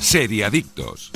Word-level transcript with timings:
Seriadictos. 0.00 1.12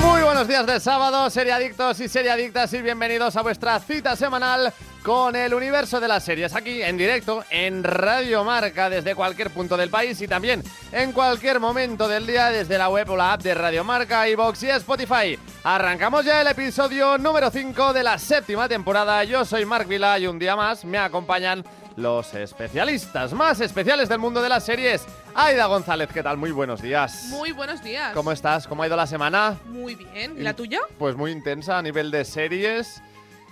Muy 0.00 0.22
buenos 0.22 0.46
días 0.46 0.64
de 0.64 0.78
sábado, 0.78 1.28
seriadictos 1.28 1.98
y 2.00 2.08
seriadictas, 2.08 2.72
y 2.72 2.80
bienvenidos 2.80 3.36
a 3.36 3.42
vuestra 3.42 3.80
cita 3.80 4.14
semanal 4.14 4.72
con 5.02 5.34
el 5.34 5.52
universo 5.52 5.98
de 6.00 6.06
las 6.06 6.24
series, 6.24 6.54
aquí 6.54 6.82
en 6.82 6.96
directo 6.96 7.44
en 7.50 7.82
Radio 7.82 8.44
Marca 8.44 8.88
desde 8.88 9.16
cualquier 9.16 9.50
punto 9.50 9.76
del 9.76 9.90
país 9.90 10.20
y 10.20 10.28
también 10.28 10.62
en 10.92 11.12
cualquier 11.12 11.58
momento 11.58 12.06
del 12.06 12.26
día 12.26 12.46
desde 12.50 12.78
la 12.78 12.88
web 12.88 13.10
o 13.10 13.16
la 13.16 13.32
app 13.32 13.42
de 13.42 13.54
Radio 13.54 13.82
Marca, 13.82 14.28
iVoox 14.28 14.62
y 14.62 14.70
Spotify. 14.70 15.38
Arrancamos 15.64 16.24
ya 16.24 16.40
el 16.40 16.46
episodio 16.46 17.18
número 17.18 17.50
5 17.50 17.92
de 17.92 18.02
la 18.04 18.18
séptima 18.18 18.68
temporada. 18.68 19.24
Yo 19.24 19.44
soy 19.44 19.64
Marc 19.64 19.88
Vila 19.88 20.18
y 20.18 20.28
un 20.28 20.38
día 20.38 20.54
más 20.54 20.84
me 20.84 20.98
acompañan 20.98 21.64
los 21.98 22.32
especialistas 22.34 23.32
más 23.32 23.60
especiales 23.60 24.08
del 24.08 24.20
mundo 24.20 24.40
de 24.40 24.48
las 24.48 24.64
series. 24.64 25.04
Aida 25.34 25.66
González, 25.66 26.08
¿qué 26.12 26.22
tal? 26.22 26.36
Muy 26.36 26.52
buenos 26.52 26.80
días. 26.80 27.26
Muy 27.30 27.52
buenos 27.52 27.82
días. 27.82 28.14
¿Cómo 28.14 28.30
estás? 28.30 28.68
¿Cómo 28.68 28.82
ha 28.82 28.86
ido 28.86 28.96
la 28.96 29.06
semana? 29.06 29.56
Muy 29.66 29.96
bien. 29.96 30.36
¿Y 30.38 30.42
la 30.42 30.54
tuya? 30.54 30.80
Pues 30.98 31.16
muy 31.16 31.32
intensa 31.32 31.76
a 31.76 31.82
nivel 31.82 32.10
de 32.10 32.24
series. 32.24 33.02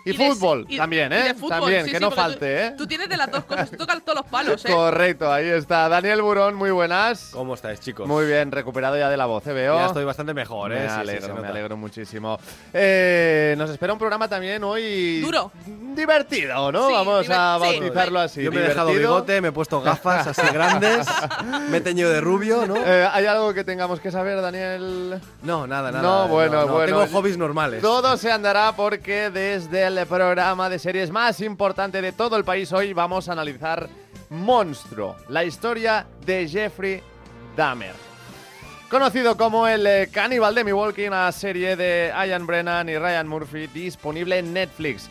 Y, 0.06 0.10
Y 0.12 0.16
de- 0.16 0.30
fútbol 0.30 0.65
y- 0.69 0.77
también, 0.77 1.10
y 1.10 1.16
¿eh? 1.16 1.23
de 1.24 1.34
fútbol, 1.34 1.51
también, 1.51 1.84
sí, 1.84 1.91
que 1.91 1.96
sí, 1.98 2.02
no 2.02 2.10
tú- 2.10 2.15
falte, 2.16 2.66
¿eh? 2.66 2.74
Tú 2.78 2.87
tienes 2.87 3.09
de 3.09 3.16
las 3.16 3.28
dos 3.28 3.42
cosas, 3.45 3.70
tocas 3.73 4.01
todos 4.05 4.20
los 4.20 4.27
palos, 4.30 4.65
¿eh? 4.65 4.70
Correcto, 4.73 5.32
ahí 5.32 5.48
está. 5.48 5.88
Daniel 5.88 6.23
Burón, 6.23 6.55
muy 6.55 6.70
buenas. 6.70 7.30
¿Cómo 7.32 7.55
estáis, 7.55 7.80
chicos? 7.80 8.06
Muy 8.06 8.24
bien, 8.24 8.52
recuperado 8.52 8.96
ya 8.96 9.10
de 9.10 9.16
la 9.16 9.27
voz, 9.27 9.45
¿eh? 9.48 9.52
Veo. 9.52 9.74
Ya 9.77 9.87
estoy 9.87 10.05
bastante 10.05 10.32
mejor, 10.32 10.73
¿eh? 10.73 10.77
Me 10.77 10.82
Sí, 10.88 10.95
sí, 10.95 11.01
alegro, 11.01 11.34
me 11.37 11.48
alegro 11.48 11.77
muchísimo. 11.77 12.38
Eh, 12.73 13.55
nos 13.59 13.69
espera 13.69 13.92
un 13.92 13.98
programa 13.98 14.29
también 14.29 14.62
hoy... 14.62 15.20
Duro. 15.23 15.51
Divertido, 15.66 16.70
¿no? 16.70 16.87
Sí, 16.88 16.93
Vamos 16.95 17.29
a 17.30 17.59
bautizarlo 17.59 18.20
así. 18.20 18.43
Yo 18.45 18.52
me 18.52 18.60
he 18.60 18.68
dejado 18.68 18.93
bigote, 18.93 19.41
me 19.41 19.48
he 19.48 19.52
puesto 19.52 19.80
gafas 19.80 20.27
así 20.29 20.43
grandes, 20.52 21.07
me 21.68 21.79
he 21.79 21.80
teñido 21.80 22.10
de 22.10 22.20
rubio, 22.20 22.65
¿no? 22.66 22.77
Eh, 22.77 23.09
¿Hay 23.13 23.26
algo 23.26 23.52
que 23.54 23.65
tengamos 23.65 23.98
que 23.98 24.10
saber, 24.13 24.41
Daniel? 24.41 25.20
No, 25.43 25.66
nada, 25.66 25.91
nada. 25.91 26.02
No, 26.02 26.29
bueno, 26.29 26.66
bueno. 26.68 27.01
Tengo 27.02 27.18
hobbies 27.18 27.37
normales. 27.38 27.82
Todo 27.82 28.16
se 28.16 28.30
andará 28.30 28.73
porque 28.76 29.30
desde 29.30 29.82
el 29.85 29.95
programa 30.04 30.68
de 30.68 30.78
series 30.78 31.10
más 31.10 31.40
importante 31.40 32.02
de 32.02 32.12
todo 32.12 32.36
el 32.36 32.44
país 32.44 32.70
hoy 32.72 32.92
vamos 32.92 33.28
a 33.28 33.32
analizar 33.32 33.88
Monstruo, 34.28 35.16
la 35.28 35.44
historia 35.44 36.06
de 36.26 36.46
Jeffrey 36.46 37.02
Dahmer. 37.56 37.94
Conocido 38.90 39.36
como 39.36 39.66
el 39.66 39.86
eh, 39.86 40.08
caníbal 40.12 40.54
de 40.54 40.64
Milwaukee, 40.64 41.08
una 41.08 41.32
serie 41.32 41.76
de 41.76 42.12
Ian 42.14 42.46
Brennan 42.46 42.88
y 42.88 42.98
Ryan 42.98 43.26
Murphy 43.26 43.68
disponible 43.68 44.38
en 44.38 44.52
Netflix. 44.52 45.08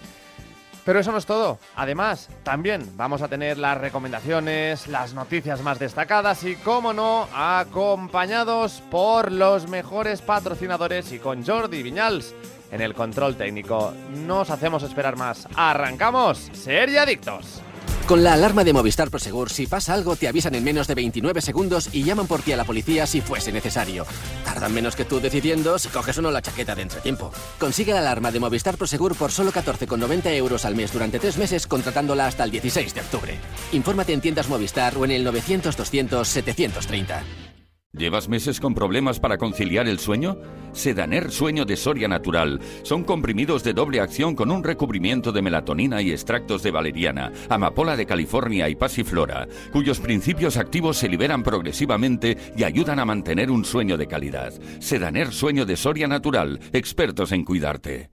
Pero 0.84 1.00
eso 1.00 1.12
no 1.12 1.18
es 1.18 1.26
todo. 1.26 1.58
Además, 1.76 2.30
también 2.44 2.96
vamos 2.96 3.24
a 3.24 3.28
tener 3.28 3.58
las 3.58 3.80
recomendaciones, 3.80 4.88
las 4.88 5.16
noticias 5.16 5.62
más 5.62 5.80
destacadas 5.80 6.44
y, 6.44 6.58
como 6.58 6.94
no, 6.94 7.28
acompañados 7.34 8.84
por 8.92 9.32
los 9.32 9.68
mejores 9.68 10.22
patrocinadores 10.22 11.12
y 11.12 11.18
con 11.18 11.44
Jordi 11.44 11.82
Viñals 11.82 12.36
en 12.72 12.82
el 12.82 12.94
control 12.94 13.36
técnico. 13.36 13.94
No 14.26 14.42
os 14.42 14.50
hacemos 14.50 14.84
esperar 14.84 15.18
más. 15.18 15.48
¡Arrancamos! 15.56 16.50
¡Serie 16.54 17.00
Adictos! 17.00 17.62
Con 18.08 18.24
la 18.24 18.34
alarma 18.34 18.64
de 18.64 18.72
Movistar 18.72 19.10
Prosegur, 19.10 19.50
si 19.50 19.66
pasa 19.66 19.96
algo, 19.96 20.16
te 20.16 20.28
avisan 20.28 20.54
en 20.54 20.64
menos 20.64 20.88
de 20.88 20.94
29 20.94 21.42
segundos 21.42 21.90
y 21.92 22.04
llaman 22.04 22.28
por 22.28 22.44
ti 22.44 22.52
a 22.52 22.58
la 22.58 22.64
policía 22.64 23.08
si 23.08 23.20
fuese 23.20 23.52
necesario. 23.52 24.06
Tardan 24.44 24.76
menos 24.76 24.96
que 24.96 25.06
tú 25.06 25.20
decidiendo 25.20 25.80
si 25.80 25.90
coges 25.90 26.20
o 26.20 26.22
no 26.22 26.30
la 26.30 26.44
chaqueta 26.44 26.76
de 26.76 26.84
entretiempo. 26.84 27.32
Consigue 27.60 27.94
la 27.94 28.02
alarma 28.02 28.32
de 28.32 28.40
Movistar 28.40 28.78
Prosegur 28.78 29.16
por 29.16 29.32
solo 29.32 29.52
14,90 29.52 30.28
euros 30.36 30.66
al 30.66 30.76
mes 30.76 30.94
durante 30.94 31.18
tres 31.18 31.38
meses, 31.38 31.66
contratándola 31.66 32.28
hasta 32.28 32.44
el 32.44 32.52
16 32.52 32.94
de 32.94 33.02
octubre. 33.02 33.40
Infórmate 33.72 34.14
en 34.14 34.22
tiendas 34.22 34.50
Movistar 34.50 34.96
o 34.98 35.06
en 35.06 35.10
el 35.10 35.26
900-200-730. 35.26 37.45
¿Llevas 37.98 38.28
meses 38.28 38.60
con 38.60 38.76
problemas 38.76 39.22
para 39.22 39.38
conciliar 39.38 39.88
el 39.88 40.00
sueño? 40.00 40.38
Sedaner 40.74 41.32
Sueño 41.32 41.64
de 41.64 41.78
Soria 41.78 42.10
Natural. 42.10 42.60
Son 42.84 43.06
comprimidos 43.06 43.64
de 43.64 43.74
doble 43.74 44.02
acción 44.02 44.36
con 44.36 44.52
un 44.52 44.66
recubrimiento 44.66 45.32
de 45.32 45.42
melatonina 45.42 46.02
y 46.02 46.12
extractos 46.12 46.62
de 46.62 46.72
valeriana, 46.72 47.32
amapola 47.50 47.96
de 47.96 48.06
California 48.06 48.68
y 48.68 48.76
pasiflora, 48.76 49.48
cuyos 49.72 50.02
principios 50.02 50.58
activos 50.58 50.98
se 50.98 51.08
liberan 51.08 51.42
progresivamente 51.42 52.38
y 52.58 52.66
ayudan 52.66 53.00
a 53.00 53.06
mantener 53.06 53.50
un 53.50 53.64
sueño 53.64 53.96
de 53.96 54.08
calidad. 54.08 54.54
Sedaner 54.80 55.32
Sueño 55.32 55.66
de 55.66 55.78
Soria 55.78 56.08
Natural. 56.08 56.60
Expertos 56.74 57.32
en 57.32 57.46
cuidarte. 57.46 58.10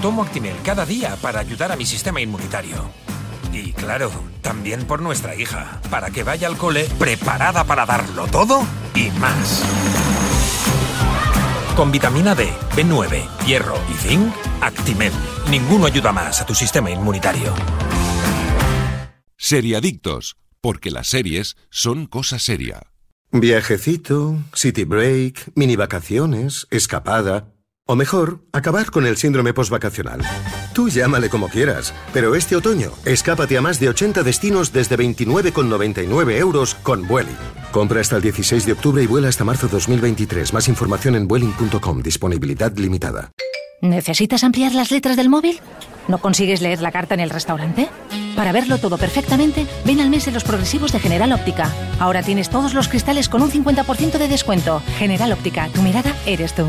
Tomo 0.00 0.24
Actimel 0.24 0.56
cada 0.64 0.84
día 0.84 1.16
para 1.22 1.38
ayudar 1.38 1.70
a 1.70 1.76
mi 1.76 1.86
sistema 1.86 2.20
inmunitario. 2.20 3.11
Y 3.52 3.72
claro, 3.72 4.10
también 4.40 4.86
por 4.86 5.02
nuestra 5.02 5.34
hija, 5.34 5.80
para 5.90 6.10
que 6.10 6.22
vaya 6.22 6.48
al 6.48 6.56
cole 6.56 6.88
preparada 6.98 7.64
para 7.64 7.84
darlo 7.84 8.26
todo 8.26 8.66
y 8.94 9.10
más. 9.18 9.62
Con 11.76 11.92
vitamina 11.92 12.34
D, 12.34 12.50
B9, 12.76 13.44
hierro 13.46 13.78
y 13.90 13.94
zinc, 13.94 14.32
Actimel. 14.60 15.12
Ninguno 15.50 15.86
ayuda 15.86 16.12
más 16.12 16.40
a 16.40 16.46
tu 16.46 16.54
sistema 16.54 16.90
inmunitario. 16.90 17.54
Seriadictos. 19.36 20.36
Porque 20.60 20.92
las 20.92 21.08
series 21.08 21.56
son 21.70 22.06
cosa 22.06 22.38
seria. 22.38 22.92
Viajecito, 23.32 24.38
city 24.54 24.84
break, 24.84 25.50
mini 25.56 25.74
vacaciones, 25.74 26.68
escapada. 26.70 27.52
O 27.84 27.96
mejor, 27.96 28.44
acabar 28.52 28.92
con 28.92 29.04
el 29.04 29.16
síndrome 29.16 29.52
postvacacional. 29.54 30.20
Tú 30.72 30.88
llámale 30.88 31.28
como 31.28 31.48
quieras, 31.48 31.92
pero 32.14 32.34
este 32.34 32.56
otoño, 32.56 32.92
escápate 33.04 33.58
a 33.58 33.60
más 33.60 33.78
de 33.78 33.90
80 33.90 34.22
destinos 34.22 34.72
desde 34.72 34.96
29,99 34.96 36.38
euros 36.38 36.74
con 36.76 37.06
Vueling. 37.06 37.36
Compra 37.72 38.00
hasta 38.00 38.16
el 38.16 38.22
16 38.22 38.64
de 38.64 38.72
octubre 38.72 39.02
y 39.02 39.06
vuela 39.06 39.28
hasta 39.28 39.44
marzo 39.44 39.68
2023. 39.68 40.52
Más 40.54 40.68
información 40.68 41.16
en 41.16 41.28
Vueling.com. 41.28 42.02
Disponibilidad 42.02 42.74
limitada. 42.76 43.30
¿Necesitas 43.82 44.44
ampliar 44.44 44.74
las 44.74 44.90
letras 44.90 45.16
del 45.16 45.28
móvil? 45.28 45.60
¿No 46.08 46.18
consigues 46.18 46.60
leer 46.60 46.80
la 46.80 46.92
carta 46.92 47.14
en 47.14 47.20
el 47.20 47.30
restaurante? 47.30 47.88
Para 48.36 48.52
verlo 48.52 48.78
todo 48.78 48.96
perfectamente, 48.96 49.66
ven 49.84 50.00
al 50.00 50.08
mes 50.08 50.24
de 50.24 50.32
los 50.32 50.44
progresivos 50.44 50.92
de 50.92 51.00
General 51.00 51.32
Óptica. 51.32 51.70
Ahora 51.98 52.22
tienes 52.22 52.48
todos 52.48 52.74
los 52.74 52.88
cristales 52.88 53.28
con 53.28 53.42
un 53.42 53.50
50% 53.50 54.18
de 54.18 54.28
descuento. 54.28 54.80
General 54.98 55.32
Óptica, 55.32 55.68
tu 55.68 55.82
mirada 55.82 56.14
eres 56.26 56.54
tú. 56.54 56.66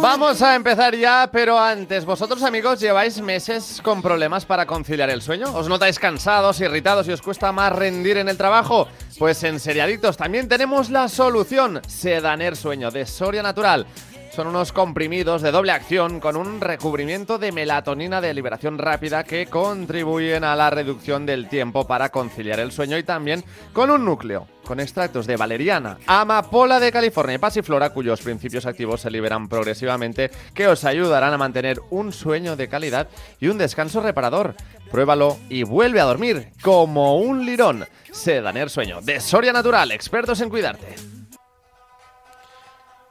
Vamos 0.00 0.42
a 0.42 0.54
empezar 0.54 0.94
ya, 0.94 1.28
pero 1.32 1.58
antes, 1.58 2.04
vosotros 2.04 2.42
amigos 2.42 2.80
lleváis 2.80 3.20
meses 3.20 3.80
con 3.82 4.00
problemas 4.00 4.44
para 4.44 4.66
conciliar 4.66 5.10
el 5.10 5.22
sueño. 5.22 5.52
¿Os 5.54 5.68
notáis 5.68 5.98
cansados, 5.98 6.60
irritados 6.60 7.08
y 7.08 7.12
os 7.12 7.22
cuesta 7.22 7.50
más 7.52 7.72
rendir 7.72 8.18
en 8.18 8.28
el 8.28 8.36
trabajo? 8.36 8.88
Pues 9.18 9.42
en 9.42 9.58
Seriadictos 9.58 10.16
también 10.16 10.48
tenemos 10.48 10.90
la 10.90 11.08
solución. 11.08 11.80
Sedaner 11.86 12.56
Sueño 12.56 12.90
de 12.90 13.06
Soria 13.06 13.42
Natural. 13.42 13.86
Son 14.30 14.46
unos 14.46 14.72
comprimidos 14.72 15.42
de 15.42 15.50
doble 15.50 15.72
acción 15.72 16.20
con 16.20 16.36
un 16.36 16.60
recubrimiento 16.60 17.38
de 17.38 17.50
melatonina 17.50 18.20
de 18.20 18.34
liberación 18.34 18.78
rápida 18.78 19.24
que 19.24 19.46
contribuyen 19.46 20.44
a 20.44 20.54
la 20.54 20.70
reducción 20.70 21.26
del 21.26 21.48
tiempo 21.48 21.86
para 21.86 22.10
conciliar 22.10 22.60
el 22.60 22.70
sueño 22.70 22.98
y 22.98 23.02
también 23.02 23.44
con 23.72 23.90
un 23.90 24.04
núcleo 24.04 24.46
con 24.68 24.80
extractos 24.80 25.26
de 25.26 25.36
valeriana, 25.36 25.96
amapola 26.06 26.78
de 26.78 26.92
California 26.92 27.36
y 27.36 27.38
pasiflora 27.38 27.88
cuyos 27.88 28.20
principios 28.20 28.66
activos 28.66 29.00
se 29.00 29.10
liberan 29.10 29.48
progresivamente 29.48 30.30
que 30.52 30.68
os 30.68 30.84
ayudarán 30.84 31.32
a 31.32 31.38
mantener 31.38 31.80
un 31.88 32.12
sueño 32.12 32.54
de 32.54 32.68
calidad 32.68 33.08
y 33.40 33.48
un 33.48 33.56
descanso 33.56 34.02
reparador. 34.02 34.54
Pruébalo 34.90 35.38
y 35.48 35.62
vuelve 35.62 36.02
a 36.02 36.04
dormir 36.04 36.50
como 36.60 37.16
un 37.16 37.46
lirón. 37.46 37.86
Sedaner 38.12 38.68
Sueño 38.68 39.00
de 39.00 39.20
Soria 39.20 39.54
Natural, 39.54 39.90
expertos 39.90 40.40
en 40.42 40.50
cuidarte. 40.50 41.07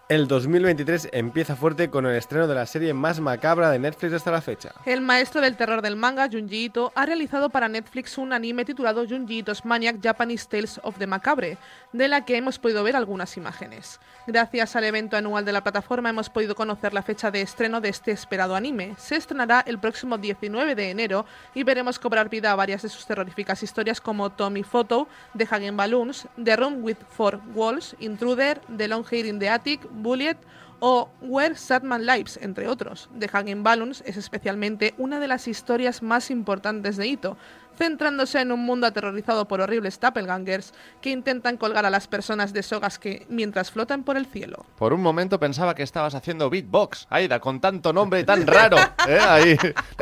El 0.09 0.29
2023 0.29 1.09
empieza 1.12 1.57
fuerte 1.57 1.90
con 1.90 2.06
el 2.06 2.16
estreno 2.16 2.47
de 2.47 2.56
la 2.56 2.66
serie 2.66 2.94
más 2.94 3.19
macabra 3.19 3.69
de 3.72 3.78
Netflix 3.78 4.13
hasta 4.13 4.31
la 4.31 4.40
fecha. 4.40 4.71
El 4.86 5.01
maestro 5.01 5.42
del 5.42 5.57
terror 5.57 5.81
del 5.81 5.98
manga, 5.98 6.30
Junji 6.31 6.63
Ito, 6.63 6.94
ha 6.95 7.06
realizado 7.06 7.50
para 7.50 7.68
Netflix 7.68 8.18
un 8.18 8.31
anime 8.31 8.63
titulado 8.63 9.06
Junji 9.06 9.39
Ito's 9.39 9.65
Maniac 9.65 9.98
Japanese 10.01 10.48
Tales 10.50 10.80
of 10.83 10.98
the 10.98 11.07
Macabre, 11.07 11.57
de 11.92 12.07
la 12.07 12.24
que 12.24 12.38
hemos 12.38 12.57
podido 12.57 12.86
ver 12.86 12.95
algunas 12.95 13.36
imágenes. 13.36 14.00
Gracias 14.27 14.77
al 14.77 14.86
evento 14.86 15.18
anual 15.18 15.44
de 15.44 15.51
la 15.51 15.62
plataforma 15.62 16.09
hemos 16.09 16.30
podido 16.30 16.56
conocer 16.56 16.94
la 16.94 17.01
fecha 17.01 17.30
de 17.30 17.42
estreno 17.42 17.81
de 17.81 17.89
este 17.89 18.12
esperado 18.12 18.56
anime. 18.56 18.95
Se 18.98 19.18
estrenará 19.18 19.59
el 19.68 19.77
próximo 19.77 20.18
19 20.18 20.74
de 20.75 20.89
enero 20.89 21.25
y 21.54 21.63
veremos 21.63 22.00
cobrar 22.00 22.30
vida 22.30 22.54
a 22.54 22.56
varias 22.56 22.81
de 22.81 22.88
sus 22.88 23.06
terroríficas 23.06 23.62
historias 23.62 24.00
como 24.00 24.30
Tommy 24.30 24.63
Photo, 24.63 25.09
The 25.38 25.48
Hagen 25.51 25.75
Balloons, 25.75 26.30
The 26.42 26.56
Room 26.56 26.81
with 26.81 26.98
Four 27.09 27.42
Walls, 27.54 27.94
Intruder, 28.00 28.62
The 28.77 28.88
Long 28.88 29.04
Hair 29.12 29.25
in 29.25 29.39
the 29.39 29.50
Attic, 29.50 29.81
Bullet 29.97 30.38
o 30.79 31.09
Where 31.21 31.55
Sadman 31.55 32.05
Lives, 32.05 32.38
entre 32.41 32.67
otros. 32.67 33.09
The 33.19 33.29
Hagen 33.33 33.63
Balloons 33.63 34.03
es 34.05 34.15
especialmente 34.15 34.94
una 34.99 35.19
de 35.19 35.27
las 35.27 35.47
historias 35.47 36.03
más 36.03 36.29
importantes 36.29 36.97
de 36.97 37.07
Ito. 37.07 37.38
centrándose 37.77 38.39
en 38.41 38.51
un 38.51 38.61
mundo 38.65 38.88
aterrorizado 38.88 39.47
por 39.47 39.61
horribles 39.61 39.99
doppelgangers 39.99 40.73
que 40.99 41.11
intentan 41.11 41.57
colgar 41.57 41.85
a 41.85 41.91
las 41.91 42.07
personas 42.07 42.51
de 42.51 42.63
sogas 42.63 42.97
que 42.97 43.27
mientras 43.29 43.69
flotan 43.69 44.01
por 44.03 44.17
el 44.17 44.25
cielo. 44.25 44.65
Por 44.79 44.94
un 44.94 45.01
momento 45.03 45.39
pensaba 45.39 45.75
que 45.75 45.83
estabas 45.83 46.15
haciendo 46.15 46.49
beatbox, 46.49 47.05
Aida, 47.11 47.39
con 47.39 47.61
tanto 47.61 47.94
nombre 47.94 48.23
tan 48.23 48.47
raro. 48.47 48.77
¿eh? 49.07 49.19
Ahí, 49.21 49.55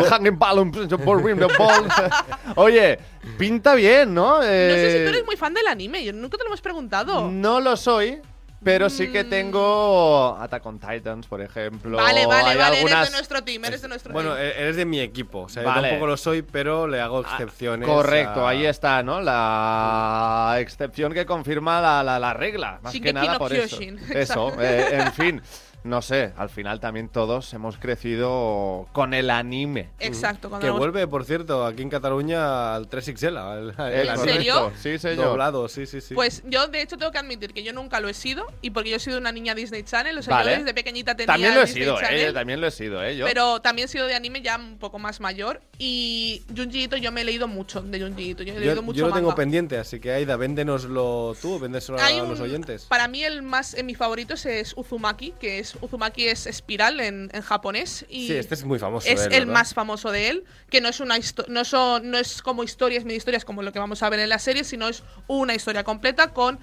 hanging 0.10 0.40
balloons, 0.40 0.88
boring 1.04 1.38
the 1.38 1.48
balls. 1.58 1.94
Oye, 2.56 2.98
pinta 3.38 3.76
bien, 3.76 4.14
¿no? 4.14 4.38
No 4.38 4.42
sé 4.44 4.92
si 4.92 4.98
Eh, 4.98 5.04
tú 5.04 5.10
eres 5.10 5.26
muy 5.26 5.36
fan 5.36 5.54
del 5.54 5.68
anime, 5.68 6.02
yo 6.06 6.14
nunca 6.14 6.38
te 6.38 6.44
lo 6.46 6.48
hemos 6.52 6.62
preguntado. 6.62 7.30
No 7.30 7.60
lo 7.60 7.76
soy, 7.76 8.22
pero 8.66 8.90
sí 8.90 9.08
Mm. 9.08 9.12
que 9.14 9.24
tengo 9.24 10.38
Attack 10.42 10.66
on 10.66 10.80
Titans, 10.80 11.28
por 11.28 11.40
ejemplo. 11.40 11.96
Vale, 11.98 12.26
vale, 12.26 12.50
Hay 12.50 12.58
vale, 12.58 12.78
algunas- 12.80 12.98
eres 13.00 13.12
de 13.12 13.16
nuestro 13.18 13.44
team, 13.44 13.64
eres 13.64 13.82
de 13.84 13.88
nuestro 13.88 14.12
Bueno, 14.12 14.34
team. 14.36 14.44
e- 14.46 14.62
eres 14.64 14.76
de 14.76 14.86
mi 14.86 15.00
equipo. 15.00 15.42
O 15.44 15.50
sea, 15.50 15.64
Vale. 15.64 15.76
yo 15.84 15.88
tampoco 15.90 16.08
lo 16.08 16.18
soy, 16.18 16.42
pero 16.42 16.88
le 16.88 17.00
hago 17.00 17.22
excepciones. 17.22 17.88
Correcto, 17.88 18.46
a- 18.46 18.50
ahí 18.50 18.66
está, 18.66 19.02
¿no? 19.04 19.22
La 19.22 20.56
excepción 20.60 21.14
que 21.14 21.26
confirma 21.26 21.80
la, 21.80 22.04
la- 22.04 22.20
la 22.20 22.34
regla, 22.34 22.80
más 22.82 22.94
que 22.94 23.14
nada 23.14 23.34
no 23.34 23.40
por 23.40 23.54
eso. 23.54 23.78
Eso, 24.14 24.54
eh, 24.60 24.88
en 24.92 25.14
fin, 25.14 25.42
no 25.86 26.02
sé, 26.02 26.34
al 26.36 26.50
final 26.50 26.80
también 26.80 27.10
todos 27.10 27.54
hemos 27.54 27.78
crecido 27.78 28.88
con 28.92 29.14
el 29.14 29.30
anime. 29.30 29.90
Exacto, 30.00 30.50
cuando 30.50 30.66
Que 30.66 30.72
vuelve, 30.72 31.08
por 31.08 31.26
cierto, 31.26 31.66
aquí 31.66 31.82
en 31.84 31.90
Cataluña 31.90 32.74
al 32.76 32.90
3XL. 32.90 33.38
al- 33.38 33.74
al- 33.78 33.94
Eh, 33.94 34.08
¿En 34.10 34.18
serio? 34.18 34.72
Sí, 34.82 34.98
señor. 34.98 35.26
Doblado, 35.28 35.68
sí, 35.68 35.86
sí, 35.86 36.02
sí. 36.02 36.14
Pues 36.16 36.44
yo, 36.46 36.68
de 36.68 36.82
hecho, 36.82 36.98
tengo 36.98 37.12
que 37.12 37.20
admitir 37.20 37.54
que 37.54 37.64
yo 37.64 37.72
nunca 37.72 38.00
lo 38.00 38.10
he 38.10 38.14
sido 38.14 38.46
y 38.62 38.72
porque 38.72 38.90
yo 38.90 38.96
he 38.98 39.00
sido 39.00 39.18
una 39.20 39.32
niña 39.32 39.54
Disney 39.56 39.84
Channel, 39.84 40.18
o 40.18 40.22
sea, 40.24 40.36
Vale. 40.38 40.52
yo 40.54 40.58
desde 40.60 40.74
pequeñita 40.74 41.16
tenía 41.16 41.28
También 41.34 41.54
lo 41.56 41.62
he 41.62 41.66
Disney 41.66 41.84
sido, 41.84 42.00
Channel, 42.00 42.30
eh, 42.30 42.34
también 42.34 42.62
lo 42.62 42.68
he 42.68 42.72
sido, 42.72 43.04
eh, 43.04 43.16
yo. 43.16 43.26
Pero 43.26 43.62
también 43.62 43.86
he 43.86 43.90
sido 43.90 44.08
de 44.08 44.16
anime 44.16 44.42
ya 44.42 44.58
un 44.58 44.78
poco 44.80 44.98
más 45.00 45.20
mayor 45.20 45.62
y 45.78 46.44
Junji 46.56 46.84
Ito 46.86 46.98
yo 46.98 47.12
me 47.12 47.22
he 47.22 47.24
leído 47.26 47.48
mucho 47.48 47.82
de 47.82 48.00
Junji 48.00 48.32
Ito, 48.32 48.44
yo 48.44 48.54
he 48.54 48.60
leído 48.60 48.76
yo, 48.76 48.82
mucho 48.82 49.00
yo 49.00 49.08
lo 49.08 49.14
tengo 49.14 49.36
pendiente, 49.36 49.78
así 49.78 50.00
que 50.00 50.12
Aida, 50.14 50.36
véndenoslo 50.36 51.36
tú, 51.42 51.60
véndeselo 51.60 52.00
a 52.00 52.10
los 52.12 52.40
un- 52.40 52.46
oyentes. 52.46 52.86
Para 52.86 53.08
mí 53.08 53.24
el 53.24 53.44
más, 53.44 53.74
eh, 53.76 53.84
mi 53.84 53.94
favorito 53.96 54.34
es, 54.34 54.46
es 54.46 54.74
Uzumaki, 54.76 55.34
que 55.40 55.60
es 55.60 55.75
Uzumaki 55.82 56.28
es 56.28 56.46
espiral 56.48 57.00
en, 57.00 57.30
en 57.34 57.42
japonés 57.42 58.06
y 58.10 58.28
Sí, 58.28 58.34
este 58.34 58.54
es 58.56 58.64
muy 58.64 58.80
famoso. 58.80 59.08
es 59.08 59.22
él, 59.26 59.34
el 59.34 59.40
¿verdad? 59.46 59.54
más 59.54 59.74
famoso 59.74 60.12
de 60.12 60.30
él, 60.30 60.44
que 60.70 60.82
no 60.82 60.90
es 60.90 61.00
una 61.00 61.16
no 61.48 61.66
son 61.66 62.10
no 62.12 62.18
es 62.18 62.42
como 62.42 62.64
historias, 62.64 63.04
mini 63.04 63.16
historias 63.18 63.46
como 63.46 63.62
lo 63.64 63.72
que 63.72 63.80
vamos 63.80 64.02
a 64.04 64.10
ver 64.10 64.20
en 64.20 64.30
la 64.30 64.40
serie, 64.40 64.64
sino 64.64 64.88
es 64.88 65.04
una 65.28 65.54
historia 65.56 65.84
completa 65.84 66.34
con 66.34 66.60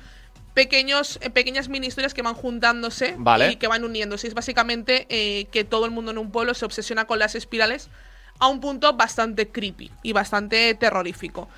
pequeños 0.54 1.18
eh, 1.22 1.30
pequeñas 1.30 1.68
mini 1.68 1.86
historias 1.86 2.14
que 2.14 2.22
van 2.22 2.34
juntándose 2.34 3.14
Vale. 3.18 3.52
y 3.52 3.56
que 3.56 3.68
van 3.68 3.84
uniéndose. 3.84 4.28
Es 4.28 4.34
básicamente 4.34 5.06
eh, 5.08 5.46
que 5.50 5.64
todo 5.64 5.84
el 5.86 5.90
mundo 5.90 6.10
en 6.10 6.18
un 6.18 6.30
pueblo 6.30 6.54
se 6.54 6.64
obsesiona 6.64 7.06
con 7.06 7.18
las 7.18 7.34
espirales 7.34 7.88
a 8.38 8.48
un 8.48 8.60
punto 8.60 8.92
bastante 8.94 9.48
creepy 9.48 9.90
y 10.02 10.12
bastante 10.12 10.74
terrorífico. 10.74 11.48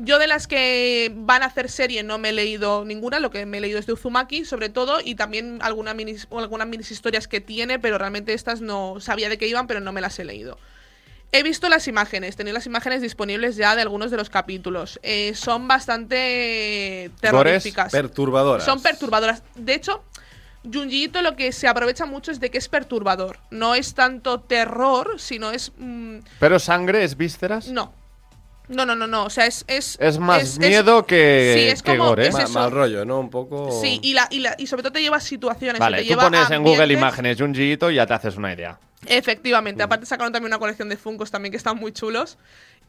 Yo 0.00 0.20
de 0.20 0.28
las 0.28 0.46
que 0.46 1.12
van 1.14 1.42
a 1.42 1.46
hacer 1.46 1.68
serie 1.68 2.04
no 2.04 2.18
me 2.18 2.28
he 2.28 2.32
leído 2.32 2.84
ninguna, 2.84 3.18
lo 3.18 3.30
que 3.30 3.44
me 3.46 3.58
he 3.58 3.60
leído 3.60 3.80
es 3.80 3.86
de 3.86 3.94
Uzumaki, 3.94 4.44
sobre 4.44 4.68
todo, 4.68 5.00
y 5.04 5.16
también 5.16 5.58
alguna 5.60 5.92
minis, 5.92 6.28
algunas 6.30 6.68
minis 6.68 6.92
historias 6.92 7.26
que 7.26 7.40
tiene, 7.40 7.80
pero 7.80 7.98
realmente 7.98 8.32
estas 8.32 8.60
no 8.60 9.00
sabía 9.00 9.28
de 9.28 9.38
qué 9.38 9.48
iban, 9.48 9.66
pero 9.66 9.80
no 9.80 9.90
me 9.90 10.00
las 10.00 10.16
he 10.20 10.24
leído. 10.24 10.56
He 11.32 11.42
visto 11.42 11.68
las 11.68 11.88
imágenes, 11.88 12.36
tenía 12.36 12.52
las 12.52 12.64
imágenes 12.66 13.02
disponibles 13.02 13.56
ya 13.56 13.74
de 13.74 13.82
algunos 13.82 14.10
de 14.12 14.16
los 14.16 14.30
capítulos. 14.30 15.00
Eh, 15.02 15.34
son 15.34 15.66
bastante 15.66 17.10
terroríficas. 17.20 17.92
Perturbadoras. 17.92 18.64
Son 18.64 18.80
perturbadoras. 18.80 19.42
De 19.56 19.74
hecho, 19.74 20.04
Junji 20.72 21.10
lo 21.22 21.36
que 21.36 21.52
se 21.52 21.68
aprovecha 21.68 22.06
mucho 22.06 22.30
es 22.30 22.40
de 22.40 22.50
que 22.50 22.58
es 22.58 22.68
perturbador. 22.68 23.38
No 23.50 23.74
es 23.74 23.94
tanto 23.94 24.40
terror, 24.40 25.16
sino 25.18 25.50
es... 25.50 25.72
mm, 25.76 26.18
Pero 26.40 26.58
sangre 26.58 27.04
es 27.04 27.16
vísceras. 27.16 27.68
no. 27.68 27.92
No, 28.68 28.84
no, 28.84 28.94
no, 28.94 29.06
no. 29.06 29.24
O 29.24 29.30
sea, 29.30 29.46
es... 29.46 29.64
Es, 29.66 29.96
Es 30.00 30.18
más 30.18 30.42
es- 30.42 30.58
miedo 30.58 31.06
que, 31.06 31.52
Sí, 31.56 31.68
es 31.68 31.82
que 31.82 31.96
como- 31.96 32.10
gore. 32.10 32.30
Ma- 32.30 32.42
eso. 32.42 32.52
mal 32.52 32.70
rollo, 32.70 33.04
¿no? 33.04 33.18
Un 33.20 33.30
poco. 33.30 33.70
Sí, 33.80 33.98
y, 34.02 34.12
la, 34.12 34.28
y, 34.30 34.40
la- 34.40 34.54
y 34.58 34.66
sobre 34.66 34.82
todo 34.82 34.92
te 34.92 35.00
lleva 35.00 35.16
a 35.16 35.20
situaciones. 35.20 35.80
Vale, 35.80 35.98
te 35.98 36.02
tú 36.04 36.08
lleva 36.10 36.24
pones 36.24 36.50
en 36.50 36.62
Google 36.62 36.92
imágenes 36.92 37.38
Junji 37.40 37.72
Ito 37.72 37.90
y 37.90 37.94
ya 37.96 38.06
te 38.06 38.14
haces 38.14 38.36
una 38.36 38.52
idea. 38.52 38.78
Efectivamente, 39.06 39.82
aparte 39.82 40.06
sacaron 40.06 40.32
también 40.32 40.50
una 40.50 40.58
colección 40.58 40.88
de 40.88 40.96
Funkos 40.96 41.30
también 41.30 41.50
que 41.52 41.56
están 41.56 41.76
muy 41.76 41.92
chulos. 41.92 42.36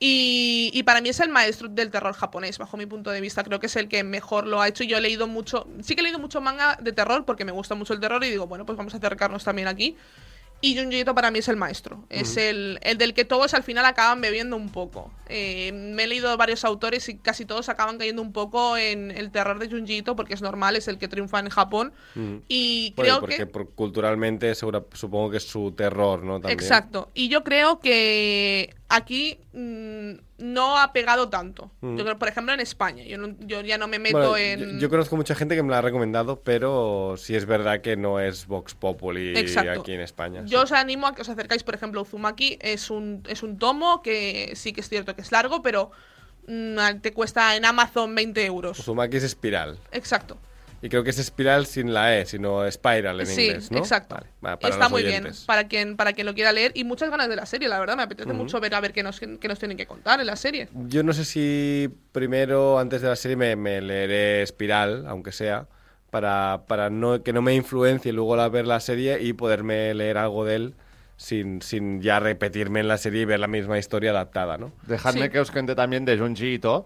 Y, 0.02 0.72
y 0.74 0.84
para 0.84 1.02
mí 1.02 1.10
es 1.10 1.20
el 1.20 1.30
maestro 1.30 1.68
del 1.68 1.92
terror 1.92 2.14
japonés, 2.14 2.58
bajo 2.58 2.78
mi 2.78 2.86
punto 2.86 3.12
de 3.12 3.20
vista. 3.22 3.44
Creo 3.44 3.60
que 3.60 3.68
es 3.68 3.76
el 3.76 3.88
que 3.90 4.04
mejor 4.04 4.48
lo 4.48 4.62
ha 4.62 4.68
hecho. 4.68 4.84
Yo 4.84 4.98
he 4.98 5.02
leído 5.02 5.28
mucho, 5.28 5.68
sí 5.84 5.94
que 5.96 6.02
he 6.02 6.04
leído 6.04 6.20
mucho 6.20 6.40
manga 6.42 6.78
de 6.82 6.94
terror 6.94 7.26
porque 7.26 7.44
me 7.46 7.52
gusta 7.52 7.76
mucho 7.76 7.94
el 7.94 8.00
terror 8.00 8.24
y 8.24 8.30
digo, 8.30 8.48
bueno, 8.48 8.66
pues 8.66 8.78
vamos 8.78 8.94
a 8.94 8.98
acercarnos 8.98 9.44
también 9.44 9.68
aquí. 9.68 9.98
Y 10.62 10.78
Junji 10.78 11.00
Ito 11.00 11.16
para 11.16 11.32
mí 11.32 11.40
es 11.40 11.48
el 11.48 11.56
maestro. 11.56 12.04
Es 12.10 12.36
el, 12.36 12.80
el 12.82 12.98
del 12.98 13.14
que 13.14 13.24
todos 13.24 13.54
al 13.54 13.64
final 13.64 13.86
acaban 13.86 14.20
bebiendo 14.20 14.58
un 14.58 14.70
poco. 14.70 15.10
Eh, 15.30 15.72
me 15.72 16.04
he 16.04 16.08
leído 16.08 16.36
varios 16.36 16.66
autores 16.66 17.08
y 17.08 17.18
casi 17.18 17.46
todos 17.46 17.70
acaban 17.70 17.98
cayendo 17.98 18.22
un 18.22 18.34
poco 18.34 18.76
en 18.76 19.10
el 19.12 19.32
terror 19.32 19.58
de 19.60 19.70
Junji 19.70 19.98
Ito 20.00 20.18
porque 20.18 20.34
es 20.34 20.42
normal, 20.42 20.76
es 20.76 20.90
el 20.90 20.98
que 20.98 21.08
triunfa 21.08 21.40
en 21.40 21.48
Japón. 21.50 21.94
Y 22.50 22.94
Bueno, 22.96 23.12
creo 23.12 23.20
porque 23.22 23.38
que... 23.38 23.46
por- 23.48 23.70
culturalmente 23.74 24.54
segura- 24.54 24.84
supongo 24.94 25.32
que 25.32 25.38
es 25.38 25.48
su 25.48 25.72
terror, 25.72 26.24
¿no? 26.24 26.42
También. 26.42 26.60
Exacto. 26.60 27.10
Y 27.14 27.30
yo 27.30 27.44
creo 27.46 27.80
que 27.80 28.76
aquí 28.90 29.40
mm, 29.54 30.12
no 30.40 30.78
ha 30.80 30.92
pegado 30.92 31.30
tanto. 31.30 31.72
Yo 31.82 32.04
creo, 32.04 32.18
por 32.20 32.28
ejemplo, 32.28 32.54
en 32.54 32.60
España. 32.60 33.04
Yo, 33.06 33.18
no- 33.18 33.36
yo 33.40 33.62
ya 33.62 33.78
no 33.78 33.88
me 33.88 34.00
meto 34.00 34.30
Bueno, 34.32 34.38
en. 34.38 34.74
yo, 34.74 34.80
yo 34.80 34.90
conozco 34.90 35.16
mucha 35.16 35.36
gente 35.36 35.56
que 35.56 35.64
me 35.64 35.70
la 35.70 35.78
ha 35.78 35.82
recomendado, 35.82 36.42
pero 36.42 37.16
sí 37.18 37.36
es 37.36 37.46
verdad 37.46 37.82
que 37.82 37.96
no 37.96 38.20
es 38.20 38.48
Vox 38.48 38.74
Populi 38.76 39.38
Exacto. 39.38 39.82
aquí 39.82 39.94
en 39.94 40.02
España. 40.02 40.42
Yo 40.46 40.60
sí. 40.60 40.64
os 40.66 40.72
animo 40.74 41.08
a 41.08 41.16
que 41.16 41.22
os 41.22 41.30
acercáis, 41.30 41.64
por 41.64 41.76
ejemplo, 41.76 42.02
Uzumaki 42.02 42.58
es 42.62 42.90
un, 42.90 43.24
es 43.28 43.44
un 43.44 43.58
tomo 43.60 44.02
que 44.02 44.54
sí 44.56 44.74
que 44.74 44.82
es 44.82 44.90
cierto 44.90 45.16
que 45.16 45.22
es 45.22 45.32
largo, 45.32 45.62
pero 45.62 45.92
mm, 46.48 47.00
te 47.02 47.14
cuesta 47.14 47.56
en 47.56 47.66
Amazon 47.66 48.14
20 48.16 48.44
euros. 48.46 48.80
Uzumaki 48.80 49.18
es 49.18 49.24
espiral. 49.24 49.78
Exacto. 49.92 50.38
Y 50.82 50.88
creo 50.90 51.04
que 51.04 51.10
es 51.10 51.20
espiral 51.20 51.66
sin 51.66 51.94
la 51.94 52.18
E, 52.18 52.26
sino 52.26 52.70
spiral 52.72 53.20
en 53.20 53.28
sí, 53.28 53.48
inglés, 53.48 53.70
¿no? 53.70 53.80
exacto. 53.80 54.16
Vale, 54.16 54.28
va, 54.46 54.58
para 54.60 54.74
Está 54.74 54.88
muy 54.88 55.04
oyentes. 55.04 55.40
bien 55.40 55.46
para 55.46 55.68
quien, 55.68 55.98
para 55.98 56.14
quien 56.14 56.26
lo 56.26 56.34
quiera 56.34 56.52
leer. 56.54 56.72
Y 56.74 56.86
muchas 56.86 57.10
ganas 57.10 57.28
de 57.28 57.36
la 57.36 57.46
serie, 57.46 57.68
la 57.68 57.80
verdad. 57.80 57.98
Me 57.98 58.04
apetece 58.04 58.32
mucho 58.32 58.60
ver 58.62 58.74
a 58.76 58.80
ver 58.80 58.94
qué 58.94 59.04
nos, 59.04 59.20
qué 59.20 59.48
nos 59.48 59.60
tienen 59.60 59.76
que 59.78 59.86
contar 59.86 60.20
en 60.22 60.28
la 60.28 60.36
serie. 60.38 60.70
Yo 60.88 61.04
no 61.04 61.12
sé 61.12 61.26
si 61.26 61.90
primero, 62.14 62.80
antes 62.80 63.02
de 63.02 63.10
la 63.10 63.16
serie, 63.18 63.36
me, 63.36 63.56
me 63.58 63.82
leeré 63.82 64.42
Espiral, 64.42 65.06
aunque 65.08 65.32
sea, 65.34 65.68
para, 66.12 66.64
para 66.68 66.90
no, 66.90 67.22
que 67.24 67.34
no 67.34 67.42
me 67.42 67.54
influencie 67.56 68.14
luego 68.14 68.40
al 68.40 68.50
ver 68.50 68.66
la 68.66 68.80
serie 68.80 69.22
y 69.22 69.34
poderme 69.34 69.94
leer 69.94 70.18
algo 70.18 70.46
de 70.46 70.56
él 70.56 70.74
sin, 71.18 71.62
sin 71.62 72.02
ya 72.02 72.22
repetirme 72.22 72.80
en 72.80 72.88
la 72.88 72.98
serie 72.98 73.24
y 73.24 73.26
ver 73.26 73.42
la 73.42 73.48
misma 73.48 73.78
historia 73.78 74.12
adaptada, 74.12 74.58
¿no? 74.58 74.72
Dejadme 74.88 75.24
Sí. 75.24 75.30
que 75.30 75.40
os 75.42 75.52
cuente 75.52 75.76
también 75.76 76.06
de 76.06 76.18
Junji 76.18 76.54
Ito, 76.54 76.86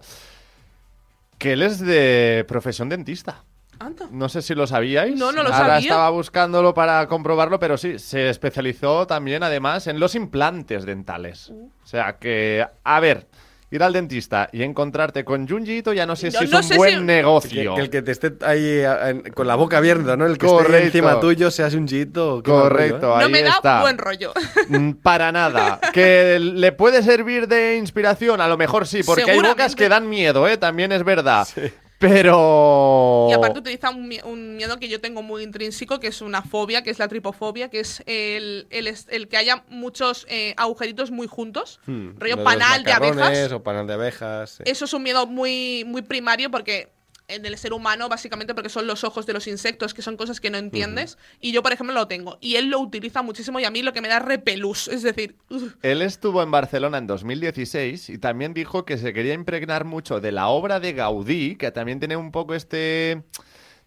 que 1.38 1.52
él 1.52 1.62
es 1.62 1.78
de 1.78 2.44
profesión 2.48 2.88
dentista. 2.88 3.44
Anda. 3.78 4.06
No 4.10 4.28
sé 4.28 4.42
si 4.42 4.54
lo 4.54 4.66
sabíais. 4.66 5.16
No, 5.16 5.32
no 5.32 5.42
lo 5.42 5.52
Ahora 5.52 5.58
sabía. 5.74 5.78
estaba 5.88 6.10
buscándolo 6.10 6.74
para 6.74 7.06
comprobarlo, 7.08 7.58
pero 7.58 7.76
sí, 7.76 7.98
se 7.98 8.28
especializó 8.30 9.06
también 9.06 9.42
además 9.42 9.86
en 9.86 9.98
los 10.00 10.14
implantes 10.14 10.84
dentales. 10.84 11.48
Uh. 11.50 11.70
O 11.82 11.86
sea 11.86 12.16
que, 12.18 12.66
a 12.84 13.00
ver, 13.00 13.26
ir 13.70 13.82
al 13.82 13.92
dentista 13.92 14.48
y 14.52 14.62
encontrarte 14.62 15.24
con 15.24 15.48
Junji 15.48 15.78
Ito 15.78 15.92
ya 15.92 16.06
no 16.06 16.14
sé 16.14 16.30
si 16.30 16.44
es 16.44 16.50
no 16.50 16.60
un 16.60 16.76
buen 16.76 16.98
si- 17.00 17.04
negocio. 17.04 17.74
que 17.74 17.80
el 17.80 17.90
que 17.90 18.02
te 18.02 18.12
esté 18.12 18.32
ahí 18.42 18.82
en- 19.08 19.32
con 19.32 19.46
la 19.48 19.56
boca 19.56 19.78
abierta, 19.78 20.16
¿no? 20.16 20.26
El 20.26 20.38
que 20.38 20.46
esté 20.46 20.56
Correcto. 20.58 20.86
encima 20.86 21.18
tuyo 21.20 21.50
chito. 21.50 22.42
qué 22.42 22.50
mal 22.52 22.60
rollo, 22.60 22.68
Correcto, 22.70 23.10
¿eh? 23.10 23.14
ahí 23.16 23.22
no 23.24 23.28
me 23.30 23.42
da 23.42 23.50
está. 23.50 23.80
buen 23.80 23.98
rollo. 23.98 24.32
Mm, 24.68 24.92
Para 24.92 25.32
nada. 25.32 25.80
¿Que 25.92 26.38
le 26.38 26.70
puede 26.72 27.02
servir 27.02 27.48
de 27.48 27.76
inspiración? 27.76 28.40
A 28.40 28.46
lo 28.48 28.56
mejor 28.56 28.86
sí, 28.86 29.02
porque 29.02 29.30
hay 29.30 29.40
bocas 29.40 29.74
que 29.74 29.88
dan 29.88 30.08
miedo, 30.08 30.46
¿eh? 30.46 30.56
También 30.56 30.92
es 30.92 31.02
verdad. 31.02 31.48
Pero... 31.98 33.28
Y 33.30 33.32
aparte 33.32 33.58
utiliza 33.60 33.90
un, 33.90 34.08
mie- 34.08 34.22
un 34.24 34.56
miedo 34.56 34.78
que 34.78 34.88
yo 34.88 35.00
tengo 35.00 35.22
muy 35.22 35.42
intrínseco, 35.42 36.00
que 36.00 36.08
es 36.08 36.20
una 36.20 36.42
fobia, 36.42 36.82
que 36.82 36.90
es 36.90 36.98
la 36.98 37.08
tripofobia, 37.08 37.70
que 37.70 37.80
es 37.80 38.02
el, 38.06 38.66
el, 38.70 38.94
el 39.08 39.28
que 39.28 39.36
haya 39.36 39.64
muchos 39.68 40.26
eh, 40.28 40.54
agujeritos 40.56 41.10
muy 41.10 41.26
juntos, 41.26 41.80
Hmm, 41.86 42.10
rollo 42.18 42.42
panal 42.44 42.82
de 42.84 42.92
abejas. 42.92 43.52
O 43.52 43.62
panal 43.62 43.86
de 43.86 43.94
abejas. 43.94 44.50
sí. 44.50 44.62
Eso 44.66 44.84
es 44.84 44.92
un 44.92 45.02
miedo 45.02 45.26
muy, 45.26 45.84
muy 45.86 46.02
primario 46.02 46.50
porque 46.50 46.92
en 47.28 47.46
el 47.46 47.56
ser 47.56 47.72
humano, 47.72 48.08
básicamente 48.08 48.54
porque 48.54 48.68
son 48.68 48.86
los 48.86 49.04
ojos 49.04 49.26
de 49.26 49.32
los 49.32 49.46
insectos, 49.46 49.94
que 49.94 50.02
son 50.02 50.16
cosas 50.16 50.40
que 50.40 50.50
no 50.50 50.58
entiendes. 50.58 51.18
Y 51.40 51.52
yo, 51.52 51.62
por 51.62 51.72
ejemplo, 51.72 51.94
lo 51.94 52.06
tengo. 52.06 52.38
Y 52.40 52.56
él 52.56 52.68
lo 52.68 52.80
utiliza 52.80 53.22
muchísimo 53.22 53.60
y 53.60 53.64
a 53.64 53.70
mí 53.70 53.82
lo 53.82 53.92
que 53.92 54.00
me 54.00 54.08
da 54.08 54.18
repelús. 54.18 54.88
Es 54.88 55.02
decir, 55.02 55.36
Él 55.82 56.02
estuvo 56.02 56.42
en 56.42 56.50
Barcelona 56.50 56.98
en 56.98 57.06
2016 57.06 58.10
y 58.10 58.18
también 58.18 58.54
dijo 58.54 58.84
que 58.84 58.98
se 58.98 59.12
quería 59.12 59.34
impregnar 59.34 59.84
mucho 59.84 60.20
de 60.20 60.32
la 60.32 60.48
obra 60.48 60.80
de 60.80 60.92
Gaudí, 60.92 61.56
que 61.56 61.70
también 61.70 61.98
tiene 61.98 62.16
un 62.16 62.30
poco 62.30 62.54
este 62.54 63.22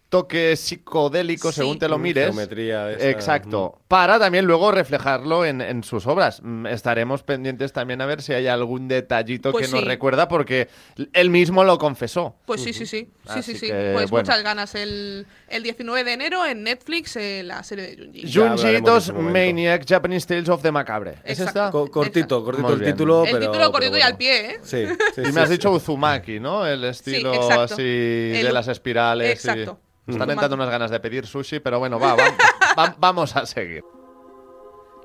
toque 0.08 0.56
psicodélico 0.56 1.52
Sí. 1.52 1.56
según 1.60 1.78
te 1.78 1.88
lo 1.88 1.98
Mm, 1.98 2.02
mires. 2.02 2.24
geometría 2.26 2.92
esa, 2.92 3.08
Exacto. 3.10 3.78
Para 3.88 4.18
también 4.18 4.46
luego 4.46 4.70
reflejarlo 4.72 5.44
en, 5.44 5.60
en 5.60 5.82
sus 5.84 6.06
obras. 6.06 6.40
Mm, 6.42 6.66
Estaremos 6.66 7.22
pendientes 7.22 7.72
también 7.72 8.00
a 8.00 8.06
ver 8.06 8.22
si 8.22 8.32
hay 8.32 8.46
algún 8.46 8.88
detallito 8.88 9.52
Pues 9.52 9.68
que 9.68 9.74
nos 9.76 9.84
recuerda 9.84 10.28
porque 10.28 10.68
él 11.12 11.30
mismo 11.30 11.64
lo 11.64 11.78
confesó. 11.78 12.36
Pues 12.46 12.62
sí, 12.62 12.72
sí, 12.72 12.86
sí. 12.86 13.10
Sí, 13.34 13.42
sí, 13.42 13.54
sí. 13.56 13.66
que, 13.66 13.90
Pues 13.94 14.10
bueno. 14.10 14.24
muchas 14.26 14.42
ganas. 14.42 14.74
El, 14.74 15.26
el 15.48 15.62
19 15.62 16.04
de 16.04 16.12
enero 16.12 16.44
en 16.46 16.62
Netflix 16.62 17.16
eh, 17.16 17.42
la 17.44 17.62
serie 17.62 17.96
de 17.96 17.96
Junji. 18.22 18.32
Junji 18.32 18.66
en 18.68 18.76
Ito's 18.82 19.04
su 19.04 19.12
momento. 19.14 19.38
Maniac 19.38 19.84
Japanese 19.86 20.26
Tales 20.26 20.48
of 20.48 20.62
the 20.62 20.72
Macabre. 20.72 21.16
¿Es 21.24 21.38
esta? 21.40 21.70
Co- 21.70 21.90
cortito, 21.90 22.18
Exacto. 22.38 22.44
cortito 22.44 22.72
el 22.72 22.82
título, 22.82 23.24
el 23.24 23.32
pero... 23.32 23.46
título 23.50 23.72
cortito 23.72 23.92
pero 23.92 23.98
y 23.98 24.02
al 24.02 24.12
bueno. 24.14 24.18
pie, 24.18 24.50
¿eh? 24.52 24.58
Sí, 24.62 24.86
sí, 25.14 25.20
Y 25.22 25.24
sí, 25.26 25.32
me 25.32 25.40
has 25.42 25.48
sí. 25.48 25.54
dicho 25.54 25.70
Uzumaki, 25.70 26.40
¿no? 26.40 26.66
El 26.66 26.84
estilo 26.84 27.32
así 27.50 27.82
El- 27.82 28.46
de 28.46 28.52
las 28.52 28.68
espirales. 28.68 29.30
Exacto. 29.32 29.80
Están 30.08 30.22
Uzumaki. 30.28 30.32
entrando 30.32 30.54
unas 30.56 30.70
ganas 30.70 30.90
de 30.90 31.00
pedir 31.00 31.26
sushi, 31.26 31.60
pero 31.60 31.78
bueno, 31.78 31.98
va, 32.00 32.14
va- 32.14 32.24
va- 32.78 32.94
vamos 32.98 33.36
a 33.36 33.44
seguir. 33.46 33.84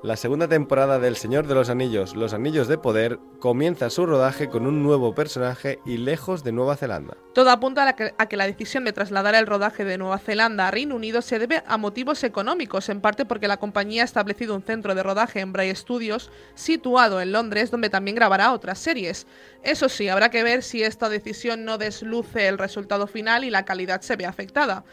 La 0.04 0.18
segunda 0.18 0.48
temporada 0.48 0.98
del 0.98 1.16
Señor 1.16 1.46
de 1.46 1.54
los 1.54 1.70
Anillos, 1.70 2.14
Los 2.14 2.34
Anillos 2.34 2.68
de 2.68 2.76
Poder, 2.76 3.18
comienza 3.38 3.88
su 3.88 4.04
rodaje 4.04 4.50
con 4.50 4.66
un 4.66 4.82
nuevo 4.82 5.14
personaje 5.14 5.78
y 5.86 5.96
lejos 5.96 6.44
de 6.44 6.52
Nueva 6.52 6.76
Zelanda. 6.76 7.16
Todo 7.32 7.48
apunta 7.48 7.88
a, 7.88 7.96
que, 7.96 8.12
a 8.18 8.26
que 8.26 8.36
la 8.36 8.44
decisión 8.44 8.84
de 8.84 8.92
trasladar 8.92 9.34
el 9.34 9.46
rodaje 9.46 9.82
de 9.82 9.96
Nueva 9.96 10.18
Zelanda 10.18 10.68
a 10.68 10.70
Reino 10.70 10.94
Unido 10.94 11.22
se 11.22 11.38
debe 11.38 11.62
a 11.66 11.78
motivos 11.78 12.22
económicos, 12.22 12.90
en 12.90 13.00
parte 13.00 13.24
porque 13.24 13.48
la 13.48 13.56
compañía 13.56 14.02
ha 14.02 14.04
establecido 14.04 14.54
un 14.54 14.62
centro 14.62 14.94
de 14.94 15.02
rodaje 15.02 15.40
en 15.40 15.54
Bray 15.54 15.74
Studios 15.74 16.30
situado 16.54 17.22
en 17.22 17.32
Londres, 17.32 17.70
donde 17.70 17.88
también 17.88 18.14
grabará 18.14 18.52
otras 18.52 18.78
series. 18.78 19.26
Eso 19.62 19.88
sí, 19.88 20.10
habrá 20.10 20.28
que 20.28 20.42
ver 20.42 20.62
si 20.62 20.82
esta 20.82 21.08
decisión 21.08 21.64
no 21.64 21.78
desluce 21.78 22.46
el 22.48 22.58
resultado 22.58 23.06
final 23.06 23.42
y 23.42 23.48
la 23.48 23.64
calidad 23.64 24.02
se 24.02 24.16
ve 24.16 24.26
afectada. 24.26 24.84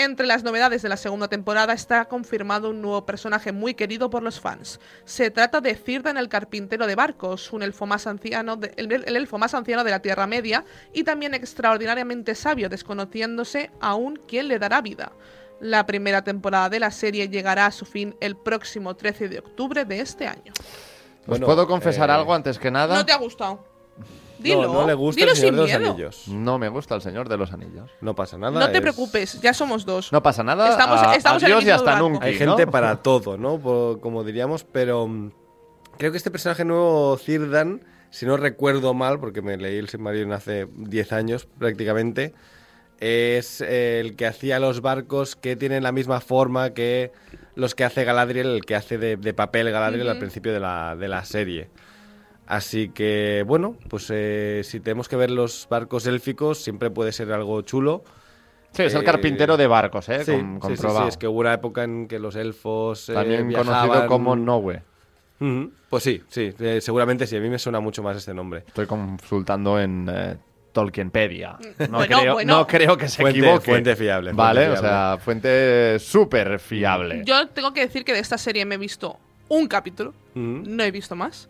Entre 0.00 0.28
las 0.28 0.44
novedades 0.44 0.80
de 0.82 0.88
la 0.88 0.96
segunda 0.96 1.26
temporada 1.26 1.72
está 1.72 2.04
confirmado 2.04 2.70
un 2.70 2.80
nuevo 2.80 3.04
personaje 3.04 3.50
muy 3.50 3.74
querido 3.74 4.10
por 4.10 4.22
los 4.22 4.38
fans. 4.38 4.78
Se 5.04 5.32
trata 5.32 5.60
de 5.60 5.74
Círdan 5.74 6.16
el 6.16 6.28
carpintero 6.28 6.86
de 6.86 6.94
barcos, 6.94 7.52
un 7.52 7.64
elfo 7.64 7.84
más 7.84 8.06
anciano 8.06 8.54
de- 8.54 8.72
el, 8.76 8.92
el 8.92 9.16
elfo 9.16 9.38
más 9.38 9.54
anciano 9.54 9.82
de 9.82 9.90
la 9.90 9.98
Tierra 10.00 10.28
Media 10.28 10.64
y 10.92 11.02
también 11.02 11.34
extraordinariamente 11.34 12.36
sabio, 12.36 12.68
desconociéndose 12.68 13.72
aún 13.80 14.20
quién 14.28 14.46
le 14.46 14.60
dará 14.60 14.80
vida. 14.82 15.10
La 15.60 15.84
primera 15.84 16.22
temporada 16.22 16.68
de 16.68 16.78
la 16.78 16.92
serie 16.92 17.28
llegará 17.28 17.66
a 17.66 17.72
su 17.72 17.84
fin 17.84 18.14
el 18.20 18.36
próximo 18.36 18.94
13 18.94 19.28
de 19.28 19.40
octubre 19.40 19.84
de 19.84 19.98
este 20.00 20.28
año. 20.28 20.52
¿Os 21.22 21.26
Bueno, 21.26 21.46
puedo 21.46 21.66
confesar 21.66 22.08
eh, 22.08 22.12
algo 22.12 22.32
antes 22.32 22.56
que 22.60 22.70
nada? 22.70 22.94
¿No 22.94 23.04
te 23.04 23.10
ha 23.10 23.16
gustado? 23.16 23.66
Dilo, 24.38 24.62
no, 24.66 24.72
no 24.74 24.86
le 24.86 24.94
gusta 24.94 25.20
dilo 25.20 25.32
el 25.32 25.36
Señor 25.36 25.50
sin 25.52 25.56
de 25.56 25.60
los 25.72 25.80
miedo. 25.80 25.92
Anillos. 25.92 26.28
No 26.28 26.58
me 26.58 26.68
gusta 26.68 26.94
el 26.94 27.02
Señor 27.02 27.28
de 27.28 27.36
los 27.36 27.52
Anillos. 27.52 27.90
No 28.00 28.14
pasa 28.14 28.38
nada. 28.38 28.60
No 28.60 28.66
te 28.70 28.76
es- 28.76 28.80
preocupes, 28.82 29.40
ya 29.40 29.52
somos 29.54 29.84
dos. 29.84 30.12
No 30.12 30.22
pasa 30.22 30.42
nada. 30.42 30.70
Estamos- 30.70 31.00
a- 31.02 31.14
estamos 31.14 31.42
en 31.42 31.46
el 31.46 31.52
adiós 31.52 31.62
y 31.62 31.66
mismo 31.66 31.76
hasta 31.78 31.90
barco. 31.92 32.08
nunca. 32.08 32.26
Hay 32.26 32.34
gente 32.34 32.66
para 32.66 32.96
todo, 33.02 33.36
¿no? 33.36 33.60
Como 34.00 34.24
diríamos, 34.24 34.64
pero 34.64 35.06
mm, 35.08 35.32
creo 35.98 36.10
que 36.12 36.16
este 36.18 36.30
personaje 36.30 36.64
nuevo, 36.64 37.16
Círdan, 37.18 37.82
si 38.10 38.24
no 38.26 38.36
recuerdo 38.36 38.94
mal, 38.94 39.18
porque 39.20 39.42
me 39.42 39.56
leí 39.56 39.76
el 39.78 39.88
Silmarillion 39.88 40.32
hace 40.32 40.66
10 40.76 41.12
años 41.12 41.46
prácticamente, 41.58 42.32
es 43.00 43.60
eh, 43.60 44.00
el 44.00 44.16
que 44.16 44.26
hacía 44.26 44.58
los 44.58 44.80
barcos 44.80 45.36
que 45.36 45.54
tienen 45.56 45.82
la 45.82 45.92
misma 45.92 46.20
forma 46.20 46.70
que 46.70 47.12
los 47.54 47.74
que 47.74 47.84
hace 47.84 48.04
Galadriel, 48.04 48.46
el 48.48 48.64
que 48.64 48.74
hace 48.74 48.98
de, 48.98 49.16
de 49.16 49.34
papel 49.34 49.70
Galadriel 49.70 50.08
al 50.08 50.18
principio 50.18 50.52
de 50.52 50.60
la, 50.60 50.96
de 50.96 51.06
la 51.08 51.24
serie. 51.24 51.68
Así 52.48 52.88
que, 52.88 53.44
bueno, 53.46 53.76
pues 53.90 54.06
eh, 54.10 54.62
si 54.64 54.80
tenemos 54.80 55.06
que 55.06 55.16
ver 55.16 55.30
los 55.30 55.66
barcos 55.70 56.06
élficos, 56.06 56.58
siempre 56.58 56.88
puede 56.90 57.12
ser 57.12 57.30
algo 57.30 57.60
chulo. 57.60 58.02
Sí, 58.72 58.84
es 58.84 58.94
el 58.94 59.02
Eh, 59.02 59.04
carpintero 59.04 59.58
de 59.58 59.66
barcos, 59.66 60.08
¿eh? 60.08 60.24
Sí, 60.24 60.32
Com- 60.32 60.60
sí, 60.62 60.76
sí, 60.76 60.86
es 61.08 61.16
que 61.18 61.28
hubo 61.28 61.40
una 61.40 61.52
época 61.52 61.84
en 61.84 62.08
que 62.08 62.18
los 62.18 62.36
elfos 62.36 63.10
eh, 63.10 63.14
También 63.14 63.52
conocido 63.52 64.06
como 64.06 64.34
Nowe. 64.34 64.82
Ujú, 65.40 65.72
Pues 65.90 66.02
sí, 66.02 66.22
sí, 66.28 66.52
eh, 66.58 66.80
seguramente 66.80 67.26
sí. 67.26 67.36
A 67.36 67.40
mí 67.40 67.50
me 67.50 67.58
suena 67.58 67.80
mucho 67.80 68.02
más 68.02 68.16
este 68.16 68.32
nombre. 68.32 68.64
Estoy 68.66 68.86
consultando 68.86 69.78
en 69.78 70.08
eh, 70.10 70.36
Tolkienpedia. 70.72 71.58
No, 71.90 71.98
Bueno, 71.98 72.18
creo, 72.20 72.32
bueno. 72.34 72.56
no 72.58 72.66
creo 72.66 72.96
que 72.96 73.08
se 73.08 73.22
Fuente- 73.22 73.40
equivoque. 73.40 73.70
fuente 73.72 73.94
fiable, 73.94 74.30
fuente 74.30 74.42
Vale, 74.42 74.68
o 74.70 74.76
sea, 74.78 75.18
fuente 75.20 75.98
súper 75.98 76.58
fiable. 76.58 77.22
Yo 77.26 77.46
tengo 77.48 77.74
que 77.74 77.80
decir 77.80 78.04
que 78.04 78.14
de 78.14 78.20
esta 78.20 78.38
serie 78.38 78.64
me 78.64 78.76
he 78.76 78.78
visto 78.78 79.18
un 79.48 79.66
capítulo, 79.68 80.14
no 80.34 80.82
he 80.82 80.90
visto 80.90 81.14
más. 81.14 81.48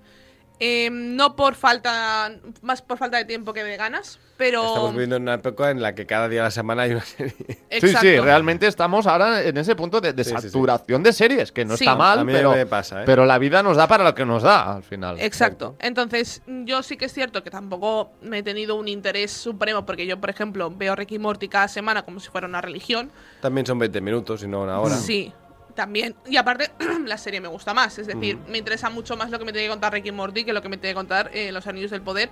Eh, 0.61 0.91
no 0.91 1.37
por 1.37 1.55
falta, 1.55 2.33
más 2.62 2.83
por 2.83 2.99
falta 2.99 3.17
de 3.17 3.25
tiempo 3.25 3.53
que 3.53 3.62
de 3.62 3.77
ganas, 3.77 4.19
pero... 4.37 4.67
Estamos 4.67 4.91
viviendo 4.93 5.17
en 5.17 5.23
una 5.23 5.35
época 5.35 5.71
en 5.71 5.81
la 5.81 5.95
que 5.95 6.05
cada 6.07 6.29
día 6.29 6.41
de 6.41 6.45
la 6.47 6.50
semana 6.50 6.83
hay 6.83 6.93
una 6.93 7.05
serie. 7.05 7.35
Sí, 7.49 7.57
Exacto. 7.87 8.00
sí, 8.00 8.19
realmente 8.19 8.67
estamos 8.67 9.07
ahora 9.07 9.43
en 9.43 9.57
ese 9.57 9.77
punto 9.77 10.00
de, 10.00 10.12
de 10.12 10.25
Sí, 10.25 10.31
sí, 10.31 10.37
sí. 10.37 10.43
saturación 10.49 11.03
de 11.03 11.12
series, 11.12 11.53
que 11.53 11.65
no 11.65 11.77
Sí. 11.77 11.85
está 11.85 11.95
mal, 11.97 12.27
pero, 12.27 12.53
me 12.53 12.67
pasa, 12.67 13.03
¿eh? 13.03 13.05
pero 13.07 13.25
la 13.25 13.38
vida 13.38 13.62
nos 13.62 13.77
da 13.77 13.87
para 13.87 14.03
lo 14.05 14.15
que 14.15 14.25
nos 14.25 14.43
da 14.43 14.75
al 14.77 14.83
final. 14.83 15.21
Exacto. 15.21 15.77
Entonces, 15.79 16.43
yo 16.47 16.83
sí 16.83 16.97
que 16.97 17.05
es 17.05 17.12
cierto 17.12 17.45
que 17.45 17.50
tampoco 17.50 18.11
me 18.23 18.38
he 18.38 18.43
tenido 18.43 18.75
un 18.75 18.88
interés 18.88 19.31
supremo, 19.31 19.87
porque 19.87 20.07
yo, 20.07 20.21
por 20.21 20.31
ejemplo, 20.31 20.71
veo 20.75 20.97
Ricky 20.97 21.19
Morty 21.19 21.49
cada 21.49 21.69
semana 21.69 22.03
como 22.03 22.19
si 22.21 22.29
fuera 22.31 22.47
una 22.49 22.61
religión. 22.61 23.12
También 23.41 23.65
son 23.67 23.79
20 23.79 24.00
minutos 24.00 24.43
y 24.43 24.49
no 24.49 24.62
una 24.62 24.81
hora. 24.81 24.97
Sí, 24.97 25.33
también. 25.78 26.16
Y 26.26 26.37
aparte, 26.37 26.73
la 27.06 27.16
serie 27.16 27.40
me 27.40 27.47
gusta 27.47 27.73
más. 27.73 27.97
Es 28.00 28.08
decir, 28.08 28.37
me 28.49 28.58
interesa 28.58 28.90
mucho 28.90 29.16
más 29.16 29.30
lo 29.30 29.38
que 29.38 29.44
me 29.44 29.52
tiene 29.52 29.68
que 29.68 29.70
contar 29.70 29.92
Ricky 29.92 30.11
Morty 30.11 30.44
que 30.44 30.52
lo 30.52 30.61
que 30.61 30.68
me 30.68 30.76
tiene 30.76 30.90
que 30.90 30.97
contar 30.97 31.30
eh, 31.32 31.52
Los 31.52 31.68
Anillos 31.68 31.92
del 31.92 32.02
Poder. 32.02 32.30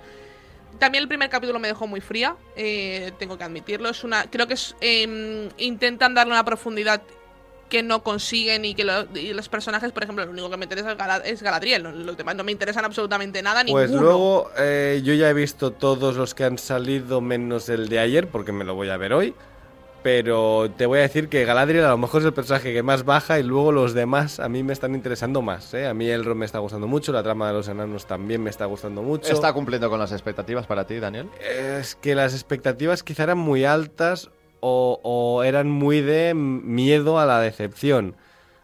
También 0.79 1.01
el 1.03 1.07
primer 1.07 1.29
capítulo 1.29 1.57
me 1.57 1.69
dejó 1.69 1.87
muy 1.87 2.01
fría, 2.01 2.35
eh, 2.57 3.13
tengo 3.17 3.37
que 3.37 3.45
admitirlo. 3.45 3.87
Es 3.87 4.03
una, 4.03 4.29
creo 4.29 4.47
que 4.47 4.55
es, 4.55 4.75
eh, 4.81 5.49
intentan 5.57 6.13
darle 6.13 6.33
una 6.33 6.43
profundidad 6.43 7.01
que 7.69 7.83
no 7.83 8.03
consiguen 8.03 8.65
y 8.65 8.75
que 8.75 8.83
lo- 8.83 9.07
y 9.17 9.33
los 9.33 9.47
personajes, 9.47 9.93
por 9.93 10.03
ejemplo, 10.03 10.25
lo 10.25 10.31
único 10.31 10.49
que 10.49 10.57
me 10.57 10.65
interesa 10.65 10.91
es, 10.91 10.97
Gala- 10.97 11.23
es 11.25 11.41
Galadriel. 11.41 11.83
lo- 11.83 11.91
Los 11.93 12.17
demás 12.17 12.35
no 12.35 12.43
me 12.43 12.51
interesan 12.51 12.83
absolutamente 12.83 13.41
nada, 13.41 13.63
Pues 13.65 13.89
ninguno. 13.89 14.09
luego 14.09 14.51
eh, 14.57 15.01
yo 15.05 15.13
ya 15.13 15.29
he 15.29 15.33
visto 15.33 15.71
todos 15.71 16.15
los 16.17 16.35
que 16.35 16.43
han 16.43 16.57
salido 16.57 17.21
menos 17.21 17.69
el 17.69 17.87
de 17.87 17.99
ayer, 17.99 18.27
porque 18.27 18.51
me 18.51 18.65
lo 18.65 18.75
voy 18.75 18.89
a 18.89 18.97
ver 18.97 19.13
hoy. 19.13 19.33
Pero 20.07 20.71
te 20.77 20.85
voy 20.85 20.99
a 20.99 21.01
decir 21.01 21.27
que 21.27 21.43
Galadriel 21.43 21.83
a 21.83 21.89
lo 21.89 21.97
mejor 21.97 22.21
es 22.21 22.27
el 22.27 22.33
personaje 22.33 22.71
que 22.71 22.81
más 22.81 23.03
baja 23.03 23.39
y 23.39 23.43
luego 23.43 23.73
los 23.73 23.93
demás 23.93 24.39
a 24.39 24.47
mí 24.47 24.63
me 24.63 24.71
están 24.71 24.95
interesando 24.95 25.41
más. 25.41 25.73
¿eh? 25.73 25.85
A 25.85 25.93
mí 25.93 26.07
el 26.07 26.23
me 26.33 26.45
está 26.45 26.59
gustando 26.59 26.87
mucho, 26.87 27.11
la 27.11 27.23
trama 27.23 27.49
de 27.49 27.53
los 27.55 27.67
enanos 27.67 28.05
también 28.07 28.41
me 28.41 28.49
está 28.49 28.63
gustando 28.67 29.01
mucho. 29.01 29.33
¿Está 29.33 29.51
cumpliendo 29.51 29.89
con 29.89 29.99
las 29.99 30.13
expectativas 30.13 30.65
para 30.65 30.87
ti, 30.87 30.99
Daniel? 30.99 31.27
Es 31.41 31.95
que 31.95 32.15
las 32.15 32.33
expectativas 32.33 33.03
quizá 33.03 33.23
eran 33.23 33.37
muy 33.39 33.65
altas 33.65 34.29
o, 34.61 35.01
o 35.03 35.43
eran 35.43 35.69
muy 35.69 35.99
de 35.99 36.33
miedo 36.33 37.19
a 37.19 37.25
la 37.25 37.41
decepción. 37.41 38.15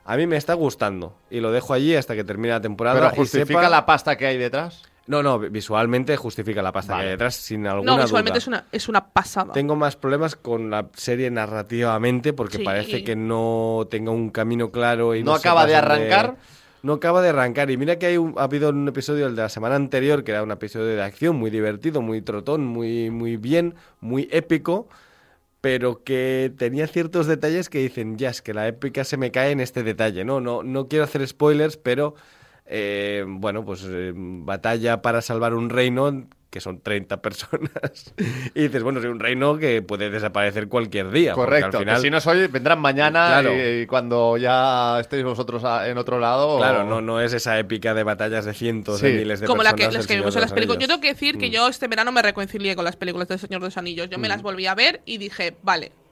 A 0.05 0.15
mí 0.15 0.25
me 0.27 0.38
está 0.38 0.53
gustando 0.53 1.13
y 1.29 1.41
lo 1.41 1.51
dejo 1.51 1.73
allí 1.73 1.93
hasta 1.93 2.15
que 2.15 2.23
termine 2.23 2.53
la 2.53 2.62
temporada. 2.62 3.01
¿Pero 3.01 3.12
y 3.15 3.17
justifica 3.17 3.59
sepa- 3.63 3.69
la 3.69 3.85
pasta 3.85 4.15
que 4.15 4.27
hay 4.27 4.38
detrás? 4.38 4.81
No, 5.05 5.22
no, 5.22 5.38
visualmente 5.38 6.15
justifica 6.15 6.62
la 6.62 6.72
pasta 6.72 6.93
Vale. 6.93 7.03
que 7.03 7.07
hay 7.07 7.12
detrás 7.15 7.36
sin 7.36 7.67
alguna 7.67 7.98
No, 7.98 8.01
visualmente 8.03 8.31
duda. 8.31 8.38
es 8.39 8.48
una, 8.48 8.65
es 8.72 8.88
una 8.88 9.05
pasada. 9.07 9.51
Tengo 9.51 9.75
más 9.75 9.98
problemas 9.98 10.36
con 10.38 10.69
la 10.69 10.88
serie 10.95 11.29
narrativamente 11.29 12.31
porque 12.33 12.57
Sí. 12.60 12.63
parece 12.63 13.03
que 13.03 13.15
no 13.15 13.86
tenga 13.91 14.12
un 14.12 14.29
camino 14.29 14.72
claro 14.72 15.13
y 15.15 15.19
¿No 15.24 15.31
no, 15.31 15.36
acaba 15.38 15.65
de 15.65 15.75
arrancar? 15.75 16.36
No 16.83 16.93
acaba 16.93 17.22
de 17.22 17.29
arrancar. 17.29 17.69
Y 17.72 17.77
mira 17.77 17.98
que 18.00 18.05
hay 18.07 18.17
un- 18.17 18.33
ha 18.38 18.43
habido 18.43 18.69
un 18.69 18.88
episodio, 18.88 19.27
el 19.27 19.36
de 19.36 19.41
la 19.41 19.50
semana 19.50 19.75
anterior, 19.75 20.24
que 20.24 20.31
era 20.31 20.43
un 20.43 20.51
episodio 20.51 20.88
de 20.88 21.01
acción 21.01 21.36
muy 21.36 21.50
divertido, 21.50 22.01
muy 22.01 22.22
trotón, 22.22 22.65
muy, 22.65 23.10
muy 23.10 23.36
bien, 23.38 23.75
muy 24.01 24.27
épico, 24.31 24.88
pero 25.62 26.03
que 26.03 26.51
tenía 26.57 26.88
ciertos 26.88 27.25
detalles 27.27 27.69
que 27.69 27.79
dicen, 27.79 28.17
ya 28.17 28.29
es 28.29 28.41
que 28.41 28.53
la 28.53 28.67
épica 28.67 29.03
se 29.05 29.15
me 29.17 29.31
cae 29.31 29.51
en 29.51 29.60
este 29.62 29.83
detalle. 29.83 30.25
No, 30.25 30.41
no, 30.41 30.62
no 30.63 30.88
quiero 30.89 31.05
hacer 31.05 31.25
spoilers, 31.25 31.77
pero 31.77 32.15
eh, 32.65 33.24
bueno, 33.27 33.65
pues 33.65 33.86
eh, 33.89 34.13
batalla 34.15 35.01
para 35.01 35.22
salvar 35.22 35.53
un 35.53 35.70
reino 35.70 36.27
que 36.50 36.62
son 36.62 36.82
30 36.82 37.20
personas. 37.24 38.13
y 38.53 38.62
dices, 38.62 38.84
bueno, 38.84 39.00
es 39.00 39.05
un 39.08 39.20
reino 39.20 39.58
que 39.58 39.82
puede 39.82 40.12
desaparecer 40.12 40.67
cualquier 40.67 41.10
día. 41.10 41.34
Correcto. 41.34 41.77
Al 41.77 41.84
final, 41.84 41.96
que 41.96 42.01
si 42.03 42.10
no 42.12 42.22
soy, 42.22 42.46
vendrán 42.46 42.79
mañana 42.79 43.39
Claro. 43.41 43.55
y, 43.58 43.82
y 43.82 43.86
cuando 43.88 44.38
ya 44.38 45.00
estéis 45.00 45.24
vosotros 45.24 45.63
a- 45.63 45.89
en 45.89 45.98
otro 45.98 46.20
lado. 46.20 46.60
Claro, 46.60 46.84
no, 46.84 47.01
no 47.01 47.20
es 47.20 47.34
esa 47.34 47.58
épica 47.58 47.96
de 47.96 48.03
batallas 48.03 48.46
de 48.46 48.53
cientos 48.53 49.00
Sí. 49.00 49.08
de 49.08 49.13
miles 49.17 49.39
de 49.39 49.48
como 49.48 49.63
la 49.63 49.72
personas. 49.72 49.79
que, 49.88 49.88
del 49.88 49.98
las 49.98 50.08
que 50.08 50.15
vimos 50.17 50.36
en 50.36 50.41
las 50.41 50.53
películas. 50.53 50.79
Yo 50.79 50.88
tengo 50.88 51.01
que 51.01 51.08
decir 51.13 51.38
que 51.39 51.48
Mm. 51.48 51.51
yo 51.51 51.67
este 51.70 51.88
verano 51.88 52.12
me 52.12 52.22
reconcilié 52.22 52.75
con 52.75 52.86
las 52.86 52.98
películas 52.98 53.27
del 53.27 53.39
Señor 53.39 53.60
de 53.62 53.67
los 53.67 53.77
Anillos. 53.77 54.08
Yo 54.12 54.20
me 54.20 54.27
las 54.27 54.43
volví 54.43 54.67
a 54.67 54.75
ver 54.75 55.01
y 55.05 55.17
dije, 55.17 55.55
vale, 55.63 55.91
mm, 55.91 56.02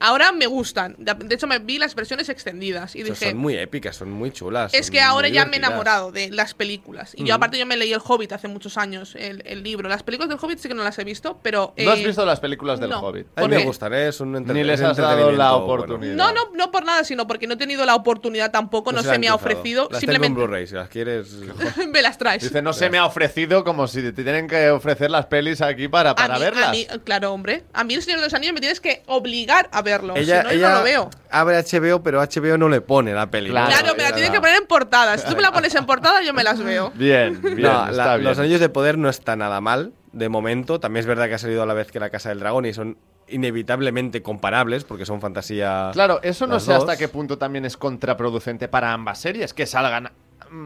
ahora 0.00 0.32
me 0.32 0.46
gustan. 0.46 0.96
De 0.98 1.34
hecho, 1.34 1.46
me 1.46 1.58
vi 1.58 1.78
las 1.78 1.94
versiones 1.94 2.28
extendidas 2.28 2.94
y 2.96 3.02
O 3.02 3.06
sea, 3.06 3.14
dije, 3.14 3.30
son 3.30 3.38
muy 3.38 3.56
épicas, 3.56 3.96
son 3.96 4.10
muy 4.10 4.30
chulas. 4.30 4.74
es 4.74 4.90
que 4.90 5.00
ahora 5.00 5.28
ya 5.28 5.46
me 5.46 5.54
he 5.54 5.58
enamorado 5.58 6.12
de 6.12 6.30
las 6.30 6.54
películas. 6.54 7.12
Y 7.16 7.24
yo 7.24 7.34
aparte 7.34 7.58
yo 7.58 7.66
me 7.66 7.76
leí 7.76 7.92
El 7.92 8.00
Hobbit 8.04 8.32
hace 8.32 8.48
muchos 8.48 8.76
años, 8.76 9.14
el, 9.16 9.42
el 9.46 9.62
libro. 9.62 9.88
Las 9.88 10.02
películas 10.02 10.28
del 10.28 10.38
Hobbit 10.40 10.58
sí 10.58 10.68
que 10.68 10.74
no 10.74 10.82
las 10.84 10.98
he 10.98 11.04
visto, 11.04 11.38
pero... 11.42 11.74
¿No 11.76 11.90
has 11.90 11.98
eh, 11.98 12.06
visto 12.06 12.24
las 12.26 12.40
películas 12.40 12.80
del 12.80 12.90
no. 12.90 13.00
Hobbit? 13.00 13.26
A 13.36 13.42
mí 13.42 13.48
me 13.48 13.64
gustan, 13.64 13.92
¿eh? 13.94 14.08
es 14.08 14.20
un 14.20 14.32
Ni 14.32 14.64
les 14.64 14.80
es 14.80 14.86
has 14.86 14.96
dado 14.96 15.16
la 15.16 15.50
entretenimiento, 15.50 15.56
oportunidad. 15.56 16.14
No, 16.14 16.32
no, 16.32 16.40
no 16.54 16.70
por 16.70 16.84
nada, 16.84 17.04
sino 17.04 17.26
porque 17.26 17.46
no 17.46 17.54
he 17.54 17.56
tenido 17.56 17.84
la 17.86 17.94
oportunidad 17.94 18.50
tampoco, 18.50 18.92
no, 18.92 19.02
se 19.02 19.18
me 19.18 19.28
ha 19.28 19.34
ofrecido. 19.34 19.88
Las 19.90 20.00
simplemente 20.00 20.34
tengo 20.34 20.42
en 20.42 20.46
Blu-ray, 20.48 20.66
si 20.66 20.74
las 20.74 20.88
quieres... 20.88 21.28
me 21.92 22.02
las 22.02 22.18
traes. 22.18 22.42
Dice, 22.42 22.62
no 22.62 22.72
se 22.72 22.90
me 22.90 22.98
ha 22.98 23.06
ofrecido 23.06 23.64
como 23.64 23.88
si 23.88 24.02
te 24.02 24.12
tienen 24.12 24.46
que 24.46 24.70
ofrecer 24.70 25.10
las 25.10 25.26
pelis 25.26 25.60
aquí 25.62 25.88
para, 25.88 26.14
para 26.14 26.34
a 26.34 26.38
mí, 26.38 26.44
verlas. 26.44 26.68
a 26.68 26.70
mí- 26.72 26.86
claro, 27.04 27.32
hombre. 27.32 27.64
A 27.72 27.84
mí 27.84 27.94
el 27.94 28.02
Señor 28.02 28.20
de 28.20 28.26
los 28.26 28.34
Anillos 28.34 28.54
me 28.54 28.60
tienes 28.60 28.80
que 28.80 29.02
obligar 29.06 29.68
a 29.72 29.82
verlo. 29.82 30.14
Ella, 30.16 30.42
si 30.42 30.48
no, 30.48 30.52
yo 30.54 30.68
no 30.68 30.74
lo 30.78 30.82
veo. 30.84 31.10
abre 31.30 31.58
HBO, 31.62 32.02
pero 32.02 32.20
HBO 32.20 32.56
no 32.58 32.68
le 32.68 32.80
pone 32.80 33.12
la 33.14 33.30
peli. 33.30 33.50
Claro, 33.50 33.70
Claro, 33.70 33.94
me 33.96 34.02
la 34.02 34.12
tienes 34.12 34.30
que 34.30 34.40
poner 34.40 34.56
en 34.56 34.66
portada. 34.66 35.16
Si 35.18 35.26
tú 35.28 35.36
me 35.36 35.42
la 35.42 35.52
pones 35.52 35.74
en 35.74 35.86
portada, 35.86 36.22
yo 36.22 36.32
me 36.34 36.42
las 36.44 36.58
veo. 36.62 36.90
Bien, 36.94 37.40
bien, 37.42 37.60
No, 37.62 37.88
está 37.88 37.92
la- 38.04 38.16
bien. 38.16 38.24
Los 38.28 38.38
Anillos 38.38 38.60
de 38.60 38.68
Poder 38.68 38.98
no 38.98 39.08
está 39.08 39.36
nada 39.36 39.60
mal, 39.60 39.92
de 40.12 40.28
momento. 40.28 40.80
También 40.80 41.00
es 41.00 41.06
verdad 41.06 41.28
que 41.28 41.34
ha 41.34 41.38
salido 41.38 41.62
a 41.62 41.66
la 41.66 41.74
vez 41.74 41.90
que 41.90 42.00
La 42.00 42.10
Casa 42.10 42.28
del 42.30 42.40
Dragón 42.40 42.66
y 42.66 42.72
son 42.72 42.96
inevitablemente 43.28 44.22
comparables 44.22 44.84
porque 44.84 45.06
son 45.06 45.20
fantasía. 45.20 45.90
Claro, 45.92 46.20
eso 46.22 46.46
no 46.46 46.58
sé 46.60 46.74
hasta 46.74 46.96
qué 46.96 47.08
punto 47.08 47.38
también 47.38 47.64
es 47.64 47.76
contraproducente 47.76 48.68
para 48.68 48.92
ambas 48.92 49.18
series, 49.20 49.54
que 49.54 49.66
salgan 49.66 50.10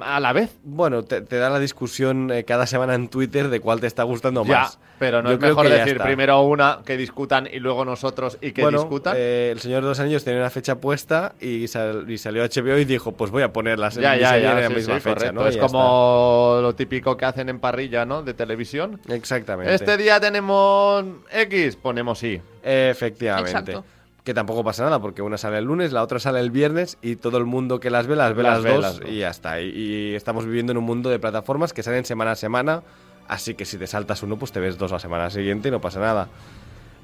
a 0.02 0.20
la 0.20 0.32
vez. 0.32 0.56
Bueno, 0.62 1.02
te, 1.04 1.20
te 1.20 1.36
da 1.36 1.50
la 1.50 1.58
discusión 1.58 2.30
eh, 2.32 2.44
cada 2.44 2.66
semana 2.66 2.94
en 2.94 3.08
Twitter 3.08 3.48
de 3.48 3.60
cuál 3.60 3.80
te 3.80 3.86
está 3.86 4.02
gustando 4.02 4.44
Ya, 4.44 4.60
más. 4.60 4.78
pero 4.98 5.22
no 5.22 5.28
Yo 5.28 5.34
es 5.34 5.38
creo 5.40 5.50
mejor 5.56 5.68
decir 5.68 5.98
primero 6.00 6.40
una 6.42 6.80
que 6.84 6.96
discutan 6.96 7.48
y 7.52 7.58
luego 7.58 7.84
nosotros 7.84 8.38
y 8.40 8.52
que 8.52 8.62
bueno, 8.62 8.78
discutan. 8.78 9.14
eh, 9.16 9.50
el 9.52 9.60
Señor 9.60 9.82
de 9.82 9.88
los 9.90 10.00
Anillos 10.00 10.24
tenía 10.24 10.40
una 10.40 10.50
fecha 10.50 10.76
puesta 10.76 11.34
y, 11.40 11.68
sal- 11.68 12.04
y 12.08 12.16
salió 12.18 12.42
HBO 12.44 12.78
y 12.78 12.84
dijo, 12.84 13.12
pues 13.12 13.30
voy 13.30 13.42
a 13.42 13.52
poner 13.52 13.78
la 13.78 13.90
ya, 13.90 14.16
ya, 14.16 14.38
ya, 14.38 14.52
en 14.52 14.60
la 14.62 14.68
sí, 14.68 14.74
misma 14.74 14.94
sí, 14.94 15.00
fecha, 15.00 15.14
correcto. 15.16 15.40
¿no? 15.40 15.46
Y 15.46 15.50
Es 15.50 15.56
como 15.58 16.58
lo 16.62 16.74
típico 16.74 17.16
que 17.16 17.24
hacen 17.26 17.48
en 17.48 17.60
parrilla, 17.60 18.04
¿no? 18.06 18.22
De 18.22 18.34
televisión. 18.34 19.00
Exactamente. 19.08 19.74
Este 19.74 19.96
día 19.96 20.18
tenemos 20.20 21.04
X, 21.30 21.76
ponemos 21.76 22.22
Y. 22.22 22.40
Efectivamente. 22.62 23.50
Exacto. 23.50 23.84
Que 24.24 24.32
tampoco 24.32 24.64
pasa 24.64 24.84
nada, 24.84 25.00
porque 25.00 25.20
una 25.20 25.36
sale 25.36 25.58
el 25.58 25.64
lunes, 25.66 25.92
la 25.92 26.02
otra 26.02 26.18
sale 26.18 26.40
el 26.40 26.50
viernes 26.50 26.96
y 27.02 27.16
todo 27.16 27.36
el 27.36 27.44
mundo 27.44 27.78
que 27.78 27.90
las 27.90 28.06
ve, 28.06 28.16
las 28.16 28.34
ve 28.34 28.42
Las 28.42 28.54
las, 28.54 28.62
ve 28.64 28.72
dos, 28.72 29.00
las 29.00 29.10
y 29.10 29.18
ya 29.18 29.28
está. 29.28 29.60
Y, 29.60 29.66
y 29.68 30.14
estamos 30.14 30.46
viviendo 30.46 30.72
en 30.72 30.78
un 30.78 30.84
mundo 30.84 31.10
de 31.10 31.18
plataformas 31.18 31.74
que 31.74 31.82
salen 31.82 32.06
semana 32.06 32.30
a 32.32 32.34
semana, 32.36 32.82
así 33.28 33.54
que 33.54 33.66
si 33.66 33.76
te 33.76 33.86
saltas 33.86 34.22
uno, 34.22 34.38
pues 34.38 34.50
te 34.50 34.60
ves 34.60 34.78
dos 34.78 34.90
la 34.92 34.98
semana 34.98 35.28
siguiente 35.28 35.68
y 35.68 35.70
no 35.70 35.80
pasa 35.82 36.00
nada. 36.00 36.28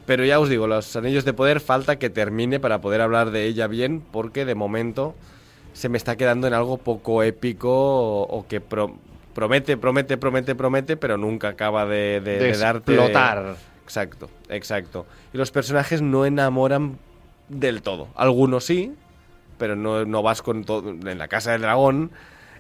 Pero 0.06 0.24
ya 0.24 0.40
os 0.40 0.48
digo, 0.48 0.66
los 0.66 0.96
Anillos 0.96 1.26
de 1.26 1.34
Poder 1.34 1.60
falta 1.60 1.98
que 1.98 2.08
termine 2.08 2.58
para 2.58 2.80
poder 2.80 3.02
hablar 3.02 3.30
de 3.32 3.44
ella 3.44 3.66
bien, 3.66 4.02
porque 4.10 4.46
de 4.46 4.54
momento 4.54 5.14
se 5.74 5.90
me 5.90 5.98
está 5.98 6.16
quedando 6.16 6.46
en 6.46 6.54
algo 6.54 6.78
poco 6.78 7.22
épico 7.22 7.68
o, 7.70 8.22
o 8.22 8.46
que 8.48 8.62
pro- 8.62 8.96
promete, 9.34 9.76
promete, 9.76 10.16
promete, 10.16 10.54
promete, 10.54 10.96
pero 10.96 11.18
nunca 11.18 11.48
acaba 11.48 11.84
de, 11.84 12.22
de, 12.24 12.38
De 12.38 12.44
de 12.52 12.56
darte... 12.56 12.94
explotar. 12.94 13.56
Exacto, 13.84 14.30
exacto. 14.48 15.04
Y 15.34 15.36
los 15.38 15.50
personajes 15.50 16.00
no 16.00 16.24
enamoran 16.24 16.96
del 17.50 17.82
todo. 17.82 18.08
Algunos 18.16 18.64
sí, 18.64 18.92
pero 19.58 19.76
no, 19.76 20.04
no 20.06 20.22
vas 20.22 20.40
con 20.42 20.64
todo. 20.64 20.88
En 20.90 21.18
la 21.18 21.28
casa 21.28 21.52
del 21.52 21.60
dragón 21.62 22.10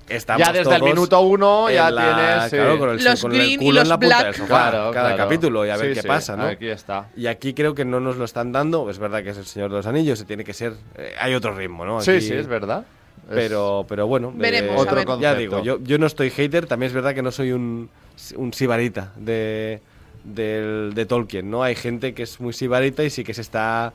estamos 0.08 0.44
Ya 0.46 0.52
desde 0.52 0.74
el 0.74 0.82
minuto 0.82 1.20
uno 1.20 1.70
ya 1.70 1.90
la- 1.90 2.02
tienes. 2.16 2.50
sí. 2.50 2.56
claro, 2.56 2.78
con 2.78 2.90
el, 2.90 3.04
Los 3.04 3.22
con 3.22 3.32
el 3.32 3.38
green 3.38 3.52
y 3.62 3.64
culo 3.64 3.72
los 3.74 3.82
en 3.84 3.88
la 3.88 3.98
punta 3.98 4.06
black. 4.18 4.24
del 4.26 4.34
sofá. 4.34 4.46
Claro, 4.70 4.90
cada 4.92 5.08
claro. 5.14 5.16
capítulo 5.16 5.64
y 5.66 5.70
a 5.70 5.76
ver 5.76 5.88
Sí, 5.90 5.94
qué 5.94 6.02
sí, 6.02 6.08
pasa, 6.08 6.36
¿no? 6.36 6.44
Aquí 6.44 6.68
está. 6.68 7.08
Y 7.16 7.26
aquí 7.28 7.54
creo 7.54 7.74
que 7.74 7.84
no 7.84 8.00
nos 8.00 8.16
lo 8.16 8.24
están 8.24 8.50
dando. 8.52 8.90
Es 8.90 8.98
verdad 8.98 9.22
que 9.22 9.30
es 9.30 9.38
el 9.38 9.46
Señor 9.46 9.70
de 9.70 9.76
los 9.76 9.86
Anillos, 9.86 10.18
se 10.18 10.24
tiene 10.24 10.42
que 10.44 10.52
ser. 10.52 10.74
eh, 10.96 11.14
hay 11.20 11.34
otro 11.34 11.54
ritmo, 11.54 11.84
¿no? 11.84 12.00
Sí, 12.00 12.10
Aquí- 12.10 12.20
sí, 12.22 12.34
es 12.34 12.46
verdad. 12.48 12.84
Pero, 13.28 13.86
pero 13.88 14.08
bueno. 14.08 14.32
Veremos, 14.34 14.72
eh, 14.74 14.78
a 14.78 14.80
Otro 14.80 14.96
ver. 14.96 15.20
ya 15.20 15.34
digo, 15.36 15.62
yo, 15.62 15.78
yo 15.84 15.98
no 15.98 16.06
estoy 16.06 16.30
hater, 16.30 16.66
también 16.66 16.88
es 16.88 16.92
verdad 16.94 17.14
que 17.14 17.22
no 17.22 17.30
soy 17.30 17.52
un, 17.52 17.88
un 18.34 18.52
sibarita 18.52 19.12
de, 19.14 19.80
del- 20.24 20.92
de 20.94 21.06
Tolkien, 21.06 21.48
¿no? 21.48 21.62
Hay 21.62 21.76
gente 21.76 22.12
que 22.12 22.24
es 22.24 22.40
muy 22.40 22.52
sibarita 22.52 23.04
y 23.04 23.10
sí 23.10 23.22
que 23.22 23.32
se 23.32 23.42
está... 23.42 23.92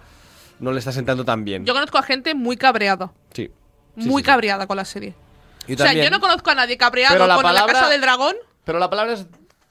no 0.60 0.72
le 0.72 0.80
está 0.80 0.92
sentando 0.92 1.26
tan 1.26 1.44
bien. 1.46 1.66
Yo 1.66 1.74
conozco 1.74 1.98
a 1.98 2.04
gente 2.04 2.34
muy 2.36 2.58
cabreada. 2.58 3.12
sí. 3.34 3.52
Sí, 3.98 4.10
muy 4.10 4.22
sí, 4.22 4.26
sí. 4.26 4.32
cabreada 4.32 4.68
con 4.68 4.76
la 4.76 4.84
serie. 4.84 5.14
Y 5.68 5.74
o 5.74 5.78
sea, 5.78 5.86
también- 5.86 6.04
yo 6.06 6.12
no 6.12 6.20
conozco 6.20 6.50
a 6.50 6.56
nadie 6.56 6.76
cabreado 6.78 7.18
con 7.42 7.54
la 7.54 7.66
casa 7.66 7.88
del 7.90 8.02
dragón. 8.02 8.36
Pero 8.66 8.78
la 8.78 8.90
palabra 8.90 9.14
es 9.14 9.26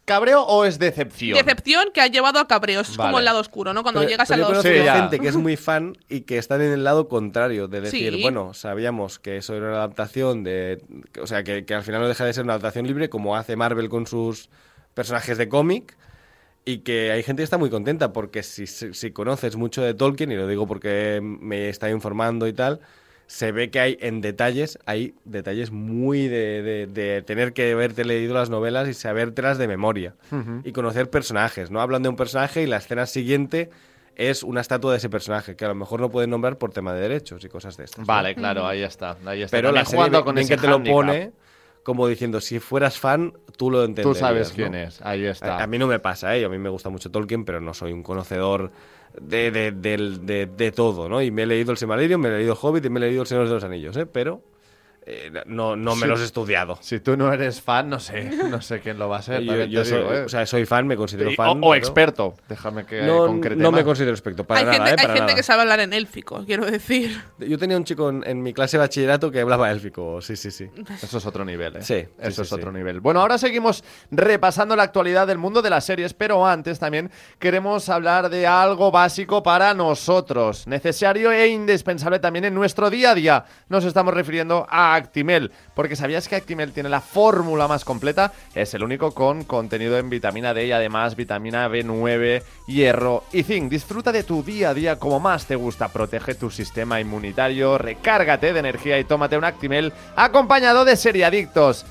cabreo 0.06 0.42
o 0.44 0.64
es 0.64 0.78
decepción. 0.78 1.36
Decepción 1.36 1.88
que 1.92 2.00
ha 2.00 2.06
llevado 2.06 2.38
a 2.38 2.48
cabreos. 2.48 2.88
Es 2.88 2.96
Vale. 2.96 3.08
como 3.10 3.18
el 3.18 3.26
lado 3.26 3.40
oscuro, 3.40 3.74
¿no? 3.74 3.82
Cuando 3.82 4.00
pero- 4.00 4.10
llegas 4.10 4.28
pero 4.28 4.34
al 4.46 4.48
yo 4.48 4.54
lado 4.54 4.60
oscuro. 4.66 4.82
ya. 4.84 4.94
gente 4.96 5.20
que 5.20 5.28
es 5.28 5.36
muy 5.36 5.56
fan 5.56 5.94
y 6.08 6.22
que 6.22 6.38
están 6.38 6.62
en 6.62 6.72
el 6.72 6.84
lado 6.84 7.06
contrario, 7.08 7.68
de 7.68 7.82
decir, 7.82 8.14
Sí. 8.14 8.22
bueno, 8.22 8.54
sabíamos 8.54 9.18
que 9.18 9.36
eso 9.36 9.54
era 9.54 9.66
una 9.68 9.76
adaptación 9.76 10.42
de... 10.42 10.82
O 11.20 11.26
sea, 11.26 11.44
que, 11.44 11.66
que 11.66 11.74
al 11.74 11.82
final 11.82 12.00
no 12.00 12.08
deja 12.08 12.24
de 12.24 12.32
ser 12.32 12.44
una 12.44 12.54
adaptación 12.54 12.86
libre, 12.86 13.10
como 13.10 13.36
hace 13.36 13.56
Marvel 13.56 13.90
con 13.90 14.06
sus 14.06 14.48
personajes 14.94 15.36
de 15.36 15.50
cómic, 15.50 15.96
y 16.64 16.78
que 16.78 17.10
hay 17.12 17.22
gente 17.22 17.40
que 17.40 17.44
está 17.44 17.58
muy 17.58 17.70
contenta, 17.70 18.12
porque 18.12 18.42
si, 18.42 18.66
si, 18.66 18.94
si 18.94 19.10
conoces 19.10 19.56
mucho 19.56 19.82
de 19.82 19.94
Tolkien, 19.94 20.32
y 20.32 20.36
lo 20.36 20.46
digo 20.46 20.66
porque 20.66 21.20
me 21.22 21.68
está 21.68 21.90
informando 21.90 22.46
y 22.46 22.52
tal, 22.52 22.80
se 23.26 23.52
ve 23.52 23.70
que 23.70 23.80
hay 23.80 23.98
en 24.00 24.20
detalles, 24.20 24.78
hay 24.86 25.14
detalles 25.24 25.70
muy 25.70 26.28
de, 26.28 26.62
de- 26.62 26.86
de 26.86 27.22
tener 27.22 27.52
que 27.54 27.72
haberte 27.72 28.04
leído 28.04 28.34
las 28.34 28.50
novelas 28.50 28.88
y 28.88 28.94
sabértelas 28.94 29.56
de 29.58 29.66
memoria. 29.68 30.14
Y 30.62 30.72
conocer 30.72 31.08
personajes, 31.10 31.70
¿no? 31.70 31.80
Hablan 31.80 32.02
de 32.02 32.08
un 32.10 32.16
personaje 32.16 32.62
y 32.62 32.66
la 32.66 32.76
escena 32.78 33.06
siguiente 33.06 33.70
es 34.16 34.42
una 34.42 34.60
estatua 34.60 34.92
de 34.92 34.98
ese 34.98 35.08
personaje, 35.10 35.56
que 35.56 35.64
a 35.64 35.68
lo 35.68 35.74
mejor 35.74 36.00
no 36.00 36.08
pueden 36.10 36.30
nombrar 36.30 36.56
por 36.58 36.70
tema 36.72 36.92
de 36.94 37.00
derechos 37.00 37.44
y 37.44 37.48
cosas 37.48 37.76
de 37.76 37.84
estas. 37.84 38.00
¿no? 38.00 38.04
Vale, 38.06 38.34
claro, 38.34 38.66
ahí 38.66 38.82
está. 38.82 39.16
Ahí 39.26 39.42
está. 39.42 39.56
Pero 39.56 39.68
También 39.68 39.84
la 39.84 39.90
serie 39.90 40.10
bien- 40.10 40.22
con 40.22 40.34
bien 40.36 40.48
que 40.48 40.56
te 40.56 40.66
lo 40.68 40.74
hándicap. 40.74 40.94
pone 40.96 41.32
como 41.84 42.08
diciendo, 42.08 42.40
si 42.40 42.58
fueras 42.58 42.98
fan, 42.98 43.34
tú 43.56 43.70
lo 43.70 43.78
Tú 43.80 43.84
entenderías. 43.84 44.18
sabes 44.18 44.48
¿no? 44.50 44.54
quién 44.56 44.74
es. 44.74 45.00
Ahí 45.02 45.24
está. 45.24 45.58
A, 45.58 45.62
a 45.62 45.66
mí 45.68 45.78
no 45.78 45.86
me 45.86 46.00
pasa, 46.00 46.36
¿eh? 46.36 46.44
A 46.44 46.48
mí 46.48 46.58
me 46.58 46.68
gusta 46.70 46.88
mucho 46.90 47.10
Tolkien, 47.12 47.44
pero 47.44 47.60
no 47.60 47.72
soy 47.74 47.92
un 47.92 48.02
conocedor 48.02 48.72
de, 49.20 49.50
de, 49.52 49.70
de- 49.70 50.46
de 50.46 50.72
todo, 50.72 51.08
¿no? 51.08 51.22
Y 51.22 51.30
me 51.30 51.42
he 51.44 51.46
leído 51.46 51.70
el 51.70 51.78
Silmarillion, 51.78 52.20
me 52.20 52.28
he 52.30 52.38
leído 52.38 52.58
Hobbit 52.60 52.84
y 52.86 52.90
me 52.90 52.98
he 52.98 53.02
leído 53.04 53.22
El 53.22 53.28
Señor 53.28 53.46
de 53.46 53.54
los 53.54 53.62
Anillos, 53.64 53.96
¿eh? 53.96 54.06
Pero 54.06 54.42
eh, 55.06 55.30
no, 55.46 55.76
no 55.76 55.94
me 55.96 56.02
Sí. 56.02 56.08
los 56.08 56.20
he 56.20 56.24
estudiado. 56.24 56.78
Si 56.80 56.98
tú 57.00 57.16
no 57.16 57.32
eres 57.32 57.60
fan, 57.60 57.88
no 57.90 58.00
sé, 58.00 58.24
no 58.24 58.62
sé 58.62 58.80
quién 58.80 58.98
lo 58.98 59.08
va 59.08 59.18
a 59.18 59.22
ser. 59.22 59.42
Yo, 59.68 59.84
soy, 59.84 59.98
digo, 59.98 60.12
¿eh? 60.14 60.20
o 60.24 60.28
sea, 60.28 60.46
soy 60.46 60.64
fan, 60.66 60.86
me 60.86 60.96
considero 60.96 61.30
Y- 61.30 61.36
fan. 61.36 61.60
o, 61.62 61.74
experto. 61.74 62.34
Déjame 62.48 62.86
que 62.86 63.02
No, 63.02 63.26
concrete 63.26 63.60
no 63.62 63.70
me 63.70 63.84
considero 63.84 64.12
experto, 64.12 64.44
para 64.44 64.60
hay 64.60 64.66
nada, 64.66 64.86
gente, 64.86 65.02
¿eh? 65.02 65.06
hay 65.10 65.16
gente 65.18 65.34
que 65.34 65.42
sabe 65.42 65.62
hablar 65.62 65.80
en 65.80 65.92
élfico, 65.92 66.42
quiero 66.46 66.64
decir. 66.64 67.20
Yo 67.38 67.58
tenía 67.58 67.76
un 67.76 67.84
chico 67.84 68.08
en, 68.08 68.22
en 68.26 68.42
mi 68.42 68.52
clase 68.54 68.76
de 68.76 68.82
bachillerato 68.82 69.30
que 69.30 69.40
hablaba 69.40 69.70
élfico, 69.70 70.20
sí, 70.22 70.36
sí, 70.36 70.50
sí. 70.50 70.70
Eso 71.02 71.18
es 71.18 71.26
otro 71.26 71.44
nivel, 71.44 71.76
¿eh? 71.76 71.82
Sí, 71.82 72.00
sí, 72.02 72.08
Eso 72.18 72.42
sí, 72.44 72.48
es 72.48 72.52
otro 72.52 72.70
sí. 72.70 72.76
nivel. 72.78 73.00
Bueno, 73.00 73.20
ahora 73.20 73.36
seguimos 73.38 73.84
repasando 74.10 74.74
la 74.76 74.84
actualidad 74.84 75.26
del 75.26 75.38
mundo 75.38 75.60
de 75.62 75.70
las 75.70 75.84
series, 75.84 76.14
pero 76.14 76.46
antes 76.46 76.78
también 76.78 77.10
queremos 77.38 77.88
hablar 77.88 78.30
de 78.30 78.46
algo 78.46 78.90
básico 78.90 79.42
para 79.42 79.74
nosotros, 79.74 80.66
necesario 80.66 81.30
e 81.32 81.48
indispensable 81.48 82.18
también 82.18 82.44
en 82.46 82.54
nuestro 82.54 82.90
día 82.90 83.10
a 83.10 83.14
día. 83.14 83.44
Nos 83.68 83.84
estamos 83.84 84.14
refiriendo 84.14 84.66
a 84.68 84.93
Actimel, 84.94 85.52
porque 85.74 85.96
¿sabías 85.96 86.28
que 86.28 86.36
Actimel 86.36 86.72
tiene 86.72 86.88
la 86.88 87.00
fórmula 87.00 87.68
más 87.68 87.84
completa? 87.84 88.32
Es 88.54 88.74
el 88.74 88.82
único 88.82 89.12
con 89.12 89.44
contenido 89.44 89.98
en 89.98 90.10
vitamina 90.10 90.54
D 90.54 90.66
y 90.66 90.72
además 90.72 91.16
vitamina 91.16 91.68
B9, 91.68 92.42
hierro 92.66 93.24
y 93.32 93.42
zinc. 93.42 93.70
Disfruta 93.70 94.12
de 94.12 94.22
tu 94.22 94.42
día 94.42 94.70
a 94.70 94.74
día 94.74 94.98
como 94.98 95.20
más 95.20 95.46
te 95.46 95.56
gusta. 95.56 95.88
Protege 95.88 96.34
tu 96.34 96.50
sistema 96.50 97.00
inmunitario, 97.00 97.78
recárgate 97.78 98.52
de 98.52 98.60
energía 98.60 98.98
y 98.98 99.04
tómate 99.04 99.38
un 99.38 99.44
Actimel 99.44 99.92
acompañado 100.16 100.84
de 100.84 100.96
seriadictos. 100.96 101.84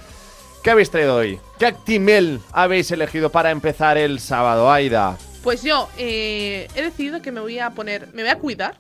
¿Qué 0.63 0.71
habéis 0.71 0.89
traído 0.89 1.15
hoy? 1.17 1.39
¿Qué 1.59 1.65
Actimel 1.65 2.39
habéis 2.53 2.89
elegido 2.91 3.29
para 3.29 3.51
empezar 3.51 3.97
el 3.97 4.19
sábado, 4.19 4.71
Aida? 4.71 5.17
Pues 5.43 5.61
yo 5.61 5.89
eh, 5.97 6.69
he 6.73 6.81
decidido 6.81 7.21
que 7.21 7.33
me 7.33 7.41
voy 7.41 7.59
a 7.59 7.71
poner, 7.71 8.07
me 8.13 8.21
voy 8.21 8.31
a 8.31 8.39
cuidar 8.39 8.79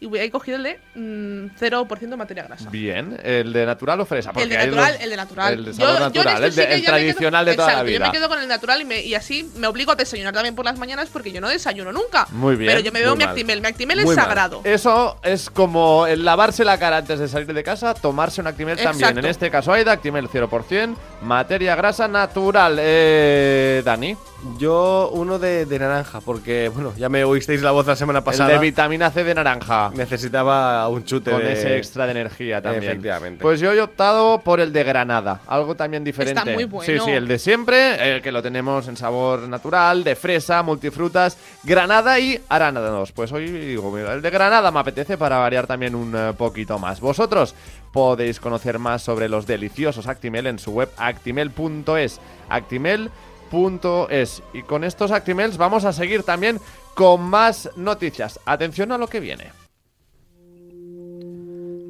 y 0.00 0.06
ir 0.24 0.30
cogido 0.30 0.56
el 0.58 0.62
de 0.62 0.80
mm, 0.94 1.46
0% 1.58 2.16
materia 2.16 2.44
grasa. 2.44 2.70
Bien, 2.70 3.18
¿el 3.22 3.52
de 3.52 3.66
natural 3.66 4.00
o 4.00 4.06
fresa? 4.06 4.30
El 4.36 4.48
de 4.48 4.56
hay 4.56 4.66
natural, 4.66 4.92
los- 4.94 5.02
el 5.02 5.10
de 5.10 5.16
natural. 5.16 5.52
El 5.54 5.64
de 5.64 5.72
sabor 5.74 5.92
Yo- 5.94 6.00
natural, 6.00 6.44
este 6.44 6.46
el, 6.46 6.54
de- 6.54 6.62
sí 6.62 6.68
que 6.68 6.74
el 6.74 6.82
ya 6.82 6.92
me 6.92 6.98
quedo- 6.98 7.04
tradicional 7.06 7.44
de 7.46 7.54
toda 7.54 7.66
la 7.66 7.72
Exacto, 7.72 7.86
vida. 7.88 7.98
Yo 7.98 8.04
me 8.06 8.12
quedo 8.18 8.28
con 8.28 8.38
el 8.40 8.48
natural 8.48 8.80
y, 8.80 8.84
me- 8.84 9.00
y 9.02 9.14
así 9.14 9.50
me 9.56 9.66
obligo 9.66 9.92
a 9.92 9.94
desayunar 9.96 10.32
también 10.34 10.54
por 10.54 10.64
las 10.64 10.78
mañanas 10.78 11.08
porque 11.12 11.32
yo 11.32 11.40
no 11.40 11.48
desayuno 11.48 11.92
nunca. 11.92 12.26
Muy 12.30 12.56
bien, 12.56 12.70
Pero 12.70 12.80
yo 12.80 12.92
me 12.92 13.00
veo 13.00 13.16
mi 13.16 13.24
mal. 13.24 13.30
Actimel. 13.30 13.60
Mi 13.60 13.66
Actimel 13.66 13.98
es 14.00 14.06
mal. 14.06 14.14
sagrado. 14.14 14.60
Eso 14.64 15.18
es 15.22 15.50
como 15.50 16.06
el 16.06 16.24
lavarse 16.24 16.64
la 16.64 16.78
cara 16.78 16.98
antes 16.98 17.18
de 17.18 17.28
salir 17.28 17.52
de 17.52 17.62
casa, 17.64 17.94
tomarse 17.94 18.40
un 18.40 18.46
Actimel 18.46 18.76
también. 18.76 19.18
En 19.18 19.24
este 19.24 19.50
caso, 19.50 19.72
Aida, 19.72 19.92
Actimel 19.92 20.28
0%, 20.28 20.96
materia 21.22 21.74
grasa 21.76 22.08
natural. 22.08 22.78
Eh, 22.80 23.82
Dani, 23.84 24.16
Yo 24.56 25.10
uno 25.12 25.38
de, 25.40 25.66
de 25.66 25.78
naranja, 25.80 26.20
porque, 26.20 26.70
bueno, 26.72 26.92
ya 26.96 27.08
me 27.08 27.24
oísteis 27.24 27.60
la 27.60 27.72
voz 27.72 27.86
la 27.86 27.96
semana 27.96 28.22
pasada. 28.22 28.52
el 28.52 28.60
de 28.60 28.66
vitamina 28.66 29.10
C 29.10 29.24
de 29.24 29.34
naranja. 29.34 29.90
Necesitaba 29.94 30.86
un 30.88 31.04
chute 31.04 31.32
Con 31.32 31.40
de... 31.40 31.54
ese 31.54 31.76
extra 31.76 32.04
de 32.06 32.12
energía 32.12 32.62
también. 32.62 32.84
Efectivamente. 32.84 33.42
Pues 33.42 33.58
yo 33.58 33.72
he 33.72 33.80
optado 33.80 34.38
por 34.38 34.60
el 34.60 34.72
de 34.72 34.84
granada, 34.84 35.40
algo 35.48 35.74
también 35.74 36.04
diferente. 36.04 36.38
Está 36.38 36.52
muy 36.52 36.64
bueno. 36.64 36.86
Sí, 36.86 37.04
sí, 37.04 37.10
el 37.10 37.26
de 37.26 37.38
siempre, 37.38 38.14
el 38.14 38.22
que 38.22 38.30
lo 38.30 38.40
tenemos 38.40 38.86
en 38.86 38.96
sabor 38.96 39.40
natural, 39.48 40.04
de 40.04 40.14
fresa, 40.14 40.62
multifrutas, 40.62 41.36
granada 41.64 42.20
y 42.20 42.40
arándanos. 42.48 43.10
Pues 43.10 43.32
hoy 43.32 43.50
digo, 43.50 43.90
mira, 43.90 44.12
el 44.12 44.22
de 44.22 44.30
granada 44.30 44.70
me 44.70 44.78
apetece 44.78 45.18
para 45.18 45.38
variar 45.38 45.66
también 45.66 45.96
un 45.96 46.14
eh, 46.16 46.32
poquito 46.38 46.78
más. 46.78 47.00
Vosotros 47.00 47.56
podéis 47.92 48.40
conocer 48.40 48.78
más 48.78 49.02
sobre 49.02 49.28
los 49.28 49.46
deliciosos 49.46 50.06
Actimel 50.06 50.46
en 50.46 50.58
su 50.58 50.72
web 50.72 50.90
actimel.es. 50.96 52.20
Actimel.es. 52.48 54.42
Y 54.52 54.62
con 54.62 54.84
estos 54.84 55.10
Actimels 55.10 55.56
vamos 55.56 55.84
a 55.84 55.92
seguir 55.92 56.22
también 56.22 56.60
con 56.94 57.22
más 57.22 57.70
noticias. 57.76 58.40
Atención 58.44 58.92
a 58.92 58.98
lo 58.98 59.06
que 59.06 59.20
viene. 59.20 59.52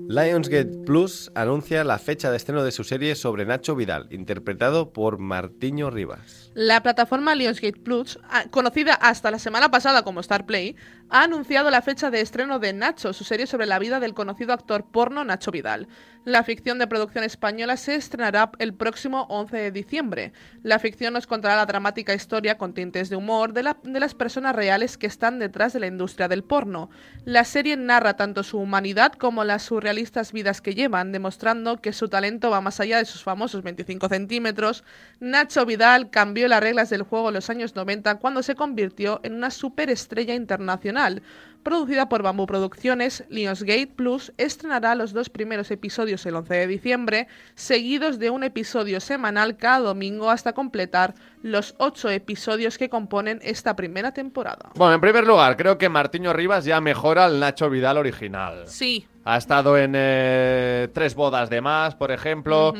Lionsgate 0.08 0.84
Plus 0.86 1.30
anuncia 1.34 1.84
la 1.84 1.98
fecha 1.98 2.30
de 2.30 2.38
estreno 2.38 2.64
de 2.64 2.72
su 2.72 2.82
serie 2.82 3.14
sobre 3.14 3.44
Nacho 3.44 3.76
Vidal, 3.76 4.06
interpretado 4.10 4.90
por 4.94 5.18
Martiño 5.18 5.90
Rivas. 5.90 6.47
La 6.60 6.82
plataforma 6.82 7.36
Lionsgate 7.36 7.78
Plus, 7.78 8.18
a- 8.28 8.48
conocida 8.48 8.94
hasta 8.94 9.30
la 9.30 9.38
semana 9.38 9.70
pasada 9.70 10.02
como 10.02 10.20
Starplay, 10.20 10.74
ha 11.08 11.22
anunciado 11.22 11.70
la 11.70 11.82
fecha 11.82 12.10
de 12.10 12.20
estreno 12.20 12.58
de 12.58 12.72
Nacho, 12.72 13.12
su 13.12 13.22
serie 13.22 13.46
sobre 13.46 13.66
la 13.66 13.78
vida 13.78 14.00
del 14.00 14.12
conocido 14.12 14.52
actor 14.52 14.84
porno 14.90 15.24
Nacho 15.24 15.52
Vidal. 15.52 15.86
La 16.24 16.42
ficción 16.42 16.78
de 16.78 16.88
producción 16.88 17.22
española 17.24 17.76
se 17.78 17.94
estrenará 17.94 18.50
el 18.58 18.74
próximo 18.74 19.22
11 19.30 19.56
de 19.56 19.70
diciembre. 19.70 20.32
La 20.62 20.78
ficción 20.80 21.14
nos 21.14 21.26
contará 21.28 21.56
la 21.56 21.64
dramática 21.64 22.12
historia 22.12 22.58
con 22.58 22.74
tintes 22.74 23.08
de 23.08 23.16
humor 23.16 23.52
de, 23.54 23.74
de 23.84 24.00
las 24.00 24.14
personas 24.14 24.54
reales 24.54 24.98
que 24.98 25.06
están 25.06 25.38
detrás 25.38 25.72
de 25.72 25.80
la 25.80 25.86
industria 25.86 26.28
del 26.28 26.42
porno. 26.44 26.90
La 27.24 27.44
serie 27.44 27.76
narra 27.76 28.16
tanto 28.16 28.42
su 28.42 28.58
humanidad 28.58 29.12
como 29.12 29.44
las 29.44 29.62
surrealistas 29.62 30.32
vidas 30.32 30.60
que 30.60 30.74
llevan, 30.74 31.12
demostrando 31.12 31.80
que 31.80 31.94
su 31.94 32.08
talento 32.08 32.50
va 32.50 32.60
más 32.60 32.80
allá 32.80 32.98
de 32.98 33.06
sus 33.06 33.22
famosos 33.22 33.62
25 33.62 34.08
centímetros. 34.08 34.84
Nacho 35.20 35.64
Vidal 35.64 36.10
cambió 36.10 36.47
las 36.48 36.60
reglas 36.60 36.90
del 36.90 37.02
juego 37.02 37.28
en 37.28 37.34
los 37.34 37.50
años 37.50 37.74
90 37.76 38.16
cuando 38.16 38.42
se 38.42 38.54
convirtió 38.54 39.20
en 39.22 39.34
una 39.34 39.50
superestrella 39.50 40.34
internacional. 40.34 41.22
Producida 41.62 42.08
por 42.08 42.22
Bamboo 42.22 42.46
Producciones, 42.46 43.24
Lionsgate 43.28 43.88
Plus 43.88 44.32
estrenará 44.38 44.94
los 44.94 45.12
dos 45.12 45.28
primeros 45.28 45.70
episodios 45.70 46.24
el 46.24 46.36
11 46.36 46.54
de 46.54 46.66
diciembre, 46.66 47.28
seguidos 47.56 48.18
de 48.18 48.30
un 48.30 48.44
episodio 48.44 49.00
semanal 49.00 49.56
cada 49.56 49.80
domingo 49.80 50.30
hasta 50.30 50.52
completar 50.52 51.14
los 51.42 51.74
ocho 51.78 52.10
episodios 52.10 52.78
que 52.78 52.88
componen 52.88 53.40
esta 53.42 53.76
primera 53.76 54.12
temporada. 54.12 54.70
Bueno, 54.76 54.94
en 54.94 55.00
primer 55.00 55.26
lugar, 55.26 55.56
creo 55.56 55.78
que 55.78 55.88
Martiño 55.88 56.32
Rivas 56.32 56.64
ya 56.64 56.80
mejora 56.80 57.26
al 57.26 57.38
Nacho 57.40 57.68
Vidal 57.68 57.98
original. 57.98 58.64
Sí, 58.66 59.06
Ha 59.24 59.36
estado 59.36 59.76
en 59.76 59.92
eh, 59.94 60.88
Tres 60.94 61.14
bodas 61.14 61.50
de 61.50 61.60
más, 61.60 61.94
por 61.96 62.12
ejemplo. 62.12 62.72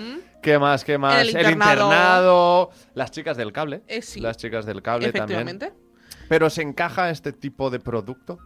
¿Qué 0.43 0.59
más? 0.59 0.85
¿Qué 0.85 0.99
más? 0.99 1.21
el 1.21 1.29
internado. 1.31 2.71
Las 2.95 3.11
chicas 3.11 3.37
del 3.37 3.53
cable. 3.53 3.83
Eh, 3.89 4.03
sí. 4.03 4.21
Las 4.21 4.37
chicas 4.37 4.67
del 4.67 4.83
cable 4.83 5.07
también. 5.13 5.41
efectivamente. 5.41 5.73
Pero 6.29 6.51
¿se 6.51 6.63
encaja 6.63 7.11
este 7.11 7.33
tipo 7.33 7.71
de 7.71 7.81
producto? 7.81 8.39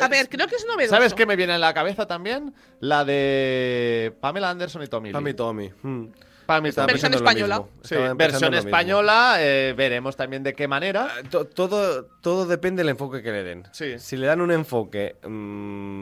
A 0.00 0.08
ver, 0.08 0.28
creo 0.28 0.46
que 0.46 0.56
es 0.56 0.66
novedoso. 0.66 0.94
¿Sabes 0.96 1.12
qué 1.14 1.26
me 1.26 1.36
viene 1.36 1.54
en 1.54 1.60
la 1.60 1.74
cabeza 1.74 2.06
también? 2.06 2.54
La 2.80 3.04
de 3.04 4.14
Pamela 4.20 4.50
Anderson 4.50 4.82
y 4.82 4.86
Tommy. 4.86 5.12
Pam 5.12 5.28
y 5.28 5.34
Tommy. 5.34 5.70
Mm. 5.82 6.04
Pam 6.46 6.66
y 6.66 6.72
Tommy. 6.72 6.86
Versión 6.88 7.14
española. 7.14 7.62
Sí, 7.82 7.94
versión 8.16 8.54
española, 8.54 9.36
eh, 9.38 9.74
veremos 9.76 10.16
también 10.16 10.42
de 10.42 10.54
qué 10.54 10.66
manera. 10.66 11.08
Ah, 11.10 11.22
to- 11.30 11.44
Todo, 11.44 12.06
todo 12.22 12.46
depende 12.46 12.80
del 12.80 12.88
enfoque 12.88 13.22
que 13.22 13.32
le 13.32 13.42
den. 13.44 13.64
Sí. 13.72 13.98
Si 13.98 14.16
le 14.16 14.26
dan 14.26 14.40
un 14.40 14.50
enfoque 14.50 15.16
mm, 15.22 15.28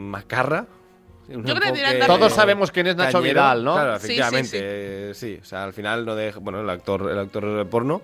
macarra. 0.09 0.65
Un 1.35 1.45
Yo 1.45 1.55
creo 1.55 1.73
que 1.73 2.03
Todos 2.05 2.33
sabemos 2.33 2.71
quién 2.71 2.87
es 2.87 2.95
Nacho 2.95 3.19
cañero, 3.19 3.33
Vidal, 3.41 3.63
¿no? 3.63 3.73
Claro, 3.73 3.99
Sí, 3.99 4.07
sí, 4.07 4.13
efectivamente. 4.13 4.49
sí. 4.49 4.57
eh, 4.61 5.11
Sí, 5.15 5.39
o 5.41 5.45
sea, 5.45 5.63
al 5.63 5.73
final 5.73 6.05
no 6.05 6.15
deja. 6.15 6.39
Bueno, 6.39 6.61
el 6.61 6.69
actor, 6.69 7.09
el 7.11 7.19
actor 7.19 7.67
porno. 7.69 8.01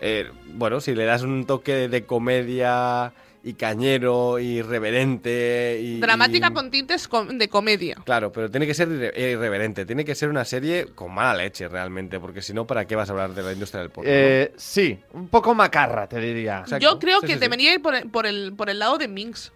eh, 0.00 0.30
bueno, 0.54 0.80
si 0.80 0.94
le 0.94 1.04
das 1.04 1.22
un 1.22 1.44
toque 1.46 1.88
de 1.88 2.04
comedia 2.04 3.12
y 3.44 3.54
cañero 3.54 4.38
y 4.40 4.58
irreverente 4.58 5.78
y. 5.80 6.00
Dramática 6.00 6.48
y- 6.50 6.52
con 6.54 6.70
tintes 6.70 7.08
de 7.32 7.48
comedia. 7.48 7.96
Claro, 8.04 8.32
pero 8.32 8.50
tiene 8.50 8.66
que 8.66 8.74
ser 8.74 8.88
irre- 8.88 9.16
irreverente, 9.16 9.86
tiene 9.86 10.04
que 10.04 10.14
ser 10.14 10.28
una 10.28 10.44
serie 10.44 10.86
con 10.94 11.12
mala 11.14 11.34
leche 11.34 11.68
realmente, 11.68 12.18
porque 12.20 12.42
si 12.42 12.52
no, 12.52 12.66
¿para 12.66 12.84
qué 12.86 12.96
vas 12.96 13.08
a 13.08 13.12
hablar 13.12 13.34
de 13.34 13.42
la 13.42 13.52
industria 13.52 13.80
del 13.80 13.90
porno? 13.90 14.10
no? 14.10 14.16
Eh, 14.16 14.52
sí, 14.56 14.98
un 15.12 15.28
poco 15.28 15.54
macarra, 15.54 16.08
te 16.08 16.20
diría. 16.20 16.60
Exacto. 16.60 16.78
Yo 16.84 16.98
creo 16.98 17.20
Sí, 17.20 17.26
que 17.26 17.32
sí, 17.34 17.38
sí. 17.38 17.40
debería 17.40 17.74
ir 17.74 17.80
por 17.82 17.94
el, 17.94 18.08
por, 18.10 18.26
el, 18.26 18.52
por 18.56 18.70
el 18.70 18.78
lado 18.80 18.98
de 18.98 19.08
Minx. 19.08 19.52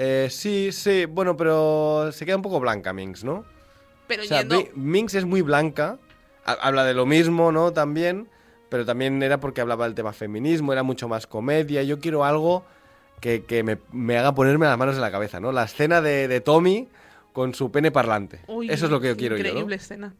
Eh, 0.00 0.28
sí, 0.30 0.70
sí, 0.70 1.06
bueno, 1.06 1.36
pero 1.36 2.10
se 2.12 2.24
queda 2.24 2.36
un 2.36 2.42
poco 2.42 2.60
blanca 2.60 2.92
Minx, 2.92 3.24
¿no? 3.24 3.44
Pero 4.06 4.22
O 4.22 4.26
sea, 4.26 4.38
yendo. 4.40 4.56
Mi- 4.74 4.92
Minx 5.02 5.14
es 5.14 5.24
muy 5.24 5.42
blanca, 5.42 5.98
ha- 6.44 6.52
habla 6.52 6.84
de 6.84 6.94
lo 6.94 7.04
mismo, 7.04 7.50
¿no? 7.50 7.72
También, 7.72 8.28
pero 8.68 8.86
también 8.86 9.20
era 9.22 9.40
porque 9.40 9.60
hablaba 9.60 9.86
del 9.86 9.94
tema 9.94 10.12
feminismo, 10.12 10.72
era 10.72 10.82
mucho 10.84 11.08
más 11.08 11.26
comedia. 11.26 11.82
Yo 11.82 11.98
quiero 11.98 12.24
algo 12.24 12.64
que, 13.20 13.44
que 13.44 13.64
me, 13.64 13.78
me 13.90 14.16
haga 14.16 14.34
ponerme 14.34 14.66
las 14.66 14.78
manos 14.78 14.94
en 14.94 15.00
la 15.00 15.10
cabeza, 15.10 15.40
¿no? 15.40 15.50
La 15.50 15.64
escena 15.64 16.00
de, 16.00 16.28
de 16.28 16.40
Tommy 16.40 16.86
con 17.32 17.52
su 17.54 17.72
pene 17.72 17.90
parlante. 17.90 18.40
Uy, 18.46 18.70
Eso 18.70 18.84
es 18.86 18.92
lo 18.92 19.00
que 19.00 19.08
yo 19.08 19.16
quiero 19.16 19.36
yo, 19.36 19.42
¿no? 19.42 19.48
Increíble 19.48 19.76
escena. 19.76 20.14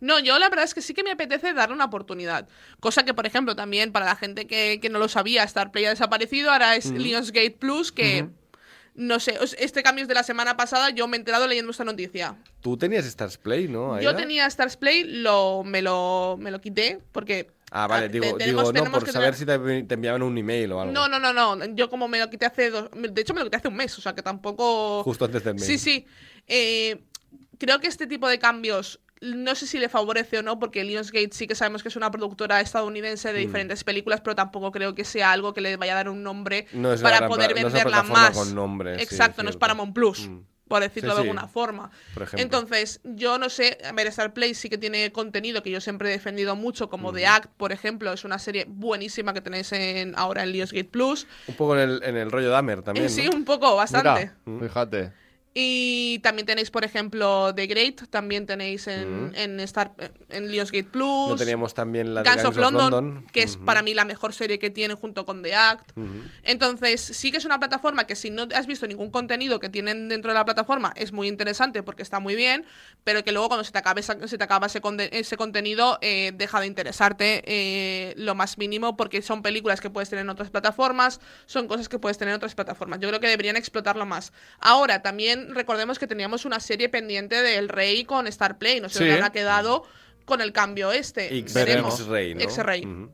No, 0.00 0.18
yo 0.18 0.38
la 0.38 0.50
verdad 0.50 0.64
es 0.66 0.74
que 0.74 0.82
sí 0.82 0.92
que 0.92 1.02
me 1.02 1.10
apetece 1.12 1.54
darle 1.54 1.74
una 1.74 1.86
oportunidad. 1.86 2.46
Cosa 2.78 3.04
que, 3.04 3.14
por 3.14 3.26
ejemplo, 3.26 3.56
también 3.56 3.90
para 3.90 4.04
la 4.04 4.16
gente 4.16 4.46
que, 4.46 4.80
que 4.82 4.90
no 4.90 4.98
lo 4.98 5.08
sabía, 5.08 5.46
Starplay 5.48 5.86
ha 5.86 5.90
desaparecido, 5.90 6.52
ahora 6.52 6.76
es 6.76 6.90
Lionsgate 6.90 7.52
Plus, 7.58 7.90
que 7.90 8.26
no 8.94 9.18
sé, 9.20 9.36
este 9.58 9.82
cambio 9.82 10.02
es 10.02 10.08
de 10.08 10.14
la 10.14 10.22
semana 10.22 10.56
pasada, 10.56 10.90
yo 10.90 11.08
me 11.08 11.16
he 11.16 11.20
enterado 11.20 11.46
leyendo 11.46 11.70
esta 11.72 11.84
noticia. 11.84 12.36
Tú 12.60 12.76
tenías 12.76 13.04
Stars 13.06 13.36
Play, 13.38 13.68
¿no? 13.68 14.00
Yo 14.00 14.14
tenía 14.14 14.46
Stars 14.46 14.76
Play, 14.76 15.04
lo, 15.04 15.62
me, 15.64 15.82
lo, 15.82 16.36
me 16.38 16.50
lo 16.50 16.60
quité 16.60 17.00
porque... 17.12 17.50
Ah, 17.76 17.88
vale, 17.88 18.06
ah, 18.06 18.08
digo, 18.08 18.24
te- 18.36 18.44
tenemos- 18.44 18.72
digo 18.72 18.84
no, 18.86 18.92
por 18.92 19.10
saber 19.10 19.34
tener- 19.34 19.34
si 19.34 19.44
te, 19.46 19.82
te 19.82 19.94
enviaban 19.94 20.22
un 20.22 20.38
email 20.38 20.70
o 20.70 20.80
algo. 20.80 20.92
No, 20.92 21.08
no, 21.08 21.18
no, 21.18 21.32
no. 21.32 21.64
Yo 21.74 21.90
como 21.90 22.06
me 22.06 22.20
lo 22.20 22.30
quité 22.30 22.46
hace 22.46 22.70
dos... 22.70 22.88
De 22.92 23.20
hecho, 23.20 23.34
me 23.34 23.40
lo 23.40 23.46
quité 23.46 23.56
hace 23.56 23.66
un 23.68 23.74
mes, 23.74 23.98
o 23.98 24.00
sea 24.00 24.14
que 24.14 24.22
tampoco... 24.22 25.02
Justo 25.02 25.24
antes 25.24 25.42
del 25.42 25.54
mail. 25.56 25.66
Sí, 25.66 25.78
sí. 25.78 26.06
Eh, 26.46 27.02
creo 27.58 27.80
que 27.80 27.88
este 27.88 28.06
tipo 28.06 28.28
de 28.28 28.38
cambios 28.38 29.00
no 29.24 29.54
sé 29.54 29.66
si 29.66 29.78
le 29.78 29.88
favorece 29.88 30.38
o 30.38 30.42
no, 30.42 30.58
porque 30.58 30.84
Lionsgate 30.84 31.30
sí 31.32 31.46
que 31.46 31.54
sabemos 31.54 31.82
que 31.82 31.88
es 31.88 31.96
una 31.96 32.10
productora 32.10 32.60
estadounidense 32.60 33.30
Mm. 33.30 33.32
de 33.34 33.38
diferentes 33.38 33.84
películas, 33.84 34.20
pero 34.20 34.34
tampoco 34.36 34.70
creo 34.72 34.94
que 34.94 35.04
sea 35.04 35.32
algo 35.32 35.54
que 35.54 35.60
le 35.60 35.76
vaya 35.76 35.92
a 35.92 35.96
dar 35.96 36.08
un 36.08 36.22
nombre 36.22 36.66
No 36.72 36.94
para 36.96 37.18
gran 37.18 37.28
poder 37.28 37.50
no 37.50 37.54
venderla 37.54 37.82
plataforma 38.02 38.20
más. 38.28 38.36
con 38.36 38.54
nombre, 38.54 38.96
sí, 38.98 39.02
Exacto, 39.04 39.42
no 39.42 39.50
es. 39.50 39.56
Paramount 39.56 39.94
Plus. 39.94 40.28
Mm. 40.28 40.40
Por 40.66 40.80
decirlo 40.80 41.10
Sí, 41.10 41.16
de 41.16 41.20
alguna 41.22 41.46
forma. 41.46 41.90
Por. 42.14 42.26
Entonces, 42.40 43.00
yo 43.04 43.36
no 43.36 43.50
sé, 43.50 43.76
a 43.84 43.92
ver, 43.92 44.06
Star 44.06 44.32
Play 44.32 44.54
sí 44.54 44.70
que 44.70 44.78
tiene 44.78 45.12
contenido 45.12 45.62
que 45.62 45.70
yo 45.70 45.78
siempre 45.78 46.08
he 46.08 46.12
defendido 46.12 46.56
mucho, 46.56 46.88
como 46.88 47.12
The 47.12 47.26
Act, 47.26 47.50
por 47.58 47.70
ejemplo, 47.70 48.10
es 48.14 48.24
una 48.24 48.38
serie 48.38 48.64
buenísima 48.66 49.34
que 49.34 49.42
tenéis 49.42 49.70
en, 49.72 50.14
ahora 50.16 50.42
en 50.42 50.52
Lionsgate 50.52 50.84
Plus. 50.88 51.26
Un 51.48 51.54
poco 51.56 51.76
en 51.76 51.82
el, 51.82 52.02
en 52.02 52.16
el 52.16 52.30
rollo 52.30 52.48
Dahmer 52.48 52.80
también, 52.82 53.06
Eh, 53.06 53.08
sí, 53.10 53.26
¿no? 53.30 53.36
un 53.36 53.44
poco, 53.44 53.76
bastante. 53.76 54.30
Mira, 54.46 54.66
fíjate. 54.68 55.12
Y 55.56 56.18
también 56.18 56.46
tenéis, 56.46 56.72
por 56.72 56.84
ejemplo, 56.84 57.54
The 57.54 57.68
Great, 57.68 58.08
también 58.10 58.44
tenéis 58.44 58.88
en, 58.88 59.32
en, 59.36 59.60
Star, 59.60 59.92
en 60.28 60.50
Lionsgate 60.50 60.82
Plus. 60.82 61.28
No 61.28 61.36
teníamos 61.36 61.74
también 61.74 62.12
la 62.12 62.24
de 62.24 62.28
Guns 62.28 62.44
of 62.44 62.56
London, 62.56 62.90
London. 62.90 63.26
que 63.32 63.44
es 63.44 63.56
para 63.56 63.80
mí 63.82 63.94
la 63.94 64.04
mejor 64.04 64.34
serie 64.34 64.58
que 64.58 64.70
tiene 64.70 64.94
junto 64.94 65.24
con 65.24 65.44
The 65.44 65.54
Act. 65.54 65.92
Entonces, 66.42 67.00
sí 67.00 67.30
que 67.30 67.38
es 67.38 67.44
una 67.44 67.60
plataforma 67.60 68.04
que 68.04 68.16
si 68.16 68.30
no 68.30 68.48
has 68.52 68.66
visto 68.66 68.88
ningún 68.88 69.12
contenido 69.12 69.60
que 69.60 69.68
tienen 69.68 70.08
dentro 70.08 70.32
de 70.32 70.38
la 70.38 70.44
plataforma, 70.44 70.92
es 70.96 71.12
muy 71.12 71.28
interesante 71.28 71.84
porque 71.84 72.02
está 72.02 72.18
muy 72.18 72.34
bien, 72.34 72.64
pero 73.04 73.22
que 73.22 73.30
luego 73.30 73.46
cuando 73.46 73.62
se 73.62 73.70
te 73.70 73.78
acabe, 73.78 74.02
se 74.02 74.38
te 74.38 74.42
acaba 74.42 74.66
ese, 74.66 74.80
ese 75.12 75.36
contenido, 75.36 75.98
eh, 76.00 76.32
deja 76.34 76.58
de 76.58 76.66
interesarte 76.66 77.44
eh, 77.46 78.14
lo 78.16 78.34
más 78.34 78.58
mínimo 78.58 78.96
porque 78.96 79.22
son 79.22 79.42
películas 79.42 79.80
que 79.80 79.88
puedes 79.88 80.10
tener 80.10 80.24
en 80.24 80.30
otras 80.30 80.50
plataformas, 80.50 81.20
son 81.46 81.68
cosas 81.68 81.88
que 81.88 82.00
puedes 82.00 82.18
tener 82.18 82.32
en 82.32 82.36
otras 82.38 82.56
plataformas. 82.56 82.98
Yo 82.98 83.08
creo 83.08 83.20
que 83.20 83.28
deberían 83.28 83.54
explotarlo 83.54 84.04
más. 84.04 84.32
Ahora, 84.58 85.00
también 85.00 85.43
recordemos 85.52 85.98
que 85.98 86.06
teníamos 86.06 86.44
una 86.44 86.60
serie 86.60 86.88
pendiente 86.88 87.42
del 87.42 87.68
Rey 87.68 88.04
con 88.04 88.26
Star 88.28 88.58
Play, 88.58 88.80
no 88.80 88.88
sé 88.88 88.98
Sí. 88.98 89.04
dónde 89.04 89.14
habrá 89.14 89.32
quedado 89.32 89.84
con 90.24 90.40
el 90.40 90.52
cambio 90.52 90.92
este. 90.92 91.36
X, 91.38 91.52
Veremos. 91.54 92.00
X-Ray, 92.00 92.34
¿no? 92.34 92.40
X-Ray. 92.40 92.86
Ujú. 92.86 93.10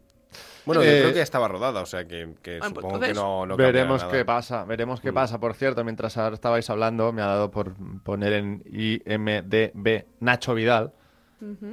Bueno, 0.66 0.82
Eh, 0.82 0.86
yo 0.86 0.98
creo 1.00 1.08
que 1.12 1.16
ya 1.16 1.22
estaba 1.22 1.48
rodada, 1.48 1.80
o 1.80 1.86
sea 1.86 2.06
que, 2.06 2.34
que 2.42 2.56
Ah, 2.56 2.58
pues 2.60 2.68
supongo 2.68 2.88
entonces- 2.96 3.08
que 3.08 3.14
no, 3.14 3.56
veremos 3.56 4.02
nada. 4.02 4.12
qué 4.12 4.24
pasa, 4.24 4.64
veremos 4.64 5.00
qué 5.00 5.12
pasa. 5.12 5.40
Por 5.40 5.54
cierto, 5.54 5.82
mientras 5.84 6.16
ahora 6.18 6.34
estabais 6.34 6.68
hablando, 6.70 7.12
me 7.12 7.22
ha 7.22 7.26
dado 7.26 7.50
por 7.50 7.74
poner 8.04 8.34
en 8.34 8.62
IMDB 8.70 10.04
Nacho 10.20 10.54
Vidal. 10.54 10.92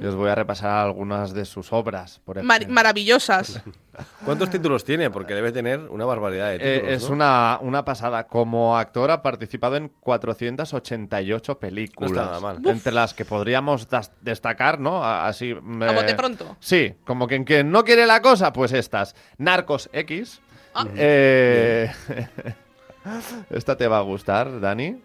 Y 0.00 0.06
os 0.06 0.14
voy 0.14 0.30
a 0.30 0.34
repasar 0.34 0.70
algunas 0.86 1.34
de 1.34 1.44
sus 1.44 1.72
obras. 1.72 2.20
Por 2.24 2.42
Mar- 2.42 2.58
ejemplo. 2.58 2.74
maravillosas. 2.74 3.62
¿Cuántos 4.24 4.48
títulos 4.50 4.84
tiene? 4.84 5.10
Porque 5.10 5.34
debe 5.34 5.52
tener 5.52 5.80
una 5.90 6.04
barbaridad 6.04 6.50
de 6.50 6.54
Eh, 6.56 6.74
títulos, 6.78 6.94
es 7.02 7.08
¿no? 7.08 7.14
una, 7.16 7.58
una 7.60 7.84
pasada. 7.84 8.26
Como 8.28 8.78
actor 8.78 9.10
ha 9.10 9.22
participado 9.22 9.76
en 9.76 9.88
488 10.00 11.58
películas. 11.58 12.10
No 12.12 12.16
está 12.16 12.26
nada 12.30 12.40
mal. 12.40 12.58
Entre 12.64 12.92
las 12.92 13.12
que 13.14 13.24
podríamos 13.24 13.88
destacar, 14.20 14.78
¿no? 14.80 15.04
Así. 15.04 15.52
A 15.52 15.92
bote 15.92 16.14
pronto. 16.14 16.56
Sí, 16.60 16.94
como 17.04 17.26
quien, 17.26 17.44
quien 17.44 17.70
no 17.70 17.84
quiere 17.84 18.06
la 18.06 18.22
cosa, 18.22 18.52
pues 18.52 18.72
estas. 18.72 19.14
Narcos 19.36 19.90
X. 19.92 20.40
Ah. 20.74 20.86
Eh, 20.96 21.90
esta 23.50 23.76
te 23.76 23.88
va 23.88 23.98
a 23.98 24.02
gustar, 24.02 24.60
Dani. 24.60 25.00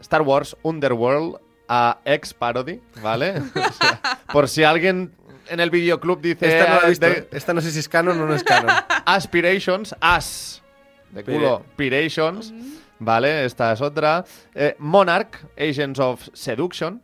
Star 0.00 0.22
Wars 0.22 0.56
Underworld 0.62 1.38
a 1.68 1.98
X 2.04 2.34
Parody, 2.34 2.80
¿vale? 3.02 3.42
O 3.54 3.72
sea, 3.72 4.00
por 4.32 4.48
si 4.48 4.64
alguien 4.64 5.12
en 5.48 5.60
el 5.60 5.70
videoclub 5.70 6.20
dice. 6.20 6.46
Esta 6.58 6.68
no 6.70 6.74
la 6.76 6.82
he 6.82 6.86
eh, 6.86 6.88
visto. 6.90 7.06
de-. 7.06 7.28
Esta 7.32 7.54
no 7.54 7.60
sé 7.60 7.70
si 7.70 7.78
es 7.78 7.88
canon 7.88 8.20
o 8.20 8.26
no 8.26 8.34
es 8.34 8.44
canon. 8.44 8.70
Aspirations, 9.06 9.94
As. 10.00 10.62
De 11.10 11.24
culo, 11.24 11.64
Pirations. 11.76 12.52
Vale, 12.98 13.44
esta 13.44 13.72
es 13.72 13.80
otra. 13.80 14.24
Eh, 14.54 14.74
Monarch, 14.78 15.38
Agents 15.56 15.98
of 16.00 16.28
Seduction. 16.32 17.02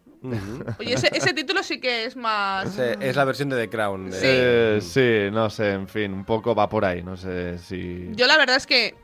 Oye, 0.79 0.95
ese, 0.95 1.11
ese 1.13 1.35
título 1.35 1.63
sí 1.63 1.81
que 1.81 2.07
es 2.07 2.17
más. 2.17 2.79
Es 2.79 3.15
la 3.15 3.25
versión 3.25 3.51
de 3.51 3.57
The 3.57 3.69
Crown. 3.69 4.11
de- 4.11 4.17
Sí. 4.17 4.27
Eh, 4.27 4.79
sí, 4.81 5.35
no 5.35 5.51
sé, 5.51 5.73
en 5.73 5.87
fin, 5.89 6.13
un 6.13 6.25
poco 6.25 6.55
va 6.55 6.69
por 6.69 6.85
ahí. 6.85 7.03
No 7.03 7.17
sé 7.17 7.59
si. 7.59 8.11
Yo 8.13 8.27
la 8.27 8.37
verdad 8.39 8.57
es 8.57 8.67
que 8.67 8.95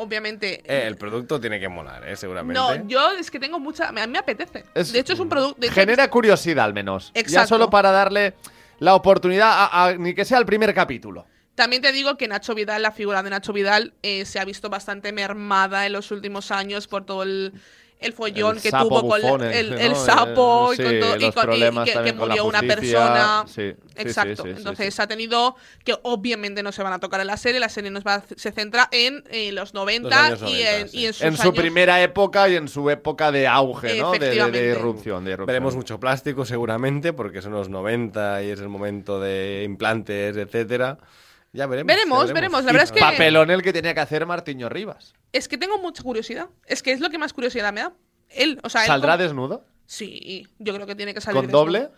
obviamente. 0.00 0.62
Eh, 0.64 0.86
el 0.86 0.96
producto 0.96 1.40
tiene 1.40 1.58
que 1.60 1.68
molar, 1.68 2.06
¿eh? 2.08 2.16
Seguramente. 2.16 2.60
no, 2.60 2.88
yo 2.88 3.12
es 3.12 3.30
que 3.30 3.38
tengo 3.38 3.58
mucha. 3.58 3.88
A 3.88 3.92
mí 3.92 4.00
me 4.08 4.18
apetece. 4.18 4.64
Es- 4.74 4.92
de 4.92 4.98
hecho, 5.00 5.12
es 5.12 5.20
un 5.20 5.28
producto. 5.28 5.64
hecho, 5.64 5.74
Genera 5.74 6.08
curiosidad 6.10 6.64
al 6.64 6.74
menos. 6.74 7.12
Ya 7.26 7.46
solo 7.46 7.70
para 7.70 7.90
darle 7.90 8.34
la 8.78 8.94
oportunidad 8.94 9.50
a, 9.52 9.84
a- 9.86 9.94
ni 9.94 10.14
que 10.14 10.24
sea 10.24 10.38
el 10.38 10.46
primer 10.46 10.72
capítulo. 10.74 11.26
También 11.54 11.82
te 11.82 11.92
digo 11.92 12.16
que 12.16 12.26
Nacho 12.26 12.54
Vidal, 12.54 12.80
la 12.80 12.92
figura 12.92 13.22
de 13.22 13.28
Nacho 13.28 13.52
Vidal, 13.52 13.92
eh, 14.02 14.24
se 14.24 14.38
ha 14.38 14.44
visto 14.46 14.70
bastante 14.70 15.12
mermada 15.12 15.84
en 15.84 15.92
los 15.92 16.10
últimos 16.10 16.50
años 16.50 16.86
por 16.88 17.04
todo 17.04 17.22
el, 17.22 17.52
el 18.00 18.12
follón 18.14 18.56
El 18.56 18.62
que 18.62 18.70
tuvo 18.70 19.06
con 19.08 19.42
el, 19.42 19.72
el 19.74 19.90
¿no? 19.92 19.94
sapo 20.04 20.72
Eh, 20.72 20.76
y 20.78 20.82
con 20.82 21.00
todo, 21.00 21.16
y 21.16 21.20
los 21.20 21.20
con- 21.20 21.20
y- 21.20 21.26
y 21.26 21.32
problemas 21.32 21.90
que, 21.90 22.12
murió 22.14 22.44
una 22.46 22.60
persona. 22.62 23.44
sí, 23.46 23.52
sí, 23.54 23.72
sí, 23.74 23.92
Exacto. 23.96 24.42
sí, 24.44 24.48
sí, 24.50 24.54
Entonces 24.56 24.94
sí. 24.94 25.02
ha 25.02 25.06
tenido 25.06 25.56
que 25.84 25.94
obviamente 26.02 26.62
no 26.62 26.72
se 26.72 26.82
van 26.82 26.92
a 26.94 26.98
tocar 26.98 27.20
en 27.20 27.26
la 27.26 27.36
serie. 27.36 27.60
La 27.60 27.68
serie 27.68 27.90
nos 27.90 28.02
va, 28.04 28.22
se 28.36 28.52
centra 28.52 28.88
en 28.90 29.22
eh, 29.30 29.52
los 29.52 29.74
90 29.74 30.30
Los 30.30 30.40
y, 30.40 30.44
90, 30.44 30.76
en, 30.78 30.88
sí. 30.88 30.98
y 30.98 31.06
en 31.06 31.12
sus 31.12 31.22
En 31.22 31.36
su 31.36 31.42
años- 31.42 31.54
primera 31.54 32.02
época 32.02 32.48
y 32.48 32.56
en 32.56 32.68
su 32.68 32.88
época 32.90 33.30
de 33.32 33.46
auge, 33.46 33.98
¿no? 34.00 34.12
De, 34.12 34.18
de- 34.18 34.26
de 34.26 34.32
Efectivamente. 34.32 34.66
irrupción, 34.70 35.24
de 35.24 35.30
irrupción. 35.32 35.46
Veremos 35.46 35.76
mucho 35.76 36.00
plástico 36.00 36.44
seguramente, 36.44 37.12
porque 37.12 37.42
son 37.42 37.52
los 37.52 37.68
90 37.68 38.42
y 38.42 38.50
es 38.50 38.60
el 38.60 38.68
momento 38.68 39.20
de 39.20 39.62
implantes, 39.64 40.36
etcétera. 40.36 40.98
Ya 41.52 41.66
veremos. 41.66 41.86
Veremos, 41.88 42.28
ya 42.28 42.32
veremos. 42.34 42.64
La 42.64 42.72
verdad 42.72 42.84
es 42.84 42.92
que, 42.92 43.00
Papelón 43.00 43.50
el 43.50 43.62
que 43.62 43.72
tenía 43.72 43.92
que 43.94 44.00
hacer 44.00 44.24
Martiño 44.26 44.68
Rivas. 44.68 45.14
es 45.32 45.48
que 45.48 45.58
tengo 45.58 45.78
mucha 45.78 46.02
curiosidad. 46.02 46.48
Es 46.66 46.82
que 46.82 46.92
es 46.92 47.00
lo 47.00 47.10
que 47.10 47.18
más 47.18 47.32
curiosidad 47.32 47.72
me 47.72 47.80
da. 47.80 47.92
Él, 48.28 48.60
o 48.62 48.68
sea, 48.68 48.82
él 48.82 48.86
¿Saldrá 48.86 49.12
como- 49.14 49.22
desnudo? 49.24 49.64
Sí, 49.86 50.46
yo 50.60 50.72
creo 50.74 50.86
que 50.86 50.94
tiene 50.94 51.12
que 51.14 51.20
salir 51.20 51.36
¿Con 51.36 51.46
desnudo. 51.46 51.64
doble? 51.64 51.88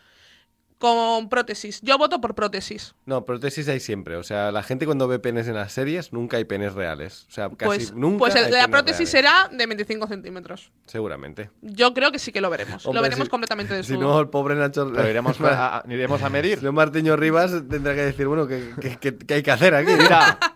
Con 0.83 1.29
prótesis. 1.29 1.81
Yo 1.83 1.97
voto 1.97 2.21
por 2.21 2.35
prótesis. 2.35 2.97
No, 3.07 3.25
prótesis 3.25 3.69
hay 3.69 3.79
siempre. 3.79 4.17
O 4.17 4.25
sea, 4.25 4.51
la 4.51 4.65
gente 4.65 4.85
cuando 4.85 5.07
ve 5.07 5.21
penes 5.21 5.47
en 5.47 5.55
las 5.55 5.73
series, 5.73 6.13
nunca 6.13 6.39
hay 6.39 6.45
penes 6.45 6.73
reales. 6.75 7.25
O 7.29 7.33
sea, 7.33 7.49
casi 7.51 7.65
Pues, 7.67 7.93
nunca. 7.95 8.19
pues 8.19 8.35
el- 8.35 8.47
hay 8.47 8.51
la 8.51 8.57
penes 8.63 8.71
prótesis 8.71 9.13
reales. 9.13 9.31
será 9.49 9.57
de 9.57 9.65
25 9.67 10.09
centímetros. 10.09 10.73
Seguramente. 10.87 11.51
Yo 11.61 11.95
creo 11.95 12.11
que 12.11 12.19
sí 12.19 12.33
que 12.33 12.41
lo 12.41 12.51
veremos. 12.51 12.85
Hombre, 12.85 12.99
lo 12.99 13.03
veremos 13.05 13.27
si- 13.27 13.31
completamente 13.31 13.75
Si 13.85 13.93
desnudo. 13.93 14.15
no, 14.15 14.19
el 14.21 14.29
pobre 14.29 14.57
Nacho. 14.57 14.91
Pero 14.93 15.09
iremos 15.09 15.41
a, 15.41 15.79
a- 15.79 15.85
iremos 15.89 16.21
a 16.21 16.29
medir. 16.31 16.61
Martiño 16.73 17.15
Rivas 17.15 17.53
tendrá 17.71 17.95
que 17.95 18.03
decir, 18.03 18.27
bueno, 18.27 18.49
¿qué, 18.49 18.73
qué- 18.81 18.97
qué- 19.01 19.17
qué 19.19 19.35
hay 19.35 19.43
que 19.45 19.51
hacer 19.53 19.77
aquí? 19.77 19.93
Mira, 19.97 20.37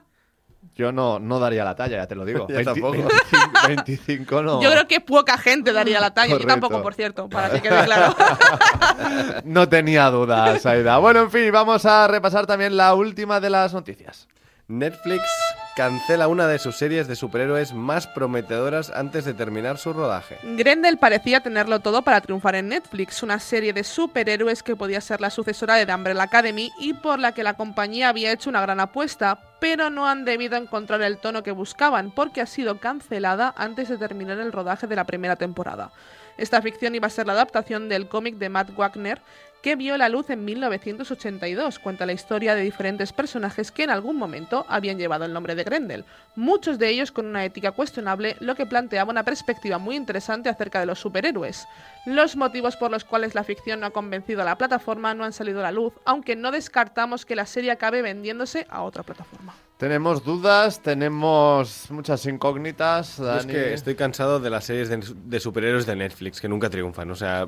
yo 0.77 0.93
no, 0.93 1.19
no 1.19 1.41
daría 1.41 1.65
la 1.65 1.75
talla, 1.75 1.97
ya 1.97 2.07
te 2.07 2.15
lo 2.15 2.25
digo. 2.27 2.47
Yo 2.51 2.63
tampoco. 2.63 2.93
25, 2.93 3.51
25 3.67 4.43
no. 4.43 4.63
Yo 4.63 4.71
creo 4.71 4.87
que 4.87 5.01
poca 5.01 5.39
gente 5.39 5.73
daría 5.73 6.01
la 6.01 6.13
talla. 6.13 6.29
Yo 6.29 6.35
Correcto. 6.35 6.53
tampoco, 6.53 6.83
por 6.83 6.95
cierto, 6.95 7.29
para 7.31 7.51
que 7.51 7.63
quede 7.63 7.85
claro. 7.85 8.15
No 9.45 9.69
tenía 9.69 10.11
dudas, 10.11 10.67
Aida. 10.67 10.99
Bueno, 10.99 11.21
en 11.21 11.31
fin, 11.31 11.51
vamos 11.51 11.87
a 11.87 12.07
repasar 12.09 12.47
también 12.47 12.77
la 12.77 12.95
última 12.95 13.41
de 13.41 13.49
las 13.51 13.73
noticias. 13.73 14.29
Netflix 14.69 15.23
cancela 15.77 16.27
una 16.27 16.49
de 16.49 16.59
sus 16.59 16.77
series 16.77 17.07
de 17.07 17.17
superhéroes 17.17 17.75
más 17.75 18.07
prometedoras 18.07 18.91
antes 18.91 19.27
de 19.27 19.35
terminar 19.35 19.77
su 19.77 19.93
rodaje. 19.93 20.39
Grendel 20.43 20.97
parecía 20.97 21.41
tenerlo 21.41 21.81
todo 21.81 22.01
para 22.01 22.23
triunfar 22.23 22.55
en 22.55 22.69
Netflix, 22.69 23.23
una 23.23 23.39
serie 23.39 23.75
de 23.75 23.85
superhéroes 23.85 24.63
que 24.63 24.75
podía 24.75 25.03
ser 25.03 25.21
la 25.21 25.29
sucesora 25.29 25.75
de 25.75 25.85
The 25.85 25.95
Umbrella 25.95 26.23
Academy 26.23 26.73
y 26.81 26.95
por 26.95 27.19
la 27.19 27.33
que 27.33 27.43
la 27.43 27.55
compañía 27.55 28.09
había 28.09 28.33
hecho 28.33 28.49
una 28.49 28.63
gran 28.63 28.81
apuesta, 28.81 29.39
pero 29.61 29.91
no 29.91 30.09
han 30.09 30.25
debido 30.25 30.57
encontrar 30.57 31.03
el 31.03 31.19
tono 31.19 31.43
que 31.43 31.53
buscaban 31.53 32.11
porque 32.11 32.41
ha 32.41 32.47
sido 32.47 32.81
cancelada 32.81 33.53
antes 33.55 33.91
de 33.91 33.99
terminar 33.99 34.39
el 34.39 34.53
rodaje 34.53 34.87
de 34.87 34.97
la 34.97 35.05
primera 35.05 35.37
temporada. 35.37 35.91
Esta 36.39 36.63
ficción 36.63 36.95
iba 36.95 37.07
a 37.07 37.11
ser 37.11 37.27
la 37.27 37.35
adaptación 37.35 37.91
del 37.91 38.09
cómic 38.09 38.37
de 38.37 38.49
Matt 38.49 38.75
Wagner, 38.77 39.21
que 39.67 39.75
vio 39.75 39.97
la 39.97 40.09
luz 40.09 40.31
en 40.31 40.45
1982. 40.45 41.81
Cuenta 41.81 42.07
la 42.07 42.13
historia 42.13 42.55
de 42.55 42.63
diferentes 42.63 43.13
personajes 43.13 43.73
que 43.73 43.83
en 43.83 43.91
algún 43.91 44.15
momento 44.15 44.65
habían 44.69 44.97
llevado 44.97 45.25
el 45.25 45.33
nombre 45.33 45.57
de 45.57 45.65
Grendel, 45.65 46.05
muchos 46.37 46.79
de 46.79 46.89
ellos 46.89 47.11
con 47.11 47.27
una 47.27 47.45
ética 47.45 47.73
cuestionable, 47.73 48.37
lo 48.39 48.55
que 48.55 48.65
planteaba 48.65 49.11
una 49.11 49.25
perspectiva 49.25 49.79
muy 49.79 49.97
interesante 49.97 50.49
acerca 50.49 50.79
de 50.79 50.87
los 50.87 51.01
superhéroes. 51.01 51.67
Los 52.05 52.37
motivos 52.37 52.77
por 52.77 52.93
los 52.93 53.03
cuales 53.03 53.35
la 53.35 53.43
ficción 53.43 53.81
no 53.81 53.87
ha 53.87 53.91
convencido 53.91 54.43
a 54.43 54.45
la 54.45 54.57
plataforma 54.57 55.15
no 55.15 55.25
han 55.25 55.33
salido 55.33 55.59
a 55.59 55.65
la 55.65 55.73
luz, 55.73 55.95
aunque 56.05 56.37
no 56.37 56.53
descartamos 56.53 57.27
que 57.27 57.35
la 57.35 57.45
serie 57.45 57.73
acabe 57.73 58.03
vendiéndose 58.03 58.69
a 58.71 58.83
otra 58.83 59.03
plataforma. 59.03 59.53
Tenemos 59.77 60.25
dudas, 60.25 60.81
tenemos 60.81 61.91
muchas 61.91 62.25
incógnitas. 62.25 63.19
Yo 63.19 63.31
es 63.31 63.43
Dani. 63.47 63.53
que 63.53 63.75
estoy 63.75 63.95
cansado 63.95 64.41
de 64.41 64.49
las 64.49 64.65
series 64.65 64.89
de, 64.89 65.05
de 65.15 65.39
superhéroes 65.39 65.85
de 65.85 65.95
Netflix, 65.95 66.41
que 66.41 66.49
nunca 66.49 66.71
triunfan. 66.71 67.11
O 67.11 67.15
sea, 67.15 67.47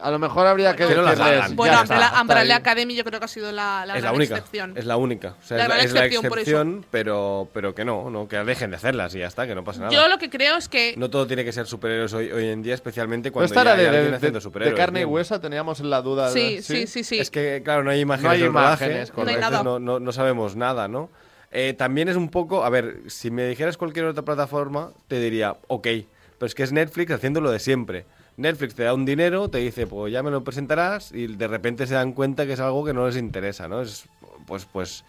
A 0.00 0.10
lo 0.10 0.18
mejor 0.18 0.44
habría 0.48 0.74
que 0.74 0.88
Que 0.88 0.96
no 0.96 1.02
las 1.02 1.16
decirles. 1.16 1.54
Bueno, 1.54 1.82
está, 1.84 2.20
Umbrella. 2.20 2.56
Academy 2.56 2.96
yo 2.96 3.04
creo 3.04 3.20
que 3.20 3.26
ha 3.26 3.28
sido 3.28 3.52
la, 3.52 3.86
la 3.86 3.94
es 3.96 4.02
la 4.02 4.08
gran 4.08 4.14
única. 4.16 4.34
excepción. 4.38 4.76
Es 4.76 4.86
la 4.86 4.96
única. 4.96 5.36
O 5.40 5.46
sea, 5.46 5.56
La 5.58 5.62
es, 5.64 5.68
la, 5.68 5.74
gran 5.76 5.86
es 5.86 5.92
la 5.92 6.00
excepción, 6.06 6.28
por 6.28 6.38
eso. 6.40 6.50
excepción, 6.50 6.86
pero, 6.90 7.48
pero 7.54 7.76
que 7.76 7.84
no, 7.84 8.10
no, 8.10 8.26
que 8.26 8.38
dejen 8.38 8.70
de 8.70 8.76
hacerlas 8.78 9.14
y 9.14 9.20
ya 9.20 9.28
está, 9.28 9.46
que 9.46 9.54
no 9.54 9.62
pasa 9.62 9.82
nada. 9.82 9.92
Yo 9.92 10.08
lo 10.08 10.18
que 10.18 10.30
creo 10.30 10.56
es 10.56 10.68
que 10.68 10.94
No 10.96 11.10
todo 11.10 11.28
tiene 11.28 11.44
que 11.44 11.52
ser 11.52 11.68
superhéroes 11.68 12.12
hoy, 12.12 12.32
hoy 12.32 12.48
en 12.48 12.62
día, 12.64 12.74
especialmente 12.74 13.28
No 13.28 13.34
cuando 13.34 13.54
esta 13.54 13.62
ya 13.62 13.72
hay 13.74 13.82
de, 13.82 13.88
alguien 13.88 14.10
de- 14.10 14.16
haciendo 14.16 14.40
superhéroes. 14.40 14.74
de 14.76 14.80
carne 14.82 15.02
y 15.02 15.04
hueso, 15.04 15.40
teníamos 15.40 15.78
la 15.78 16.02
duda. 16.02 16.28
sí, 16.30 16.56
de- 16.56 16.62
sí, 16.62 16.86
sí, 16.88 17.04
sí. 17.04 17.20
Es 17.20 17.30
que, 17.30 17.62
claro, 17.64 17.84
no 17.84 17.90
hay 17.92 18.00
imágenes. 18.00 18.24
No 18.26 18.30
hay 18.32 18.42
imágenes, 18.42 19.12
No 19.16 19.28
hay 19.28 19.36
nada. 19.36 19.62
No, 19.62 19.78
no- 19.78 20.00
no 20.00 20.10
sabemos 20.10 20.56
nada, 20.56 20.88
¿no? 20.88 21.08
Eh, 21.52 21.74
también 21.74 22.08
es 22.08 22.16
un 22.16 22.28
poco. 22.30 22.64
A 22.64 22.70
ver, 22.70 23.00
si 23.08 23.30
me 23.30 23.46
dijeras 23.46 23.76
cualquier 23.76 24.06
otra 24.06 24.24
plataforma, 24.24 24.90
te 25.08 25.20
diría, 25.20 25.56
ok. 25.68 25.86
Pero 26.38 26.46
es 26.46 26.54
que 26.54 26.62
es 26.62 26.72
Netflix 26.72 27.12
haciendo 27.12 27.40
lo 27.40 27.50
de 27.50 27.58
siempre. 27.58 28.04
Netflix 28.36 28.74
te 28.74 28.82
da 28.84 28.94
un 28.94 29.04
dinero, 29.04 29.48
te 29.50 29.58
dice, 29.58 29.86
pues 29.86 30.12
ya 30.12 30.22
me 30.22 30.30
lo 30.30 30.42
presentarás, 30.42 31.12
y 31.12 31.26
de 31.26 31.46
repente 31.48 31.86
se 31.86 31.94
dan 31.94 32.12
cuenta 32.12 32.46
que 32.46 32.54
es 32.54 32.60
algo 32.60 32.84
que 32.84 32.94
no 32.94 33.06
les 33.06 33.16
interesa, 33.16 33.68
¿no? 33.68 33.82
Es, 33.82 34.06
pues, 34.46 34.64
pues. 34.64 35.04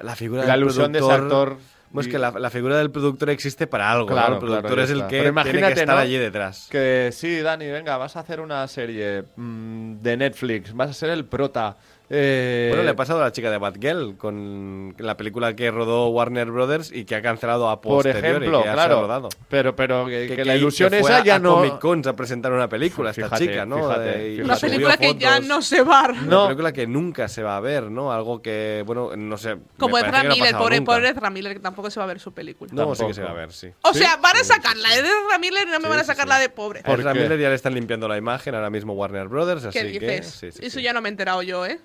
La 0.00 0.14
figura 0.14 0.44
La 0.44 0.52
del 0.52 0.62
ilusión 0.62 0.92
de 0.92 1.00
ese 1.00 1.10
actor. 1.12 1.56
Pues 1.92 2.06
y- 2.06 2.10
que 2.10 2.18
la, 2.18 2.32
la 2.32 2.50
figura 2.50 2.76
del 2.76 2.90
productor 2.90 3.30
existe 3.30 3.66
para 3.66 3.90
algo, 3.90 4.08
Claro, 4.08 4.28
¿no? 4.28 4.34
El 4.34 4.40
productor 4.40 4.70
claro, 4.70 4.82
es 4.82 4.90
el 4.90 5.06
que 5.06 5.22
Pero 5.22 5.42
tiene 5.42 5.60
que 5.62 5.72
estar 5.72 5.88
¿no? 5.88 5.96
allí 5.96 6.16
detrás. 6.18 6.68
Que 6.70 7.10
sí, 7.12 7.40
Dani, 7.40 7.66
venga, 7.66 7.96
vas 7.96 8.16
a 8.16 8.20
hacer 8.20 8.40
una 8.40 8.66
serie 8.68 9.24
mm, 9.36 9.94
de 10.02 10.16
Netflix, 10.16 10.74
vas 10.74 10.90
a 10.90 10.92
ser 10.92 11.10
el 11.10 11.24
prota. 11.24 11.76
Eh, 12.08 12.66
Bueno, 12.70 12.84
le 12.84 12.90
ha 12.90 12.96
pasado 12.96 13.20
a 13.20 13.24
la 13.24 13.32
chica 13.32 13.50
de 13.50 13.58
Batgirl 13.58 14.16
con 14.16 14.94
la 14.98 15.16
película 15.16 15.56
que 15.56 15.70
rodó 15.72 16.08
Warner 16.10 16.50
Brothers 16.52 16.92
y 16.92 17.04
que 17.04 17.16
ha 17.16 17.22
cancelado 17.22 17.68
a 17.68 17.80
por 17.80 18.04
posteriori, 18.04 18.28
ejemplo, 18.28 18.58
que 18.60 18.64
ya 18.64 18.74
se 18.74 18.80
ha 18.80 18.84
claro. 18.84 19.00
rodado. 19.02 19.28
Pero, 19.48 19.74
pero 19.74 20.06
que, 20.06 20.28
que 20.28 20.36
que 20.36 20.44
la 20.44 20.52
que 20.52 20.58
ilusión 20.60 20.88
fue 20.90 21.00
esa 21.00 21.16
a- 21.18 21.24
ya 21.24 21.34
a 21.36 21.38
no. 21.40 21.56
Comic 21.56 21.78
Con 21.80 22.06
a 22.06 22.12
presentar 22.14 22.52
una 22.52 22.68
película 22.68 23.10
esta 23.10 23.24
Fíjate, 23.24 23.46
chica, 23.48 23.66
¿no? 23.66 23.76
fíjate, 23.78 24.36
Eh, 24.36 24.42
una 24.44 24.56
película 24.56 24.96
que 24.96 25.14
ya 25.16 25.40
no 25.40 25.60
se 25.62 25.82
va. 25.82 26.04
Una 26.10 26.22
No. 26.22 26.44
película 26.46 26.72
que 26.72 26.86
nunca 26.86 27.26
se 27.26 27.42
va 27.42 27.56
a 27.56 27.60
ver, 27.60 27.90
¿no? 27.90 28.12
Algo 28.12 28.40
que, 28.40 28.84
bueno, 28.86 29.16
no 29.16 29.36
sé. 29.36 29.56
Como 29.78 29.98
Ezra 29.98 30.22
que 30.22 30.28
Miller, 30.28 30.54
pobre, 30.56 30.82
pobre 30.82 31.08
Ezra 31.08 31.28
Miller, 31.30 31.54
que 31.54 31.60
tampoco 31.60 31.90
se 31.90 31.98
va 31.98 32.04
a 32.04 32.08
ver 32.08 32.20
su 32.20 32.32
película. 32.32 32.70
No, 32.72 32.82
sí 32.94 33.00
Tampoco. 33.00 33.08
que 33.08 33.14
se 33.14 33.22
va 33.22 33.30
a 33.30 33.34
ver, 33.34 33.52
sí. 33.52 33.68
O 33.82 33.92
sea, 33.92 34.16
van 34.18 34.36
a 34.36 34.44
sacarla 34.44 34.88
de 34.90 35.00
Ezra 35.00 35.38
Miller 35.40 35.66
y 35.66 35.70
no 35.72 35.78
me 35.80 35.84
Sí, 35.86 35.90
van 35.90 35.98
a 35.98 36.02
sí, 36.02 36.06
sacar 36.06 36.26
sí. 36.26 36.28
la 36.28 36.38
de 36.38 36.48
pobre. 36.50 36.82
A 36.84 36.92
Ezra? 36.92 37.14
Miller 37.14 37.38
ya 37.40 37.48
le 37.48 37.54
están 37.56 37.74
limpiando 37.74 38.06
la 38.06 38.16
imagen 38.16 38.54
ahora 38.54 38.70
mismo 38.70 38.92
Warner 38.92 39.26
Brothers, 39.26 39.64
así 39.64 39.76
¿Qué 39.78 39.98
que... 39.98 39.98
dices? 39.98 40.26
sí, 40.38 40.52
sí, 40.52 40.60
Eso 40.64 40.78
sí. 40.78 40.84
ya 40.84 40.92
no 40.92 41.00
me 41.00 41.08
he 41.08 41.10
enterado 41.10 41.42
yo, 41.42 41.66
¿eh? 41.66 41.80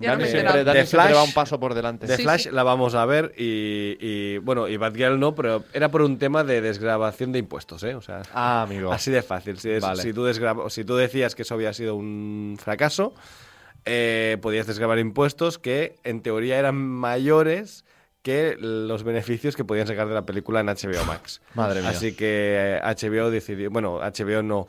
Ya 0.00 0.08
no 0.08 0.12
Dani 0.14 0.22
me 0.22 0.28
he 0.28 0.30
siempre, 0.32 0.40
enterado. 0.60 0.64
Dani 0.64 0.80
The 0.80 0.86
siempre 0.86 1.08
Flash- 1.10 1.16
va 1.18 1.22
un 1.24 1.32
paso 1.32 1.60
por 1.60 1.74
delante. 1.74 2.08
Sí, 2.16 2.22
Flash 2.22 2.42
sí. 2.44 2.50
la 2.50 2.62
vamos 2.62 2.94
a 2.94 3.04
ver 3.06 3.32
y, 3.36 3.96
y, 4.00 4.38
bueno, 4.38 4.66
y 4.66 4.76
Batgirl 4.76 5.20
no, 5.20 5.34
pero 5.34 5.62
era 5.72 5.90
por 5.90 6.02
un 6.02 6.18
tema 6.18 6.42
de 6.42 6.60
desgrabación 6.60 7.30
de 7.32 7.38
impuestos, 7.38 7.82
¿eh? 7.84 7.94
O 7.94 8.00
sea, 8.00 8.22
Ah, 8.34 8.62
amigo. 8.62 8.92
así 8.92 9.10
de 9.10 9.22
fácil. 9.22 9.58
Si, 9.58 9.70
es- 9.70 9.82
Vale. 9.82 10.02
si, 10.02 10.12
tú 10.12 10.24
desgraba- 10.24 10.68
si 10.70 10.84
tú 10.84 10.96
decías 10.96 11.34
que 11.34 11.42
eso 11.42 11.54
había 11.54 11.72
sido 11.72 11.94
un 11.94 12.56
fracaso, 12.58 13.14
eh, 13.84 14.36
podías 14.42 14.66
desgrabar 14.66 14.98
impuestos 14.98 15.58
que 15.58 15.96
en 16.04 16.22
teoría 16.22 16.58
eran 16.58 16.76
mayores 16.76 17.84
que 18.22 18.56
los 18.58 19.02
beneficios 19.02 19.56
que 19.56 19.64
podían 19.64 19.86
sacar 19.86 20.06
de 20.06 20.12
la 20.14 20.26
película 20.26 20.60
en 20.60 20.66
HBO 20.68 21.04
Max. 21.06 21.40
Madre 21.54 21.80
mía. 21.80 21.88
Así 21.90 22.12
que 22.14 22.78
eh, 22.78 22.80
HBO 22.82 23.30
decidió, 23.30 23.70
bueno, 23.70 23.98
HBO 24.00 24.42
no, 24.42 24.68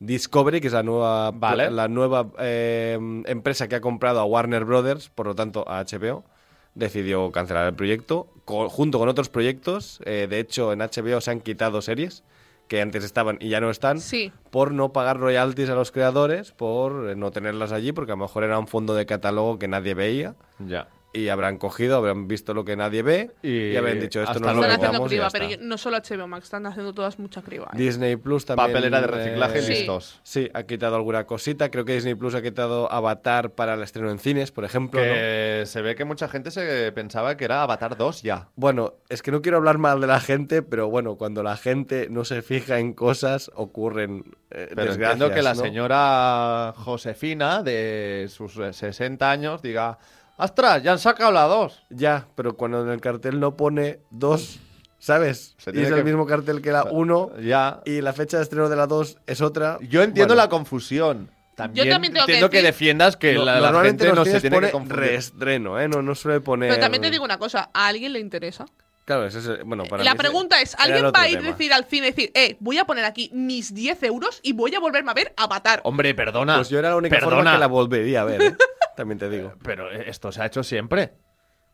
Discovery, 0.00 0.60
que 0.60 0.68
es 0.68 0.72
la 0.72 0.82
nueva, 0.82 1.32
Vale. 1.32 1.70
la 1.70 1.88
nueva 1.88 2.30
eh, 2.38 2.98
empresa 3.26 3.66
que 3.68 3.74
ha 3.76 3.80
comprado 3.80 4.20
a 4.20 4.24
Warner 4.24 4.64
Brothers, 4.64 5.08
por 5.10 5.26
lo 5.26 5.34
tanto 5.34 5.64
a 5.68 5.80
HBO, 5.84 6.24
decidió 6.74 7.32
cancelar 7.32 7.66
el 7.66 7.74
proyecto 7.74 8.28
co- 8.44 8.68
junto 8.68 8.98
con 9.00 9.08
otros 9.08 9.28
proyectos. 9.28 10.00
Eh, 10.04 10.28
de 10.30 10.38
hecho, 10.38 10.72
en 10.72 10.80
HBO 10.80 11.20
se 11.20 11.32
han 11.32 11.40
quitado 11.40 11.82
series 11.82 12.22
que 12.68 12.80
antes 12.82 13.02
estaban 13.02 13.38
y 13.40 13.48
ya 13.48 13.60
no 13.60 13.70
están 13.70 13.98
Sí. 13.98 14.30
por 14.50 14.72
no 14.72 14.92
pagar 14.92 15.18
royalties 15.18 15.70
a 15.70 15.74
los 15.74 15.90
creadores, 15.90 16.52
por 16.52 17.08
eh, 17.10 17.16
no 17.16 17.30
tenerlas 17.32 17.72
allí, 17.72 17.92
porque 17.92 18.12
a 18.12 18.16
lo 18.16 18.22
mejor 18.22 18.44
era 18.44 18.58
un 18.58 18.68
fondo 18.68 18.94
de 18.94 19.06
catálogo 19.06 19.58
que 19.58 19.66
nadie 19.68 19.94
veía. 19.94 20.34
Ya. 20.58 20.86
Y 21.10 21.28
habrán 21.30 21.56
cogido, 21.56 21.96
habrán 21.96 22.28
visto 22.28 22.52
lo 22.52 22.66
que 22.66 22.76
nadie 22.76 23.02
ve 23.02 23.30
y, 23.42 23.68
Y 23.72 23.76
habrán 23.76 23.98
dicho 23.98 24.20
esto 24.20 24.34
no 24.34 24.38
Están 24.40 24.56
lo 24.56 24.62
luego. 24.66 24.74
haciendo 24.84 25.06
criba, 25.06 25.26
está. 25.28 25.38
pero 25.38 25.50
yo- 25.50 25.56
no 25.60 25.78
solo 25.78 25.96
HBO 25.96 26.28
Max, 26.28 26.44
están 26.44 26.66
haciendo 26.66 26.92
todas 26.92 27.18
mucha 27.18 27.40
criba. 27.40 27.70
¿eh? 27.72 27.76
Disney 27.78 28.16
Plus 28.16 28.44
también. 28.44 28.68
Papelera 28.68 29.00
de 29.00 29.06
reciclaje 29.06 29.58
eh, 29.60 29.62
Sí. 29.62 29.72
listos. 29.72 30.20
Sí, 30.22 30.50
ha 30.52 30.64
quitado 30.64 30.96
alguna 30.96 31.24
cosita. 31.24 31.70
Creo 31.70 31.86
que 31.86 31.94
Disney 31.94 32.14
Plus 32.14 32.34
ha 32.34 32.42
quitado 32.42 32.92
Avatar 32.92 33.52
para 33.52 33.72
el 33.74 33.82
estreno 33.82 34.10
en 34.10 34.18
cines, 34.18 34.52
por 34.52 34.64
ejemplo. 34.66 35.00
¿no? 35.00 35.06
Que 35.06 35.62
se 35.66 35.80
ve 35.80 35.94
que 35.94 36.04
mucha 36.04 36.28
gente 36.28 36.50
se 36.50 36.92
pensaba 36.92 37.38
que 37.38 37.46
era 37.46 37.62
Avatar 37.62 37.96
2 37.96 38.22
ya. 38.22 38.48
Bueno, 38.54 38.92
es 39.08 39.22
que 39.22 39.30
no 39.30 39.40
quiero 39.40 39.56
hablar 39.56 39.78
mal 39.78 40.02
de 40.02 40.06
la 40.08 40.20
gente, 40.20 40.60
pero 40.62 40.90
bueno, 40.90 41.16
cuando 41.16 41.42
la 41.42 41.56
gente 41.56 42.08
no 42.10 42.24
se 42.26 42.42
fija 42.42 42.78
en 42.80 42.92
cosas, 42.92 43.50
ocurren 43.54 44.24
eh, 44.50 44.66
Pero 44.74 44.82
desgracias, 44.84 45.12
entiendo 45.12 45.34
que 45.34 45.42
la 45.42 45.54
¿no? 45.54 45.60
señora 45.62 46.74
Josefina, 46.76 47.62
de 47.62 48.26
sus 48.28 48.56
eh, 48.58 48.72
60 48.74 49.30
años, 49.30 49.62
diga: 49.62 49.98
¡Astras! 50.38 50.82
Ya 50.82 50.92
han 50.92 50.98
sacado 50.98 51.32
la 51.32 51.42
2. 51.44 51.82
Ya, 51.90 52.26
pero 52.34 52.56
cuando 52.56 52.82
en 52.82 52.88
el 52.90 53.00
cartel 53.00 53.38
no 53.40 53.56
pone 53.56 54.00
dos 54.10 54.60
¿Sabes? 55.00 55.54
Se 55.58 55.70
y 55.72 55.80
es 55.80 55.88
que- 55.88 55.94
el 55.94 56.04
mismo 56.04 56.26
cartel 56.26 56.60
que 56.60 56.72
la 56.72 56.84
1 56.84 57.30
Ya. 57.40 57.82
y 57.84 58.00
la 58.00 58.12
fecha 58.12 58.36
de 58.38 58.42
estreno 58.42 58.68
de 58.68 58.74
la 58.74 58.88
2 58.88 59.18
es 59.26 59.40
otra. 59.40 59.78
Yo 59.82 60.02
entiendo 60.02 60.34
Bueno, 60.34 60.42
la 60.42 60.48
confusión. 60.48 61.30
También, 61.54 61.88
también 61.88 62.12
tengo 62.12 62.26
que 62.26 62.32
entiendo 62.32 62.50
que, 62.50 62.56
decir- 62.58 62.66
defiendas 62.66 63.16
que 63.16 63.34
no- 63.34 63.44
la, 63.44 63.54
la 63.60 63.60
normalmente 63.68 64.04
gente 64.06 64.16
no 64.18 64.24
se 64.24 64.40
tiene 64.40 64.60
que 64.60 64.70
confundir. 64.72 64.96
reestreno, 64.98 65.78
¿eh? 65.80 65.88
No, 65.88 66.02
no 66.02 66.14
suele 66.16 66.40
poner... 66.40 66.68
Pero 66.70 66.80
también 66.80 67.02
te 67.02 67.10
digo 67.12 67.24
una 67.24 67.38
cosa, 67.38 67.70
¿a 67.72 67.86
alguien 67.88 68.12
le 68.12 68.18
interesa? 68.20 68.66
Claro, 69.08 69.24
ese 69.24 69.38
es... 69.38 69.46
el- 69.46 69.64
Bueno, 69.64 69.84
para 69.84 70.04
la 70.04 70.10
mí 70.10 70.16
ese 70.16 70.28
pregunta 70.28 70.60
es, 70.60 70.74
¿alguien 70.78 71.06
va 71.06 71.20
a 71.22 71.28
ir 71.30 71.38
a 71.38 71.40
tema. 71.40 71.50
decir 71.52 71.72
al 71.72 71.86
cine, 71.86 72.06
decir, 72.08 72.30
eh, 72.34 72.58
voy 72.60 72.76
a 72.76 72.84
poner 72.84 73.06
aquí 73.06 73.30
mis 73.32 73.72
10 73.72 74.02
euros 74.02 74.38
y 74.42 74.52
voy 74.52 74.74
a 74.74 74.80
volverme 74.80 75.10
a 75.10 75.14
ver 75.14 75.32
Avatar? 75.38 75.80
Hombre, 75.84 76.14
perdona. 76.14 76.56
Pues 76.56 76.68
yo 76.68 76.78
era 76.78 76.90
la 76.90 76.96
única 76.96 77.16
perdona, 77.16 77.36
forma 77.36 77.52
que 77.52 77.58
la 77.58 77.66
volvería 77.68 78.20
a 78.20 78.24
ver, 78.24 78.42
¿eh? 78.42 78.56
También 78.96 79.18
te 79.18 79.30
digo. 79.30 79.54
Pero 79.62 79.90
esto 79.90 80.30
se 80.30 80.42
ha 80.42 80.46
hecho 80.46 80.62
siempre. 80.62 81.12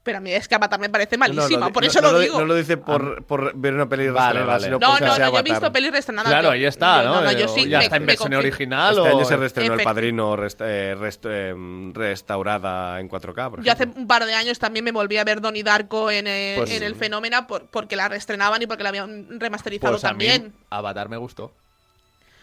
Pero 0.05 0.19
a 0.19 0.21
mí 0.21 0.31
es 0.33 0.47
que 0.47 0.55
Avatar 0.55 0.79
me 0.79 0.91
parece 0.91 1.17
No, 1.17 1.27
no, 1.27 1.35
malísima, 1.35 1.67
lo- 1.69 1.73
por 1.73 1.83
no- 1.83 1.89
eso 1.89 2.01
no 2.03 2.13
lo 2.13 2.19
di- 2.19 2.27
digo. 2.27 2.39
No 2.39 2.45
lo 2.45 2.55
dice 2.55 2.77
por, 2.77 3.25
por 3.25 3.57
ver 3.57 3.73
una 3.73 3.89
peli 3.89 4.09
Vale, 4.11 4.41
reestrenada, 4.45 4.47
vale. 4.53 4.65
sino 4.67 4.79
No, 4.79 4.99
no, 5.01 5.07
no, 5.19 5.31
yo 5.33 5.39
he 5.39 5.43
visto 5.43 5.73
pelis 5.73 5.93
reestrenadas. 5.93 6.31
Claro, 6.31 6.51
ahí 6.51 6.65
está, 6.67 7.03
¿no? 7.05 7.15
No, 7.15 7.23
no, 7.23 7.33
yo 7.33 7.49
sí. 7.49 7.67
ya 7.71 7.79
me- 7.79 7.85
está 7.85 7.97
en 7.97 8.05
versión 8.05 8.25
confío. 8.31 8.39
original 8.39 8.97
Este 8.99 9.01
o... 9.11 9.17
año 9.17 9.25
se 9.25 9.37
reestrenó 9.39 9.75
El 9.75 9.83
Padrino 9.83 10.37
rest- 10.37 10.61
eh, 10.63 10.95
rest- 10.95 11.25
eh, 11.25 11.55
restaurada 11.95 13.01
en 13.01 13.09
4K, 13.09 13.51
por 13.51 13.63
Yo 13.63 13.73
hace 13.73 13.85
un 13.85 14.07
par 14.07 14.27
de 14.27 14.35
años 14.35 14.59
también 14.59 14.85
me 14.85 14.93
volví 14.93 15.17
a 15.17 15.25
ver 15.25 15.41
Donnie 15.41 15.63
Darko 15.63 16.11
en, 16.11 16.27
eh, 16.27 16.55
Pues- 16.59 16.71
en 16.71 16.83
el 16.83 16.95
Fenómena 16.97 17.47
por- 17.47 17.67
porque 17.69 17.97
la 17.97 18.07
reestrenaban 18.09 18.61
y 18.61 18.67
porque 18.67 18.83
la 18.83 18.91
habían 18.91 19.41
remasterizado 19.41 19.95
Pues 19.95 20.05
a 20.05 20.13
mí 20.13 20.27
también. 20.27 20.53
Avatar 20.69 21.09
me 21.09 21.17
gustó. 21.17 21.51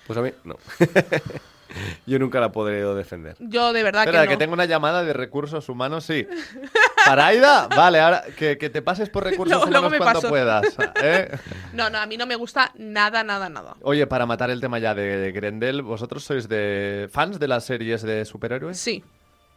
Pues 0.07 0.17
a 0.17 0.23
mí, 0.23 0.31
no. 0.45 0.57
Yo 2.05 2.19
nunca 2.19 2.39
la 2.41 2.51
podré 2.51 2.83
defender. 2.83 3.37
Yo 3.39 3.71
de 3.71 3.81
verdad 3.81 4.03
Espera, 4.03 4.23
que 4.23 4.29
que 4.29 4.33
no. 4.33 4.39
tengo 4.39 4.53
una 4.55 4.65
llamada 4.65 5.03
de 5.05 5.13
recursos 5.13 5.69
humanos, 5.69 6.03
sí. 6.03 6.27
¿Para 7.11 7.27
Aida? 7.27 7.67
Vale, 7.67 7.99
ahora 7.99 8.23
que, 8.37 8.57
que 8.57 8.69
te 8.69 8.81
pases 8.81 9.09
por 9.09 9.25
recursos 9.25 9.69
luego 9.69 9.87
humanos 9.87 9.97
cuando 9.97 10.21
paso. 10.21 10.29
puedas. 10.29 10.77
¿eh? 11.03 11.37
No, 11.73 11.89
no, 11.89 11.97
a 11.97 12.05
mí 12.05 12.15
no 12.15 12.25
me 12.25 12.35
gusta 12.37 12.71
nada, 12.75 13.21
nada, 13.23 13.49
nada. 13.49 13.75
Oye, 13.81 14.07
para 14.07 14.25
matar 14.25 14.49
el 14.49 14.61
tema 14.61 14.79
ya 14.79 14.95
de 14.95 15.31
Grendel, 15.33 15.81
¿vosotros 15.81 16.23
sois 16.23 16.47
de 16.47 17.09
fans 17.11 17.37
de 17.37 17.47
las 17.49 17.65
series 17.65 18.01
de 18.01 18.23
superhéroes? 18.23 18.77
Sí. 18.77 19.03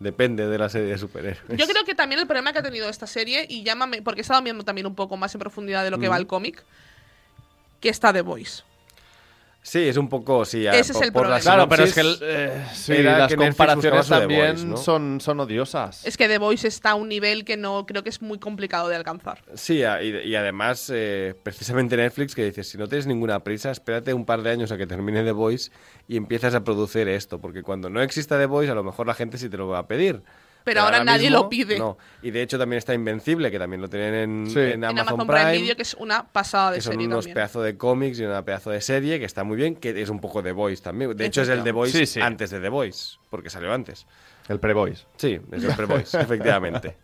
Depende 0.00 0.48
de 0.48 0.58
la 0.58 0.68
serie 0.68 0.88
de 0.88 0.98
superhéroes. 0.98 1.42
Yo 1.56 1.66
creo 1.68 1.84
que 1.84 1.94
también 1.94 2.20
el 2.20 2.26
problema 2.26 2.52
que 2.52 2.58
ha 2.58 2.62
tenido 2.62 2.88
esta 2.88 3.06
serie, 3.06 3.46
y 3.48 3.62
llámame, 3.62 4.02
porque 4.02 4.20
he 4.20 4.22
estado 4.22 4.42
viendo 4.42 4.64
también 4.64 4.88
un 4.88 4.96
poco 4.96 5.16
más 5.16 5.32
en 5.34 5.38
profundidad 5.38 5.84
de 5.84 5.90
lo 5.90 5.98
que 5.98 6.08
va 6.08 6.16
el 6.16 6.26
cómic, 6.26 6.64
que 7.80 7.88
está 7.88 8.12
The 8.12 8.22
Voice. 8.22 8.64
Sí, 9.66 9.79
es 9.88 9.96
un 9.96 10.11
poco, 10.11 10.44
sí. 10.44 10.66
Ese 10.66 10.92
es 10.92 11.00
el 11.00 11.11
por 11.11 11.22
problema. 11.22 11.40
Claro, 11.40 11.66
pero 11.70 11.85
es 11.85 11.94
que 11.94 12.00
el- 12.03 12.18
eh, 12.20 12.64
sí, 12.74 13.03
las 13.03 13.29
que 13.31 13.37
comparaciones 13.38 14.09
también 14.09 14.46
Voice, 14.57 14.66
¿no? 14.66 14.77
son, 14.77 15.22
son 15.22 15.40
odiosas. 15.40 16.05
Es 16.05 16.18
que 16.18 16.29
The 16.29 16.37
Voice 16.37 16.68
está 16.68 16.90
a 16.90 16.94
un 16.96 17.09
nivel 17.09 17.46
que 17.46 17.57
no 17.57 17.87
creo 17.87 18.03
que 18.03 18.11
es 18.11 18.20
muy 18.20 18.38
complicado 18.38 18.90
de 18.90 18.96
alcanzar. 18.96 19.42
Sí, 19.55 19.79
y 19.79 20.35
además, 20.35 20.90
eh, 20.94 21.35
precisamente 21.42 21.96
Netflix 21.96 22.35
que 22.35 22.44
dice, 22.44 22.62
si 22.62 22.77
no 22.77 22.88
tienes 22.88 23.07
ninguna 23.07 23.40
prisa, 23.42 23.70
espérate 23.70 24.12
un 24.12 24.27
par 24.27 24.42
de 24.42 24.50
años 24.50 24.70
a 24.70 24.77
que 24.77 24.87
termine 24.87 25.24
The 25.24 25.33
Voice 25.33 25.70
y 26.07 26.18
empiezas 26.18 26.55
a 26.55 26.62
producir 26.62 27.09
esto, 27.09 27.40
porque 27.40 27.62
cuando 27.62 27.88
no 27.88 28.03
exista 28.03 28.38
The 28.38 28.44
Voice, 28.46 28.70
a 28.70 28.74
lo 28.74 28.85
mejor 28.85 29.07
la 29.07 29.14
gente 29.14 29.38
sí 29.38 29.48
te 29.48 29.57
lo 29.57 29.66
va 29.68 29.79
a 29.79 29.87
pedir. 29.87 30.22
Pero 30.64 30.81
ahora 30.81 31.05
nadie 31.05 31.31
lo 31.31 31.48
pide. 31.48 31.79
No. 31.79 31.98
Y 32.22 32.31
de 32.31 32.40
hecho 32.42 32.59
también 32.59 32.79
está 32.79 32.94
Invencible, 32.94 33.50
que 33.50 33.59
también 33.59 33.83
lo 33.83 33.88
tienen 33.88 34.14
en, 34.14 34.50
Sí. 34.50 34.59
en 34.59 34.64
en 34.72 34.85
Amazon, 34.85 34.98
Amazon 35.20 35.27
Prime, 35.27 35.42
Prime, 35.42 35.59
Video, 35.61 35.77
que 35.77 35.83
es 35.83 35.94
una 35.94 36.24
pasada 36.27 36.70
de 36.72 36.79
que 36.79 36.83
son 36.83 36.92
serie 36.94 37.07
unos 37.07 37.18
también. 37.27 37.35
pedazos 37.35 37.64
de 37.64 37.77
cómics 37.77 38.18
y 38.18 38.24
una 38.24 38.44
pedazo 38.44 38.70
de 38.70 38.81
serie 38.81 39.18
que 39.18 39.27
está 39.27 39.44
muy 39.44 39.57
bien, 39.57 39.77
que 39.77 40.00
es 40.00 40.09
un 40.09 40.20
poco 40.20 40.42
The 40.42 40.53
Voice 40.53 40.83
también. 40.83 41.14
De 41.16 41.27
hecho 41.27 41.42
es 41.42 41.48
el 41.50 41.62
The 41.62 41.72
Voice 41.72 41.98
Sí, 41.98 42.07
sí. 42.07 42.20
antes 42.20 42.48
de 42.50 42.61
The 42.61 42.70
Voice, 42.70 43.18
porque 43.31 43.50
salió 43.50 43.72
antes. 43.74 44.07
El 44.48 44.59
pre-voice. 44.59 45.05
Sí, 45.16 45.38
es 45.53 45.64
el 45.64 45.74
pre-Voice, 45.74 46.18
efectivamente. 46.20 46.96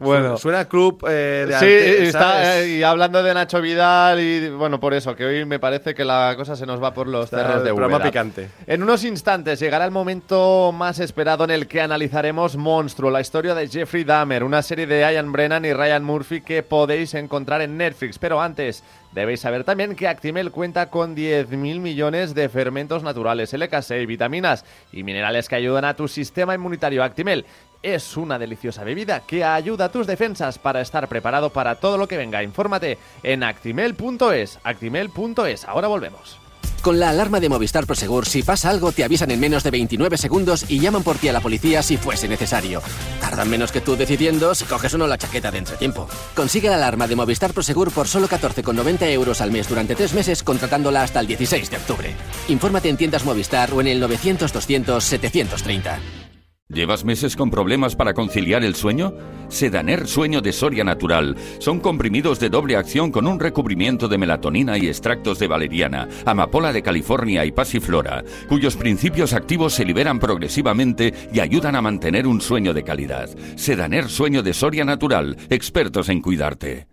Bueno. 0.00 0.36
Suena 0.36 0.60
a 0.60 0.64
club 0.68 1.04
eh, 1.08 1.44
de 1.48 1.52
Sí, 1.52 1.64
arte, 1.64 2.06
está, 2.08 2.60
eh, 2.60 2.68
y 2.78 2.82
hablando 2.82 3.22
de 3.22 3.32
Nacho 3.32 3.60
Vidal, 3.60 4.20
y 4.20 4.48
bueno, 4.50 4.80
por 4.80 4.92
eso, 4.92 5.14
que 5.14 5.24
hoy 5.24 5.44
me 5.44 5.58
parece 5.58 5.94
que 5.94 6.04
la 6.04 6.34
cosa 6.36 6.56
se 6.56 6.66
nos 6.66 6.82
va 6.82 6.92
por 6.92 7.06
los 7.06 7.26
Está 7.26 7.46
cerros 7.46 7.64
de 7.64 7.72
Úbeda. 7.72 8.02
picante. 8.02 8.48
En 8.66 8.82
unos 8.82 9.04
instantes 9.04 9.60
llegará 9.60 9.84
el 9.84 9.90
momento 9.92 10.72
más 10.72 10.98
esperado 10.98 11.44
en 11.44 11.50
el 11.50 11.66
que 11.68 11.80
analizaremos 11.80 12.56
Monstruo, 12.56 13.10
la 13.10 13.20
historia 13.20 13.54
de 13.54 13.68
Jeffrey 13.68 14.04
Dahmer, 14.04 14.42
una 14.42 14.62
serie 14.62 14.86
de 14.86 15.00
Ian 15.00 15.30
Brennan 15.32 15.64
y 15.64 15.72
Ryan 15.72 16.02
Murphy 16.04 16.40
que 16.40 16.62
podéis 16.62 17.14
encontrar 17.14 17.62
en 17.62 17.76
Netflix. 17.76 18.18
Pero 18.18 18.40
antes, 18.40 18.82
debéis 19.12 19.40
saber 19.40 19.64
también 19.64 19.94
que 19.94 20.08
Actimel 20.08 20.50
cuenta 20.50 20.90
con 20.90 21.14
10.000 21.16 21.80
millones 21.80 22.34
de 22.34 22.48
fermentos 22.48 23.02
naturales, 23.02 23.54
LK6, 23.54 24.06
vitaminas 24.06 24.64
y 24.92 25.04
minerales 25.04 25.48
que 25.48 25.54
ayudan 25.54 25.84
a 25.84 25.94
tu 25.94 26.08
sistema 26.08 26.54
inmunitario. 26.54 27.02
Actimel 27.04 27.46
es 27.94 28.16
una 28.16 28.38
deliciosa 28.38 28.82
bebida 28.82 29.20
que 29.20 29.44
ayuda 29.44 29.86
a 29.86 29.92
tus 29.92 30.06
defensas 30.06 30.58
para 30.58 30.80
estar 30.80 31.08
preparado 31.08 31.50
para 31.50 31.76
todo 31.76 31.96
lo 31.96 32.08
que 32.08 32.16
venga. 32.16 32.42
Infórmate 32.42 32.98
en 33.22 33.44
actimel.es. 33.44 34.58
Actimel.es. 34.64 35.64
Ahora 35.64 35.86
volvemos. 35.86 36.38
Con 36.82 36.98
la 37.00 37.10
alarma 37.10 37.40
de 37.40 37.48
Movistar 37.48 37.86
Prosegur, 37.86 38.26
si 38.26 38.42
pasa 38.42 38.70
algo, 38.70 38.92
te 38.92 39.02
avisan 39.02 39.30
en 39.30 39.40
menos 39.40 39.64
de 39.64 39.72
29 39.72 40.18
segundos 40.18 40.66
y 40.68 40.78
llaman 40.78 41.02
por 41.02 41.16
ti 41.16 41.28
a 41.28 41.32
la 41.32 41.40
policía 41.40 41.82
si 41.82 41.96
fuese 41.96 42.28
necesario. 42.28 42.80
Tardan 43.20 43.50
menos 43.50 43.72
que 43.72 43.80
tú 43.80 43.96
decidiendo 43.96 44.54
si 44.54 44.66
coges 44.66 44.94
o 44.94 44.98
no 44.98 45.08
la 45.08 45.18
chaqueta 45.18 45.50
de 45.50 45.58
entretiempo. 45.58 46.08
Consigue 46.34 46.68
la 46.68 46.76
alarma 46.76 47.08
de 47.08 47.16
Movistar 47.16 47.52
Prosegur 47.52 47.90
por 47.92 48.06
solo 48.06 48.28
14,90 48.28 49.10
euros 49.10 49.40
al 49.40 49.50
mes 49.50 49.68
durante 49.68 49.96
tres 49.96 50.12
meses, 50.12 50.44
contratándola 50.44 51.02
hasta 51.02 51.18
el 51.20 51.26
16 51.26 51.70
de 51.70 51.76
octubre. 51.76 52.14
Infórmate 52.48 52.88
en 52.88 52.96
tiendas 52.96 53.24
Movistar 53.24 53.72
o 53.72 53.80
en 53.80 53.88
el 53.88 54.00
900-200-730. 54.02 56.25
¿Llevas 56.68 57.04
meses 57.04 57.36
con 57.36 57.48
problemas 57.48 57.94
para 57.94 58.12
conciliar 58.12 58.64
el 58.64 58.74
sueño? 58.74 59.14
Sedaner 59.48 60.08
Sueño 60.08 60.40
de 60.40 60.52
Soria 60.52 60.82
Natural. 60.82 61.36
Son 61.60 61.78
comprimidos 61.78 62.40
de 62.40 62.50
doble 62.50 62.76
acción 62.76 63.12
con 63.12 63.28
un 63.28 63.38
recubrimiento 63.38 64.08
de 64.08 64.18
melatonina 64.18 64.76
y 64.76 64.88
extractos 64.88 65.38
de 65.38 65.46
valeriana, 65.46 66.08
amapola 66.24 66.72
de 66.72 66.82
California 66.82 67.44
y 67.44 67.52
pasiflora, 67.52 68.24
cuyos 68.48 68.76
principios 68.76 69.32
activos 69.32 69.74
se 69.74 69.84
liberan 69.84 70.18
progresivamente 70.18 71.14
y 71.32 71.38
ayudan 71.38 71.76
a 71.76 71.82
mantener 71.82 72.26
un 72.26 72.40
sueño 72.40 72.74
de 72.74 72.82
calidad. 72.82 73.30
Sedaner 73.54 74.08
Sueño 74.08 74.42
de 74.42 74.52
Soria 74.52 74.84
Natural. 74.84 75.36
Expertos 75.48 76.08
en 76.08 76.20
cuidarte. 76.20 76.88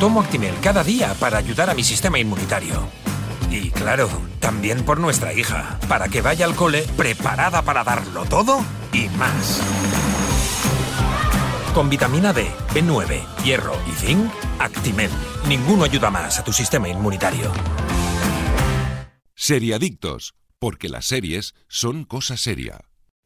Tomo 0.00 0.20
Actimel 0.20 0.54
cada 0.60 0.82
día 0.82 1.14
para 1.20 1.38
ayudar 1.38 1.70
a 1.70 1.74
mi 1.74 1.84
sistema 1.84 2.18
inmunitario. 2.18 2.88
Y 3.50 3.70
claro, 3.70 4.08
también 4.40 4.84
por 4.84 4.98
nuestra 4.98 5.32
hija, 5.32 5.78
para 5.88 6.08
que 6.08 6.20
vaya 6.20 6.46
al 6.46 6.54
cole 6.54 6.84
preparada 6.96 7.62
para 7.62 7.84
darlo 7.84 8.24
todo 8.24 8.64
y 8.92 9.08
más. 9.10 9.60
Con 11.74 11.90
vitamina 11.90 12.32
D, 12.32 12.46
B9, 12.72 13.42
hierro 13.42 13.76
y 13.88 13.92
zinc, 13.92 14.30
Actimel. 14.58 15.10
Ninguno 15.48 15.84
ayuda 15.84 16.10
más 16.10 16.38
a 16.38 16.44
tu 16.44 16.52
sistema 16.52 16.88
inmunitario. 16.88 17.52
Seriadictos, 19.34 20.34
porque 20.58 20.88
las 20.88 21.06
series 21.06 21.54
son 21.68 22.04
cosa 22.04 22.36
seria. 22.36 22.80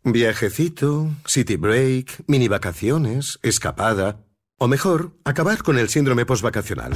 Viajecito, 0.05 1.11
city 1.27 1.57
break, 1.57 2.25
mini 2.27 2.49
vacaciones, 2.49 3.39
escapada. 3.43 4.25
O 4.61 4.67
mejor, 4.67 5.13
acabar 5.25 5.63
con 5.63 5.79
el 5.79 5.89
síndrome 5.89 6.27
postvacacional. 6.27 6.93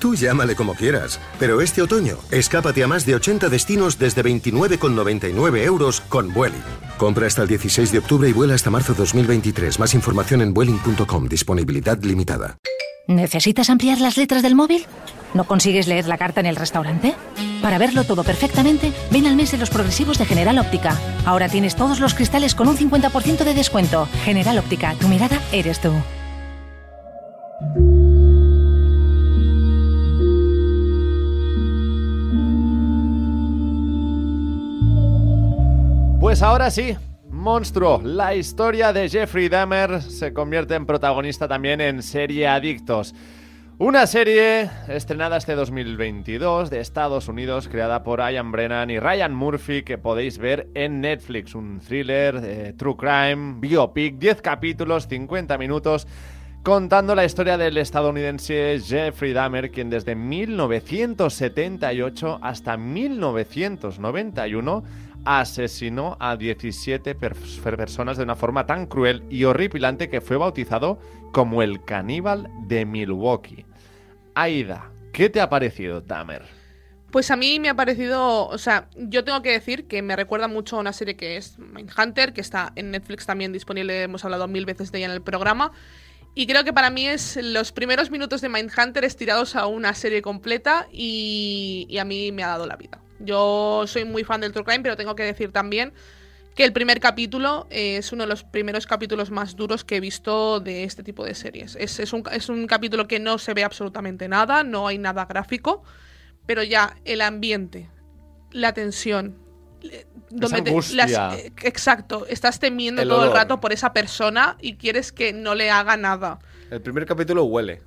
Tú 0.00 0.14
llámale 0.14 0.56
como 0.56 0.74
quieras, 0.74 1.20
pero 1.38 1.60
este 1.60 1.82
otoño, 1.82 2.16
escápate 2.30 2.82
a 2.82 2.88
más 2.88 3.04
de 3.04 3.14
80 3.14 3.50
destinos 3.50 3.98
desde 3.98 4.24
29,99 4.24 5.62
euros 5.62 6.00
con 6.08 6.32
Vueling. 6.32 6.62
Compra 6.96 7.26
hasta 7.26 7.42
el 7.42 7.48
16 7.48 7.92
de 7.92 7.98
octubre 7.98 8.30
y 8.30 8.32
vuela 8.32 8.54
hasta 8.54 8.70
marzo 8.70 8.94
2023. 8.94 9.78
Más 9.78 9.92
información 9.92 10.40
en 10.40 10.54
Vueling.com. 10.54 11.28
Disponibilidad 11.28 12.02
limitada. 12.02 12.56
¿Necesitas 13.08 13.68
ampliar 13.68 14.00
las 14.00 14.16
letras 14.16 14.42
del 14.42 14.54
móvil? 14.54 14.86
¿No 15.34 15.44
consigues 15.44 15.88
leer 15.88 16.06
la 16.06 16.16
carta 16.16 16.40
en 16.40 16.46
el 16.46 16.56
restaurante? 16.56 17.14
Para 17.60 17.76
verlo 17.76 18.04
todo 18.04 18.24
perfectamente, 18.24 18.90
ven 19.10 19.26
al 19.26 19.36
mes 19.36 19.50
de 19.50 19.58
los 19.58 19.68
progresivos 19.68 20.16
de 20.16 20.24
General 20.24 20.58
Óptica. 20.58 20.96
Ahora 21.26 21.50
tienes 21.50 21.76
todos 21.76 22.00
los 22.00 22.14
cristales 22.14 22.54
con 22.54 22.68
un 22.68 22.78
50% 22.78 23.44
de 23.44 23.52
descuento. 23.52 24.08
General 24.24 24.56
Óptica, 24.58 24.94
tu 24.94 25.08
mirada 25.08 25.38
eres 25.52 25.78
tú. 25.78 25.92
Pues 36.20 36.42
ahora 36.42 36.70
sí, 36.70 36.96
Monstruo, 37.28 38.00
la 38.02 38.34
historia 38.34 38.92
de 38.92 39.08
Jeffrey 39.08 39.48
Dahmer 39.48 40.00
se 40.00 40.32
convierte 40.32 40.74
en 40.74 40.86
protagonista 40.86 41.46
también 41.46 41.80
en 41.80 42.02
Serie 42.02 42.46
Adictos. 42.46 43.14
Una 43.78 44.06
serie 44.06 44.70
estrenada 44.86 45.36
este 45.36 45.56
2022 45.56 46.70
de 46.70 46.78
Estados 46.80 47.26
Unidos, 47.26 47.68
creada 47.68 48.04
por 48.04 48.20
Ian 48.20 48.52
Brennan 48.52 48.90
y 48.90 49.00
Ryan 49.00 49.34
Murphy, 49.34 49.82
que 49.82 49.98
podéis 49.98 50.38
ver 50.38 50.68
en 50.74 51.00
Netflix. 51.00 51.54
Un 51.54 51.80
thriller, 51.80 52.40
eh, 52.44 52.74
true 52.78 52.96
crime, 52.96 53.56
biopic, 53.58 54.18
10 54.18 54.40
capítulos, 54.40 55.08
50 55.08 55.58
minutos, 55.58 56.06
contando 56.62 57.14
la 57.14 57.24
historia 57.24 57.56
del 57.58 57.76
estadounidense 57.78 58.78
Jeffrey 58.84 59.32
Dahmer, 59.32 59.70
quien 59.72 59.90
desde 59.90 60.14
1978 60.14 62.38
hasta 62.42 62.76
1991 62.76 64.84
asesinó 65.24 66.16
a 66.20 66.36
17 66.36 67.14
per- 67.14 67.36
personas 67.76 68.16
de 68.16 68.24
una 68.24 68.34
forma 68.36 68.66
tan 68.66 68.86
cruel 68.86 69.22
y 69.30 69.44
horripilante 69.44 70.08
que 70.08 70.20
fue 70.20 70.36
bautizado 70.36 70.98
como 71.32 71.62
el 71.62 71.84
caníbal 71.84 72.48
de 72.66 72.84
Milwaukee. 72.84 73.64
Aida, 74.34 74.90
¿qué 75.12 75.30
te 75.30 75.40
ha 75.40 75.48
parecido 75.48 76.00
Dahmer? 76.00 76.42
Pues 77.10 77.30
a 77.30 77.36
mí 77.36 77.60
me 77.60 77.68
ha 77.68 77.74
parecido, 77.74 78.48
o 78.48 78.56
sea, 78.56 78.88
yo 78.96 79.22
tengo 79.22 79.42
que 79.42 79.50
decir 79.50 79.86
que 79.86 80.00
me 80.00 80.16
recuerda 80.16 80.48
mucho 80.48 80.76
a 80.76 80.80
una 80.80 80.94
serie 80.94 81.14
que 81.16 81.36
es 81.36 81.58
Mindhunter, 81.58 82.32
que 82.32 82.40
está 82.40 82.72
en 82.74 82.90
Netflix 82.90 83.26
también 83.26 83.52
disponible, 83.52 84.04
hemos 84.04 84.24
hablado 84.24 84.48
mil 84.48 84.64
veces 84.64 84.90
de 84.92 84.98
ella 84.98 85.08
en 85.08 85.12
el 85.12 85.20
programa. 85.22 85.72
Y 86.34 86.46
creo 86.46 86.64
que 86.64 86.72
para 86.72 86.90
mí 86.90 87.06
es 87.06 87.36
los 87.42 87.72
primeros 87.72 88.10
minutos 88.10 88.40
de 88.40 88.48
Mindhunter 88.48 89.04
estirados 89.04 89.54
a 89.54 89.66
una 89.66 89.94
serie 89.94 90.22
completa 90.22 90.88
y, 90.90 91.86
y 91.90 91.98
a 91.98 92.04
mí 92.04 92.32
me 92.32 92.42
ha 92.42 92.48
dado 92.48 92.66
la 92.66 92.76
vida. 92.76 93.00
Yo 93.18 93.84
soy 93.86 94.04
muy 94.04 94.24
fan 94.24 94.40
del 94.40 94.52
True 94.52 94.64
Crime, 94.64 94.82
pero 94.82 94.96
tengo 94.96 95.14
que 95.14 95.24
decir 95.24 95.52
también 95.52 95.92
que 96.54 96.64
el 96.64 96.72
primer 96.72 97.00
capítulo 97.00 97.66
es 97.70 98.12
uno 98.12 98.24
de 98.24 98.28
los 98.28 98.44
primeros 98.44 98.86
capítulos 98.86 99.30
más 99.30 99.56
duros 99.56 99.84
que 99.84 99.96
he 99.96 100.00
visto 100.00 100.60
de 100.60 100.84
este 100.84 101.02
tipo 101.02 101.24
de 101.24 101.34
series. 101.34 101.76
Es, 101.76 101.98
es, 101.98 102.12
un, 102.12 102.24
es 102.30 102.48
un 102.48 102.66
capítulo 102.66 103.08
que 103.08 103.18
no 103.18 103.38
se 103.38 103.54
ve 103.54 103.64
absolutamente 103.64 104.28
nada, 104.28 104.62
no 104.62 104.86
hay 104.86 104.98
nada 104.98 105.24
gráfico, 105.24 105.82
pero 106.46 106.62
ya 106.62 106.96
el 107.04 107.20
ambiente, 107.20 107.88
la 108.50 108.74
tensión, 108.74 109.38
eh, 109.38 109.41
donde 110.30 110.62
te- 110.62 110.70
angustia. 110.70 111.06
las- 111.06 111.38
eh, 111.38 111.52
exacto, 111.62 112.26
estás 112.26 112.58
temiendo 112.58 113.02
El 113.02 113.08
todo 113.08 113.24
el 113.26 113.32
rato 113.32 113.60
por 113.60 113.72
esa 113.72 113.92
persona 113.92 114.56
y 114.60 114.74
quieres 114.76 115.12
que 115.12 115.32
no 115.32 115.54
le 115.54 115.70
haga 115.70 115.96
nada. 115.96 116.38
El 116.70 116.80
primer 116.80 117.04
capítulo 117.06 117.44
huele. 117.44 117.82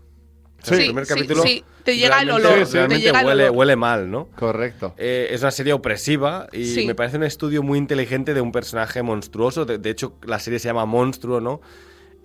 O 0.63 0.67
Sí, 0.67 0.73
el 0.75 0.85
primer 0.85 1.05
sí, 1.05 1.13
capítulo 1.13 1.43
sí, 1.43 1.63
te 1.83 1.95
llega 1.95 2.21
el 2.21 2.31
olor, 2.31 2.53
te 2.53 2.65
realmente 2.65 3.05
llega 3.05 3.19
el 3.21 3.25
huele, 3.27 3.43
olor. 3.45 3.57
huele 3.57 3.75
mal, 3.75 4.09
¿no? 4.09 4.27
Correcto. 4.35 4.95
Eh, 4.97 5.27
es 5.31 5.41
una 5.41 5.51
serie 5.51 5.73
opresiva 5.73 6.47
y 6.51 6.65
Sí. 6.65 6.85
me 6.87 6.95
parece 6.95 7.17
un 7.17 7.23
estudio 7.23 7.61
muy 7.61 7.77
inteligente 7.77 8.33
de 8.33 8.41
un 8.41 8.51
personaje 8.51 9.03
monstruoso. 9.03 9.65
De, 9.65 9.77
de 9.77 9.89
hecho, 9.91 10.15
la 10.23 10.39
serie 10.39 10.57
se 10.59 10.67
llama 10.67 10.85
Monstruo, 10.85 11.39
¿no? 11.39 11.61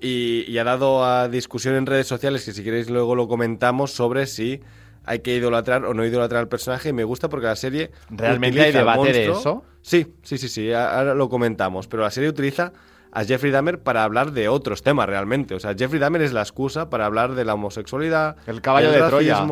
Y, 0.01 0.45
y 0.49 0.57
ha 0.57 0.65
dado 0.65 1.05
a 1.05 1.29
discusión 1.29 1.75
en 1.75 1.85
redes 1.85 2.07
sociales, 2.07 2.45
que 2.45 2.53
si 2.55 2.65
queréis 2.65 2.89
luego 2.89 3.15
lo 3.15 3.29
comentamos, 3.29 3.91
sobre 3.93 4.27
si 4.27 4.61
hay 5.05 5.21
que 5.21 5.35
idolatrar 5.35 5.85
o 5.85 5.95
no 5.95 6.05
idolatrar 6.05 6.41
al 6.41 6.49
personaje. 6.49 6.91
Y 6.91 6.93
me 6.93 7.05
gusta 7.05 7.29
porque 7.29 7.47
la 7.47 7.57
serie. 7.57 7.91
¿Realmente 8.11 8.61
hay 8.61 8.73
debate 8.73 9.13
de 9.13 9.31
eso? 9.31 9.65
Sí, 9.83 10.15
sí, 10.23 10.39
sí, 10.39 10.49
sí. 10.49 10.73
Ahora 10.73 11.15
lo 11.15 11.29
comentamos. 11.29 11.87
Pero 11.89 12.03
la 12.03 12.11
serie 12.11 12.29
utiliza 12.29 12.73
a 13.13 13.25
Jeffrey 13.25 13.51
Dahmer 13.51 13.81
para 13.81 14.05
hablar 14.05 14.33
de 14.33 14.49
otros 14.49 14.83
temas 14.83 15.09
realmente. 15.09 15.55
O 15.55 15.61
sea, 15.61 15.75
Jeffrey 15.75 16.01
Dahmer 16.01 16.23
es 16.23 16.33
la 16.33 16.43
excusa 16.43 16.91
para 16.91 17.07
hablar 17.07 17.35
de 17.35 17.45
la 17.45 17.55
homosexualidad, 17.55 18.37
El 18.47 18.61
caballo 18.61 18.91
de 18.93 18.99
Troya. 19.03 19.45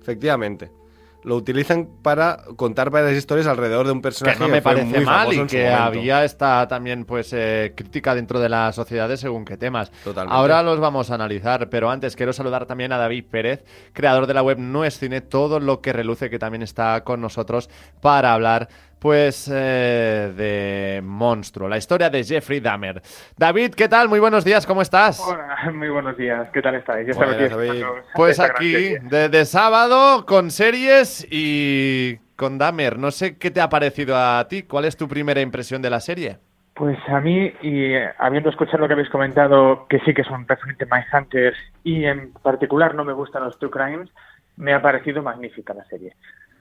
efectivamente. 0.00 0.70
Lo 1.22 1.36
utilizan 1.36 1.88
para 2.02 2.44
contar 2.56 2.90
varias 2.90 3.12
historias 3.14 3.46
alrededor 3.46 3.86
de 3.86 3.92
un 3.92 3.98
Que 3.98 4.02
personaje 4.02 4.38
no 4.38 4.48
me 4.48 4.62
fue 4.62 4.74
parece 4.74 4.98
muy 4.98 5.04
mal 5.04 5.32
y 5.32 5.46
que 5.46 5.68
había 5.68 6.24
esta 6.24 6.66
también 6.66 7.04
pues 7.04 7.32
eh, 7.32 7.72
crítica 7.76 8.14
dentro 8.14 8.40
de 8.40 8.48
la 8.48 8.72
sociedad 8.72 9.08
de 9.08 9.16
según 9.16 9.44
qué 9.44 9.56
temas. 9.56 9.90
Totalmente. 10.02 10.34
Ahora 10.34 10.62
los 10.62 10.80
vamos 10.80 11.10
a 11.10 11.14
analizar, 11.14 11.68
pero 11.68 11.90
antes 11.90 12.16
quiero 12.16 12.32
saludar 12.32 12.66
también 12.66 12.92
a 12.92 12.98
David 12.98 13.24
Pérez, 13.30 13.64
creador 13.92 14.26
de 14.26 14.34
la 14.34 14.42
web 14.42 14.58
No 14.58 14.84
es 14.84 14.98
Cine, 14.98 15.20
todo 15.20 15.60
lo 15.60 15.80
que 15.80 15.92
reluce, 15.92 16.30
que 16.30 16.38
también 16.38 16.62
está 16.62 17.04
con 17.04 17.20
nosotros 17.20 17.68
para 18.00 18.32
hablar 18.32 18.68
pues 19.00 19.50
eh, 19.52 20.32
de 20.36 21.00
Monstruo, 21.02 21.68
la 21.68 21.78
historia 21.78 22.10
de 22.10 22.22
Jeffrey 22.22 22.60
Dahmer. 22.60 23.00
David, 23.36 23.74
¿qué 23.74 23.88
tal? 23.88 24.08
Muy 24.08 24.20
buenos 24.20 24.44
días, 24.44 24.66
¿cómo 24.66 24.82
estás? 24.82 25.18
Hola, 25.26 25.56
muy 25.74 25.88
buenos 25.88 26.16
días. 26.16 26.48
¿Qué 26.52 26.60
tal 26.60 26.74
estáis? 26.74 27.08
Ya 27.08 27.14
David. 27.14 27.82
Pues 28.14 28.38
aquí, 28.38 28.72
serie. 28.72 29.28
de, 29.28 29.44
sábado, 29.46 30.26
con 30.26 30.50
series 30.50 31.26
y 31.30 32.18
con 32.36 32.58
Dahmer. 32.58 32.98
No 32.98 33.10
sé 33.10 33.38
qué 33.38 33.50
te 33.50 33.62
ha 33.62 33.70
parecido 33.70 34.16
a 34.16 34.46
ti. 34.48 34.64
¿Cuál 34.64 34.84
es 34.84 34.96
tu 34.96 35.08
primera 35.08 35.40
impresión 35.40 35.80
de 35.80 35.90
la 35.90 36.00
serie? 36.00 36.38
Pues 36.74 36.98
a 37.08 37.20
mí, 37.20 37.52
y 37.62 37.94
eh, 37.94 38.10
habiendo 38.18 38.50
escuchado 38.50 38.78
lo 38.78 38.86
que 38.86 38.94
habéis 38.94 39.10
comentado, 39.10 39.86
que 39.88 39.98
sí 40.00 40.14
que 40.14 40.22
es 40.22 40.30
un 40.30 40.46
referente 40.46 40.86
Mindhunters, 40.86 41.58
y 41.84 42.04
en 42.04 42.32
particular 42.34 42.94
no 42.94 43.04
me 43.04 43.12
gustan 43.12 43.44
los 43.44 43.58
True 43.58 43.70
Crimes, 43.70 44.10
me 44.56 44.74
ha 44.74 44.80
parecido 44.80 45.22
magnífica 45.22 45.74
la 45.74 45.84
serie. 45.84 46.14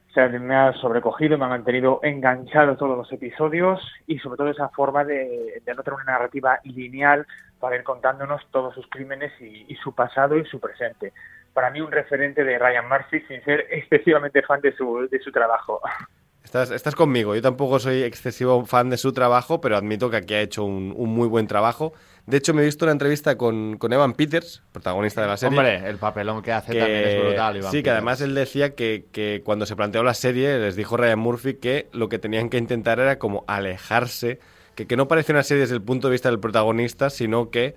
O 0.09 0.11
sea, 0.11 0.27
me 0.27 0.55
ha 0.55 0.73
sobrecogido, 0.73 1.37
me 1.37 1.45
ha 1.45 1.49
mantenido 1.49 1.99
enganchado 2.01 2.75
todos 2.77 2.97
los 2.97 3.11
episodios 3.11 3.79
y 4.07 4.17
sobre 4.17 4.37
todo 4.37 4.49
esa 4.49 4.69
forma 4.69 5.03
de, 5.03 5.61
de 5.63 5.75
no 5.75 5.83
tener 5.83 5.99
una 5.99 6.13
narrativa 6.13 6.59
lineal 6.63 7.27
para 7.59 7.75
ir 7.75 7.83
contándonos 7.83 8.41
todos 8.49 8.73
sus 8.73 8.87
crímenes 8.87 9.31
y, 9.39 9.65
y 9.67 9.75
su 9.75 9.93
pasado 9.93 10.35
y 10.37 10.45
su 10.45 10.59
presente. 10.59 11.13
Para 11.53 11.69
mí 11.69 11.79
un 11.79 11.91
referente 11.91 12.43
de 12.43 12.57
Ryan 12.57 12.89
Murphy 12.89 13.21
sin 13.27 13.43
ser 13.43 13.67
excesivamente 13.69 14.41
fan 14.41 14.61
de 14.61 14.71
su, 14.75 15.07
de 15.09 15.19
su 15.19 15.31
trabajo. 15.31 15.79
Estás, 16.49 16.71
estás 16.71 16.95
conmigo. 16.95 17.35
Yo 17.35 17.43
tampoco 17.43 17.77
soy 17.77 18.01
excesivo 18.01 18.65
fan 18.65 18.89
de 18.89 18.97
su 18.97 19.13
trabajo, 19.13 19.61
pero 19.61 19.77
admito 19.77 20.09
que 20.09 20.17
aquí 20.17 20.33
ha 20.33 20.41
hecho 20.41 20.63
un, 20.63 20.91
un 20.97 21.09
muy 21.11 21.27
buen 21.27 21.45
trabajo. 21.45 21.93
De 22.25 22.37
hecho, 22.37 22.55
me 22.55 22.63
he 22.63 22.65
visto 22.65 22.85
una 22.85 22.91
entrevista 22.91 23.37
con, 23.37 23.77
con 23.77 23.93
Evan 23.93 24.13
Peters, 24.13 24.63
protagonista 24.71 25.21
de 25.21 25.27
la 25.27 25.37
serie. 25.37 25.59
Hombre, 25.59 25.87
el 25.87 25.97
papelón 25.97 26.41
que 26.41 26.51
hace 26.51 26.71
que- 26.71 26.79
también 26.79 27.03
es 27.07 27.23
brutal. 27.23 27.57
Iván 27.57 27.71
sí, 27.71 27.83
que 27.83 27.91
además 27.91 28.21
él 28.21 28.33
decía 28.33 28.73
que, 28.73 29.05
que 29.11 29.43
cuando 29.45 29.67
se 29.67 29.75
planteó 29.75 30.01
la 30.01 30.15
serie 30.15 30.57
les 30.57 30.75
dijo 30.75 30.97
Ryan 30.97 31.19
Murphy 31.19 31.53
que 31.53 31.87
lo 31.91 32.09
que 32.09 32.17
tenían 32.17 32.49
que 32.49 32.57
intentar 32.57 32.99
era 32.99 33.19
como 33.19 33.43
alejarse, 33.45 34.39
que, 34.73 34.87
que 34.87 34.97
no 34.97 35.07
parece 35.07 35.31
una 35.33 35.43
serie 35.43 35.61
desde 35.61 35.75
el 35.75 35.83
punto 35.83 36.07
de 36.07 36.13
vista 36.13 36.29
del 36.31 36.39
protagonista, 36.39 37.11
sino 37.11 37.51
que 37.51 37.75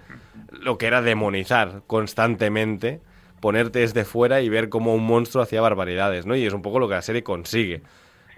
lo 0.51 0.79
que 0.79 0.87
era 0.87 1.03
demonizar 1.03 1.83
constantemente, 1.87 3.01
ponerte 3.41 3.81
desde 3.81 4.07
fuera 4.07 4.41
y 4.41 4.49
ver 4.49 4.71
cómo 4.71 4.95
un 4.95 5.05
monstruo 5.05 5.43
hacía 5.45 5.61
barbaridades, 5.61 6.25
¿no? 6.25 6.35
Y 6.37 6.47
es 6.47 6.55
un 6.55 6.63
poco 6.63 6.79
lo 6.79 6.89
que 6.89 6.95
la 6.95 7.03
serie 7.03 7.23
consigue. 7.23 7.83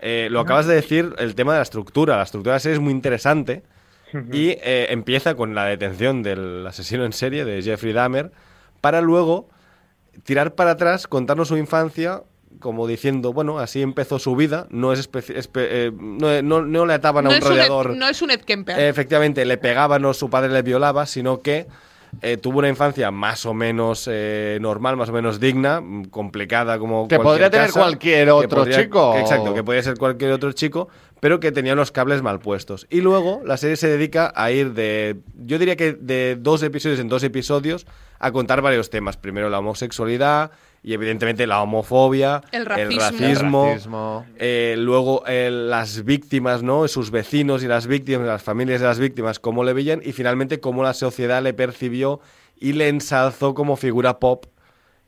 Eh, 0.00 0.28
lo 0.30 0.40
acabas 0.40 0.66
de 0.66 0.74
decir, 0.74 1.14
el 1.18 1.34
tema 1.34 1.52
de 1.52 1.58
la 1.58 1.62
estructura. 1.62 2.16
La 2.16 2.22
estructura 2.24 2.52
de 2.52 2.56
la 2.56 2.60
serie 2.60 2.74
es 2.74 2.80
muy 2.80 2.92
interesante 2.92 3.62
y 4.32 4.50
eh, 4.50 4.86
empieza 4.90 5.34
con 5.34 5.54
la 5.54 5.64
detención 5.64 6.22
del 6.22 6.64
asesino 6.66 7.04
en 7.04 7.12
serie 7.12 7.44
de 7.44 7.62
Jeffrey 7.62 7.92
Dahmer 7.92 8.30
para 8.80 9.00
luego 9.00 9.48
tirar 10.24 10.54
para 10.54 10.72
atrás, 10.72 11.06
contarnos 11.08 11.48
su 11.48 11.56
infancia 11.56 12.22
como 12.60 12.86
diciendo, 12.86 13.32
bueno, 13.32 13.58
así 13.58 13.82
empezó 13.82 14.20
su 14.20 14.36
vida, 14.36 14.68
no 14.70 14.92
es 14.92 15.10
especi- 15.10 15.34
espe- 15.34 15.66
eh, 15.68 15.92
no, 15.92 16.40
no- 16.42 16.62
no 16.64 16.86
le 16.86 16.94
ataban 16.94 17.24
No 17.24 17.30
a 17.30 17.32
un 17.32 17.38
es, 17.38 17.44
un 17.44 17.50
Ed, 17.52 17.56
radiador, 17.56 17.96
no 17.96 18.08
es 18.08 18.22
un 18.22 18.30
Ed 18.30 18.42
Kemper. 18.42 18.78
eh, 18.78 18.88
efectivamente, 18.88 19.44
le 19.44 19.56
pegaban 19.58 20.04
o 20.04 20.14
su 20.14 20.30
padre 20.30 20.50
le 20.52 20.62
violaba, 20.62 21.06
sino 21.06 21.40
que 21.42 21.66
eh, 22.22 22.36
tuvo 22.36 22.58
una 22.58 22.68
infancia 22.68 23.10
más 23.10 23.46
o 23.46 23.54
menos 23.54 24.08
eh, 24.10 24.58
normal, 24.60 24.96
más 24.96 25.08
o 25.08 25.12
menos 25.12 25.40
digna, 25.40 25.80
mm, 25.80 26.06
complicada 26.06 26.78
como 26.78 27.08
Que 27.08 27.18
podría 27.18 27.50
tener 27.50 27.66
casa, 27.68 27.80
cualquier 27.80 28.30
otro 28.30 28.60
podría- 28.60 28.82
chico. 28.82 29.16
exacto, 29.18 29.54
que 29.54 29.62
podría 29.64 29.82
ser 29.82 29.96
cualquier 29.98 30.32
otro 30.32 30.52
chico, 30.52 30.88
pero 31.20 31.40
que 31.40 31.52
tenía 31.52 31.74
los 31.74 31.90
cables 31.90 32.22
mal 32.22 32.38
puestos. 32.40 32.86
Y 32.90 33.00
luego 33.00 33.40
la 33.44 33.56
serie 33.56 33.76
se 33.76 33.88
dedica 33.88 34.32
a 34.34 34.50
ir 34.50 34.72
de, 34.74 35.16
yo 35.36 35.58
diría 35.58 35.76
que 35.76 35.92
de 35.92 36.36
dos 36.38 36.62
episodios 36.62 37.00
en 37.00 37.08
dos 37.08 37.22
episodios, 37.22 37.86
a 38.18 38.30
contar 38.32 38.62
varios 38.62 38.90
temas. 38.90 39.16
Primero 39.16 39.48
la 39.50 39.58
homosexualidad 39.58 40.50
y 40.84 40.92
evidentemente 40.92 41.46
la 41.46 41.62
homofobia, 41.62 42.42
El 42.52 42.66
racismo. 42.66 43.00
racismo, 43.00 43.64
El 43.64 43.70
racismo. 43.72 44.26
eh, 44.36 44.76
luego 44.78 45.24
eh, 45.26 45.50
las 45.50 46.04
víctimas, 46.04 46.62
¿no? 46.62 46.86
Sus 46.88 47.10
vecinos 47.10 47.64
y 47.64 47.66
las 47.66 47.86
víctimas, 47.86 48.26
las 48.26 48.42
familias 48.42 48.82
de 48.82 48.86
las 48.86 48.98
víctimas, 49.00 49.38
cómo 49.40 49.64
le 49.64 49.72
veían 49.72 50.00
y 50.04 50.12
finalmente 50.12 50.60
cómo 50.60 50.82
la 50.82 50.92
sociedad 50.92 51.42
le 51.42 51.54
percibió 51.54 52.20
y 52.60 52.74
le 52.74 52.88
ensalzó 52.88 53.54
como 53.54 53.76
figura 53.76 54.18
pop, 54.20 54.44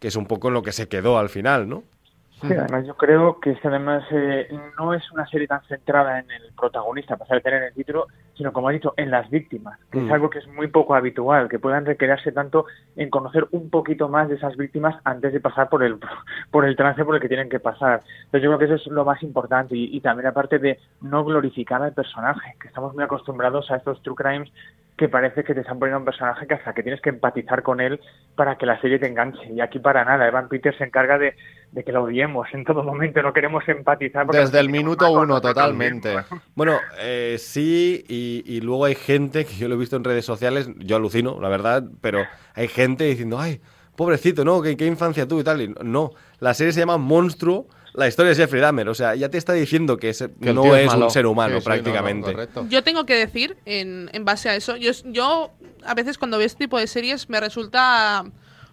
que 0.01 0.09
es 0.09 0.17
un 0.17 0.27
poco 0.27 0.49
en 0.49 0.55
lo 0.55 0.63
que 0.63 0.73
se 0.73 0.89
quedó 0.89 1.19
al 1.19 1.29
final, 1.29 1.69
¿no? 1.69 1.85
Sí, 2.41 2.49
además 2.53 2.87
yo 2.87 2.95
creo 2.97 3.39
que 3.41 3.53
este 3.53 3.69
además 3.69 4.03
eh, 4.13 4.49
no 4.79 4.93
es 4.95 5.03
una 5.13 5.27
serie 5.29 5.47
tan 5.47 5.63
centrada 5.69 6.19
en 6.19 6.31
el 6.31 6.53
protagonista, 6.59 7.15
a 7.15 7.17
pesar 7.19 7.37
de 7.37 7.43
tener 7.43 7.63
el 7.63 7.73
título, 7.75 8.07
sino 8.37 8.53
como 8.53 8.69
ha 8.69 8.73
dicho, 8.73 8.95
en 8.97 9.11
las 9.11 9.29
víctias, 9.31 9.63
que 9.91 9.99
Mm. 10.01 10.07
es 10.07 10.13
algo 10.13 10.31
que 10.31 10.39
es 10.41 10.47
muy 10.49 10.69
poco 10.69 10.95
habitual, 10.95 11.49
que 11.49 11.59
puedan 11.59 11.87
recrearse 11.87 12.33
tanto 12.33 12.67
en 12.97 13.11
conocer 13.11 13.47
un 13.51 13.71
poquito 13.71 14.09
más 14.09 14.29
de 14.29 14.37
esas 14.37 14.57
víctimas 14.57 14.97
antes 15.05 15.33
de 15.33 15.41
pasar 15.41 15.69
por 15.69 15.83
el 15.83 15.99
por 16.51 16.65
el 16.65 16.77
trance 16.77 17.05
por 17.05 17.15
el 17.15 17.21
que 17.21 17.29
tienen 17.29 17.49
que 17.49 17.61
pasar. 17.61 18.03
Entonces 18.27 18.43
yo 18.43 18.51
creo 18.51 18.59
que 18.59 18.65
eso 18.67 18.75
es 18.75 18.87
lo 18.89 19.05
más 19.05 19.23
importante 19.23 19.77
y, 19.77 19.97
y 19.97 20.01
también 20.01 20.27
aparte 20.29 20.59
de 20.59 20.79
no 21.01 21.25
glorificar 21.25 21.83
al 21.83 21.93
personaje, 21.95 22.55
que 22.61 22.69
estamos 22.69 22.95
muy 22.95 23.05
acostumbrados 23.05 23.71
a 23.71 23.77
estos 23.77 24.03
true 24.03 24.15
crimes 24.17 24.51
que 24.97 25.09
parece 25.09 25.45
que 25.45 25.55
te 25.55 25.61
están 25.61 25.79
poniendo 25.79 25.99
un 25.99 26.05
personaje 26.07 26.47
que 26.47 26.55
hasta 26.55 26.73
que 26.73 26.83
tienes 26.83 27.03
que 27.03 27.11
empatizar 27.11 27.63
con 27.63 27.81
él 27.81 28.01
para 28.35 28.57
que 28.57 28.65
la 28.65 28.81
serie 28.81 28.99
te 28.99 29.07
enganche. 29.07 29.53
Y 29.53 29.61
aquí 29.61 29.79
para 29.79 30.05
nada, 30.05 30.27
Evan 30.27 30.49
Peters 30.49 30.79
se 30.79 30.85
encarga 30.85 31.19
de, 31.19 31.37
de 31.73 31.85
que 31.85 31.93
lo 31.93 32.05
odiemos 32.05 32.49
en 32.55 32.65
todo 32.65 32.83
momento, 32.83 33.21
no 33.23 33.33
queremos 33.35 33.63
empatizar. 33.69 34.27
Desde 34.29 34.59
el 34.59 34.71
minuto 34.71 35.11
uno, 35.11 35.41
totalmente. 35.41 36.17
Bueno, 36.55 36.79
eh, 36.99 37.37
sí, 37.39 38.05
y, 38.09 38.43
y 38.47 38.61
luego 38.63 38.87
hay 38.87 38.95
gente, 38.95 39.45
que 39.45 39.55
yo 39.55 39.69
lo 39.69 39.75
he 39.75 39.79
visto 39.79 39.97
en 39.97 40.05
redes 40.05 40.25
sociales, 40.25 40.71
yo 40.79 40.97
alucino, 40.97 41.39
la 41.41 41.51
verdad, 41.51 41.85
pero 42.01 42.25
hay 42.55 42.69
gente 42.69 43.05
diciendo, 43.05 43.39
ay, 43.39 43.61
pobrecito, 43.97 44.45
¿no? 44.45 44.63
¿Qué, 44.63 44.79
qué 44.79 44.87
infancia 44.87 45.29
tú 45.29 45.41
y 45.41 45.45
tal? 45.45 45.61
Y 45.61 45.75
no, 45.83 46.13
la 46.41 46.55
serie 46.55 46.73
se 46.73 46.81
llama 46.81 46.97
Monstruo, 46.97 47.67
la 47.97 48.07
historia 48.09 48.33
es 48.33 48.39
Jeffrey 48.39 48.61
Dahmer, 48.61 48.89
o 48.89 48.95
sea, 48.95 49.15
ya 49.15 49.29
te 49.29 49.39
está 49.39 49.53
diciendo 49.53 49.97
que, 49.97 50.11
es- 50.11 50.25
Que 50.41 50.53
no 50.53 50.77
es, 50.77 50.87
malo. 50.87 51.07
un 51.07 51.11
ser 51.11 51.27
humano 51.27 51.57
Sí, 51.57 51.61
sí, 51.63 51.69
no, 51.69 51.75
no, 51.75 51.83
prácticamente. 51.83 52.49
Yo 52.69 52.83
tengo 52.83 53.07
que 53.07 53.15
decir, 53.15 53.57
en, 53.65 54.11
en 54.13 54.25
base 54.25 54.49
a 54.49 54.55
eso, 54.57 54.77
yo, 54.77 54.93
yo 55.07 55.53
a 55.85 55.95
veces 55.95 56.19
cuando 56.19 56.39
veo 56.39 56.47
este 56.47 56.65
tipo 56.65 56.79
de 56.79 56.87
series 56.87 57.29
me 57.29 57.41
resulta 57.41 58.25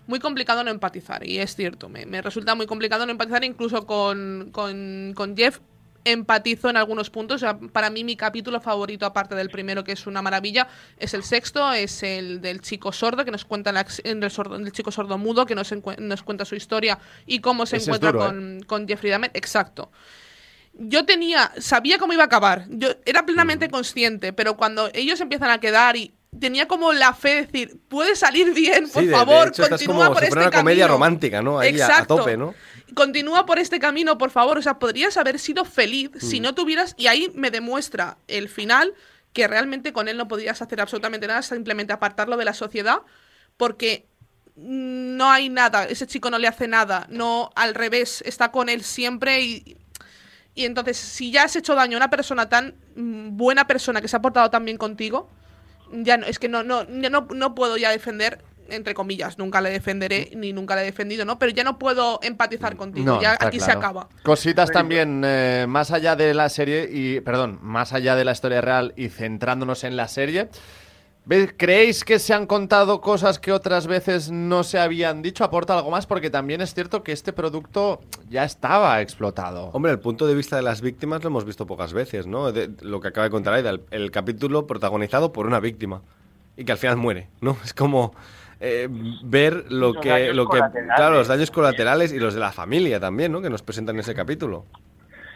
muy 0.07 0.19
complicado 0.19 0.63
no 0.63 0.69
empatizar, 0.71 1.25
y 1.25 1.39
es 1.39 1.55
cierto, 1.55 1.87
me, 1.89 2.05
me 2.05 2.21
resulta 2.21 2.55
muy 2.55 2.65
complicado 2.67 3.05
no 3.05 3.11
empatizar 3.11 3.43
incluso 3.43 3.85
con, 3.85 4.49
con, 4.51 5.13
con 5.15 5.35
Jeff 5.37 5.59
empatizo 6.05 6.69
en 6.69 6.77
algunos 6.77 7.09
puntos. 7.09 7.35
O 7.35 7.39
sea, 7.39 7.57
para 7.57 7.89
mí 7.89 8.03
mi 8.03 8.15
capítulo 8.15 8.59
favorito, 8.61 9.05
aparte 9.05 9.35
del 9.35 9.49
primero, 9.49 9.83
que 9.83 9.91
es 9.93 10.05
una 10.07 10.21
maravilla, 10.21 10.67
es 10.97 11.13
el 11.13 11.23
sexto, 11.23 11.71
es 11.73 12.03
el 12.03 12.41
del 12.41 12.61
chico 12.61 12.91
sordo, 12.91 13.25
que 13.25 13.31
nos 13.31 13.45
cuenta 13.45 13.71
la, 13.71 13.85
el, 14.03 14.31
sordo, 14.31 14.55
el 14.55 14.71
chico 14.71 14.91
sordo 14.91 15.17
mudo, 15.17 15.45
que 15.45 15.55
nos, 15.55 15.73
nos 15.99 16.23
cuenta 16.23 16.45
su 16.45 16.55
historia 16.55 16.99
y 17.25 17.39
cómo 17.39 17.65
se 17.65 17.77
Ese 17.77 17.83
es 17.83 17.87
encuentra 17.97 18.11
duro, 18.11 18.23
¿eh? 18.23 18.27
con, 18.27 18.63
con 18.67 18.87
Jeffrey 18.87 19.11
Dahmer. 19.11 19.31
Exacto. 19.33 19.91
Yo 20.75 21.05
tenía, 21.05 21.51
sabía 21.59 21.99
cómo 21.99 22.13
iba 22.13 22.23
a 22.23 22.25
acabar, 22.25 22.65
yo 22.67 22.89
era 23.05 23.25
plenamente 23.25 23.69
consciente, 23.69 24.33
pero 24.33 24.57
cuando 24.57 24.89
ellos 24.93 25.21
empiezan 25.21 25.51
a 25.51 25.59
quedar 25.59 25.95
y 25.97 26.15
tenía 26.39 26.67
como 26.67 26.93
la 26.93 27.13
fe 27.13 27.29
de 27.29 27.41
decir, 27.45 27.77
puede 27.87 28.15
salir 28.15 28.55
bien, 28.55 28.89
por 28.89 29.03
Sí, 29.03 29.07
de- 29.07 29.11
de 29.11 29.15
favor, 29.19 29.49
hecho, 29.49 29.61
estás 29.61 29.69
continúa 29.81 30.05
como 30.05 30.13
por 30.13 30.21
si 30.23 30.29
este 30.29 30.39
una 30.39 30.49
comedia 30.49 30.85
camino. 30.85 30.95
romántica, 30.95 31.41
¿no? 31.43 31.59
Ahí 31.59 31.79
a- 31.79 31.85
a 31.85 31.89
Exacto. 31.89 32.15
tope, 32.17 32.37
¿no? 32.37 32.55
Continúa 32.95 33.45
por 33.45 33.59
este 33.59 33.79
camino, 33.79 34.17
por 34.17 34.29
favor. 34.29 34.57
O 34.57 34.61
sea, 34.61 34.79
podrías 34.79 35.17
haber 35.17 35.39
sido 35.39 35.65
feliz 35.65 36.11
si 36.19 36.39
Mm. 36.39 36.43
no 36.43 36.55
tuvieras. 36.55 36.95
Y 36.97 37.07
ahí 37.07 37.31
me 37.35 37.51
demuestra 37.51 38.17
el 38.27 38.49
final 38.49 38.93
que 39.33 39.47
realmente 39.47 39.93
con 39.93 40.07
él 40.07 40.17
no 40.17 40.27
podrías 40.27 40.61
hacer 40.61 40.79
absolutamente 40.79 41.25
nada, 41.27 41.41
simplemente 41.41 41.91
apartarlo 41.93 42.37
de 42.37 42.45
la 42.45 42.53
sociedad, 42.53 42.97
porque 43.57 44.05
no 44.55 45.31
hay 45.31 45.49
nada. 45.49 45.85
Ese 45.85 46.05
chico 46.05 46.29
no 46.29 46.37
le 46.37 46.47
hace 46.47 46.67
nada. 46.67 47.07
No, 47.09 47.49
al 47.55 47.73
revés, 47.73 48.21
está 48.25 48.51
con 48.51 48.69
él 48.69 48.83
siempre 48.83 49.41
y. 49.41 49.77
Y 50.55 50.65
entonces, 50.65 50.97
si 50.97 51.31
ya 51.31 51.45
has 51.45 51.55
hecho 51.55 51.73
daño 51.73 51.97
a 51.97 51.99
una 52.01 52.11
persona 52.11 52.47
tan 52.47 52.75
mm, 52.95 53.35
buena 53.35 53.65
persona 53.65 54.01
que 54.01 54.07
se 54.07 54.15
ha 54.15 54.21
portado 54.21 54.51
tan 54.51 54.65
bien 54.65 54.77
contigo, 54.77 55.27
ya 55.91 56.17
no, 56.17 56.27
es 56.27 56.37
que 56.37 56.47
no, 56.47 56.61
no, 56.61 56.83
no, 56.83 57.27
no 57.33 57.55
puedo 57.55 57.75
ya 57.77 57.89
defender, 57.89 58.43
entre 58.75 58.93
comillas, 58.93 59.37
nunca 59.37 59.61
le 59.61 59.69
defenderé, 59.69 60.31
ni 60.35 60.53
nunca 60.53 60.75
le 60.75 60.81
he 60.81 60.85
defendido, 60.85 61.25
¿no? 61.25 61.39
Pero 61.39 61.51
ya 61.51 61.63
no 61.63 61.77
puedo 61.79 62.19
empatizar 62.23 62.75
contigo, 62.75 63.05
No, 63.05 63.21
ya 63.21 63.37
aquí 63.39 63.59
se 63.59 63.71
acaba. 63.71 64.09
Cositas 64.23 64.71
también, 64.71 65.21
eh, 65.25 65.65
más 65.67 65.91
allá 65.91 66.15
de 66.15 66.33
la 66.33 66.49
serie 66.49 66.89
y, 66.91 67.19
perdón, 67.21 67.59
más 67.61 67.93
allá 67.93 68.15
de 68.15 68.25
la 68.25 68.31
historia 68.33 68.61
real 68.61 68.93
y 68.97 69.09
centrándonos 69.09 69.83
en 69.83 69.95
la 69.95 70.07
serie. 70.07 70.49
¿ve- 71.25 71.53
¿Creéis 71.55 72.03
que 72.03 72.19
se 72.19 72.33
han 72.33 72.45
contado 72.47 72.99
cosas 72.99 73.39
que 73.39 73.53
otras 73.53 73.87
veces 73.87 74.29
no 74.29 74.63
se 74.63 74.77
habían 74.77 75.21
dicho? 75.21 75.45
¿Aporta 75.45 75.77
algo 75.77 75.89
más? 75.89 76.05
Porque 76.05 76.29
también 76.29 76.59
es 76.59 76.73
cierto 76.73 77.01
que 77.01 77.13
este 77.13 77.31
producto 77.31 78.01
ya 78.29 78.43
estaba 78.43 78.99
explotado. 78.99 79.67
Hombre, 79.71 79.93
el 79.93 79.99
punto 79.99 80.27
de 80.27 80.35
vista 80.35 80.57
de 80.57 80.63
las 80.63 80.81
víctimas 80.81 81.23
lo 81.23 81.27
hemos 81.29 81.45
visto 81.45 81.65
pocas 81.65 81.93
veces, 81.93 82.27
¿no? 82.27 82.51
De- 82.51 82.69
lo 82.81 82.99
que 82.99 83.07
acaba 83.07 83.23
de 83.23 83.31
contar 83.31 83.53
Aida, 83.53 83.69
el, 83.69 83.83
el 83.91 84.11
capítulo 84.11 84.67
protagonizado 84.67 85.31
por 85.31 85.45
una 85.47 85.61
víctima 85.61 86.01
y 86.57 86.65
que 86.65 86.73
al 86.73 86.77
final 86.77 86.97
muere, 86.97 87.29
¿no? 87.39 87.55
Es 87.63 87.73
como 87.73 88.13
eh, 88.59 88.87
ver 89.23 89.65
lo 89.69 89.93
Los 89.93 90.01
que, 90.01 90.33
lo 90.33 90.45
que, 90.45 90.57
colaterales. 90.57 90.95
claro, 90.95 91.15
los 91.15 91.27
daños 91.27 91.51
colaterales 91.51 92.13
y 92.13 92.19
los 92.19 92.33
de 92.33 92.39
la 92.39 92.51
familia 92.51 92.99
también, 92.99 93.31
¿no? 93.31 93.41
Que 93.41 93.49
nos 93.49 93.61
presentan 93.61 93.95
en 93.95 94.01
ese 94.01 94.13
capítulo. 94.15 94.65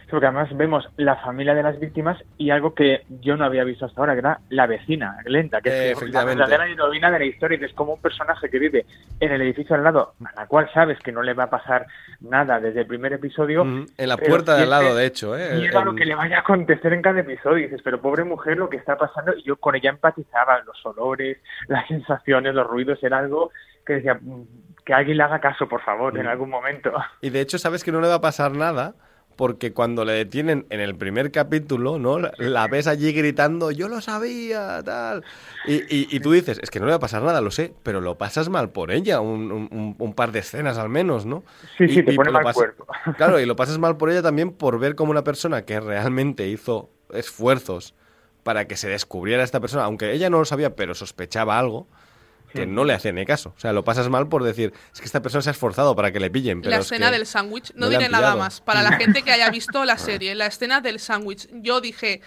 Porque 0.09 0.25
además 0.25 0.49
vemos 0.55 0.87
la 0.95 1.17
familia 1.17 1.53
de 1.53 1.63
las 1.63 1.79
víctimas 1.79 2.17
y 2.37 2.49
algo 2.49 2.73
que 2.73 3.03
yo 3.21 3.35
no 3.35 3.43
había 3.43 3.63
visto 3.65 3.85
hasta 3.85 3.99
ahora, 3.99 4.13
que 4.13 4.19
era 4.19 4.39
la 4.49 4.65
vecina, 4.65 5.17
Glenda, 5.25 5.59
que 5.61 5.69
Eh, 5.69 5.91
es 5.91 6.01
la 6.09 6.23
verdadera 6.23 6.65
heroína 6.67 7.11
de 7.11 7.19
la 7.19 7.25
historia, 7.25 7.57
y 7.57 7.59
que 7.59 7.65
es 7.65 7.73
como 7.73 7.93
un 7.95 8.01
personaje 8.01 8.49
que 8.49 8.57
vive 8.57 8.85
en 9.19 9.31
el 9.33 9.41
edificio 9.41 9.75
al 9.75 9.83
lado, 9.83 10.13
a 10.25 10.39
la 10.41 10.47
cual 10.47 10.69
sabes 10.73 10.97
que 10.99 11.11
no 11.11 11.21
le 11.23 11.33
va 11.33 11.43
a 11.43 11.49
pasar 11.49 11.87
nada 12.21 12.59
desde 12.61 12.81
el 12.81 12.87
primer 12.87 13.11
episodio. 13.13 13.63
En 13.63 13.87
la 14.09 14.15
puerta 14.17 14.55
de 14.55 14.63
al 14.63 14.69
lado, 14.69 14.95
de 14.95 15.05
hecho, 15.05 15.37
¿eh? 15.37 15.57
Llega 15.59 15.83
lo 15.83 15.91
En- 15.91 15.97
que 15.97 16.05
le 16.05 16.15
vaya 16.15 16.37
a 16.37 16.39
acontecer 16.39 16.93
en 16.93 17.01
cada 17.01 17.19
episodio. 17.19 17.57
Y 17.57 17.63
dices, 17.63 17.81
pero 17.83 17.99
pobre 18.01 18.23
mujer, 18.23 18.57
lo 18.57 18.69
que 18.69 18.77
está 18.77 18.97
pasando. 18.97 19.33
Y 19.35 19.43
yo 19.43 19.57
con 19.57 19.75
ella 19.75 19.89
empatizaba. 19.89 20.61
Los 20.65 20.85
olores, 20.85 21.37
las 21.67 21.85
sensaciones, 21.87 22.55
los 22.55 22.65
ruidos, 22.65 23.03
era 23.03 23.17
algo 23.19 23.51
que 23.85 23.93
decía, 23.95 24.17
"Mm, 24.21 24.43
que 24.85 24.93
alguien 24.93 25.17
le 25.17 25.23
haga 25.23 25.39
caso, 25.39 25.67
por 25.67 25.81
favor, 25.81 26.17
en 26.17 26.25
Mm. 26.25 26.29
algún 26.29 26.49
momento. 26.49 26.93
Y 27.21 27.29
de 27.29 27.41
hecho, 27.41 27.57
sabes 27.57 27.83
que 27.83 27.91
no 27.91 27.99
le 27.99 28.07
va 28.07 28.15
a 28.15 28.21
pasar 28.21 28.51
nada 28.53 28.95
porque 29.37 29.71
cuando 29.71 30.03
le 30.03 30.11
detienen 30.13 30.65
en 30.71 30.81
el 30.81 30.95
primer 30.95 31.31
capítulo, 31.31 31.99
¿no? 31.99 32.19
La, 32.19 32.67
ves 32.67 32.87
allí 32.87 33.13
gritando, 33.13 33.71
yo 33.71 33.87
lo 33.87 34.01
sabía, 34.01 34.81
tal. 34.83 35.23
Y, 35.67 35.75
y- 35.95 36.07
y 36.09 36.19
tú 36.19 36.31
dices, 36.33 36.59
es 36.61 36.69
que 36.71 36.79
no 36.81 36.87
le 36.87 36.91
va 36.91 36.95
a 36.97 36.99
pasar 36.99 37.21
nada, 37.21 37.39
lo 37.39 37.51
sé, 37.51 37.73
pero 37.83 38.01
lo 38.01 38.17
pasas 38.17 38.49
mal 38.49 38.71
por 38.71 38.91
ella, 38.91 39.21
un, 39.21 39.51
un- 39.51 39.95
un 39.97 40.13
par 40.13 40.31
de 40.33 40.39
escenas 40.39 40.77
al 40.77 40.89
menos, 40.89 41.25
¿no? 41.25 41.43
Sí, 41.77 41.85
Y- 41.85 41.89
sí, 41.93 42.03
te 42.03 42.13
pone 42.15 42.31
mal 42.31 42.43
pas- 42.43 42.53
cuerpo. 42.55 42.85
Claro, 43.17 43.39
y 43.39 43.45
lo 43.45 43.55
pasas 43.55 43.77
mal 43.77 43.95
por 43.95 44.09
ella 44.09 44.21
también 44.23 44.51
por 44.51 44.79
ver 44.79 44.95
como 44.95 45.11
una 45.11 45.23
persona 45.23 45.61
que 45.63 45.79
realmente 45.79 46.47
hizo 46.47 46.89
esfuerzos 47.13 47.93
para 48.43 48.65
que 48.67 48.75
se 48.75 48.89
descubriera 48.89 49.43
esta 49.43 49.59
persona, 49.59 49.83
aunque 49.83 50.11
ella 50.13 50.29
no 50.29 50.39
lo 50.39 50.45
sabía, 50.45 50.75
pero 50.75 50.95
sospechaba 50.95 51.59
algo, 51.59 51.87
que 52.51 52.65
no 52.65 52.83
le 52.83 52.93
hacía 52.93 53.11
ni 53.11 53.25
caso. 53.25 53.53
O 53.55 53.59
sea, 53.59 53.73
lo 53.73 53.83
pasas 53.83 54.09
mal 54.09 54.27
por 54.27 54.43
decir, 54.43 54.73
es 54.93 54.99
que 54.99 55.05
esta 55.05 55.21
persona 55.21 55.41
se 55.41 55.49
ha 55.49 55.51
esforzado 55.51 55.95
para 55.95 56.11
que 56.11 56.19
le 56.19 56.29
pillen. 56.29 56.61
Pero 56.61 56.71
la 56.71 56.77
es 56.77 56.85
escena 56.85 57.07
que 57.07 57.17
del 57.17 57.25
sándwich, 57.25 57.73
no, 57.75 57.85
no 57.85 57.89
diré 57.89 58.09
nada 58.09 58.35
más. 58.35 58.61
Para 58.61 58.81
la 58.81 58.91
gente 58.97 59.21
que 59.23 59.31
haya 59.31 59.49
visto 59.49 59.83
la 59.85 59.97
serie, 59.97 60.35
la 60.35 60.47
escena 60.47 60.81
del 60.81 60.99
sándwich, 60.99 61.47
yo 61.51 61.81
dije, 61.81 62.21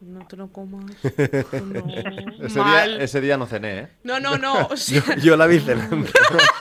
no 0.00 0.26
te 0.26 0.36
lo 0.36 0.48
comas. 0.52 0.84
No, 2.38 2.46
Ese 2.46 2.58
mal. 2.60 2.94
día, 2.96 3.04
ese 3.04 3.20
día 3.20 3.36
no 3.36 3.46
cené, 3.46 3.78
¿eh? 3.78 3.88
No, 4.04 4.20
no, 4.20 4.36
no. 4.36 4.66
o 4.68 4.76
sea, 4.76 5.02
Yo, 5.16 5.22
yo 5.22 5.36
la 5.36 5.46
vi 5.46 5.58
cenando. 5.60 6.06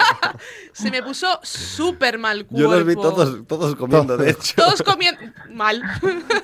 se 0.73 0.89
me 0.91 1.03
puso 1.03 1.39
súper 1.43 2.17
mal 2.17 2.45
cuerpo. 2.45 2.57
Yo 2.69 2.71
los 2.75 2.85
vi 2.85 2.95
todos, 2.95 3.45
todos 3.47 3.75
comiendo, 3.75 4.17
de 4.17 4.31
hecho. 4.31 4.55
Todos 4.55 4.81
comiendo 4.81 5.21
mal. 5.51 5.81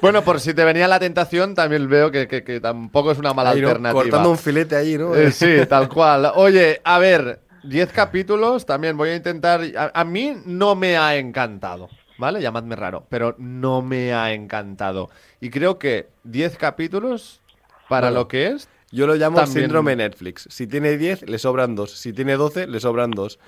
Bueno, 0.02 0.22
por 0.24 0.40
si 0.40 0.54
te 0.54 0.64
venía 0.64 0.88
la 0.88 1.00
tentación, 1.00 1.56
también 1.56 1.88
veo 1.90 2.12
que, 2.12 2.28
que- 2.28 2.44
que 2.44 2.60
tampoco 2.60 3.12
es 3.12 3.18
una 3.18 3.34
mala 3.34 3.52
Ahí, 3.52 3.62
¿no? 3.62 3.68
alternativa. 3.70 4.02
Cortando 4.04 4.30
un 4.32 4.38
filete 4.38 4.76
ahí, 4.76 4.98
¿no? 4.98 5.16
Eh, 5.16 5.32
sí, 5.32 5.48
tal 5.68 5.88
cual. 5.90 6.32
Oye, 6.36 6.82
a 6.84 7.00
ver, 7.00 7.42
10 7.64 7.92
capítulos, 7.92 8.66
también 8.66 8.98
voy 8.98 9.10
a 9.10 9.16
intentar... 9.16 9.62
A, 9.78 9.92
a 9.94 10.04
mí 10.04 10.36
no 10.46 10.76
me 10.76 10.98
ha 10.98 11.16
encantado, 11.18 11.90
¿vale? 12.22 12.42
Llamadme 12.42 12.78
raro, 12.78 13.06
pero 13.10 13.36
no 13.38 13.82
me 13.82 14.14
ha 14.14 14.32
encantado. 14.34 15.10
Y 15.42 15.50
creo 15.50 15.78
que 15.78 16.08
10 16.24 16.56
capítulos, 16.58 17.42
para 17.90 18.08
Bueno, 18.08 18.20
lo 18.22 18.28
que 18.30 18.48
es... 18.48 18.70
Yo 18.94 19.08
lo 19.08 19.16
llamo 19.16 19.38
También- 19.38 19.64
síndrome 19.66 19.96
Netflix. 19.96 20.48
Si 20.50 20.68
tiene 20.68 20.98
10, 20.98 21.30
le 21.30 21.40
sobran 21.40 21.76
2. 21.76 21.92
Si 21.92 22.12
tiene 22.14 22.34
12, 22.36 22.68
le 22.68 22.80
sobran 22.80 23.12
2. 23.12 23.40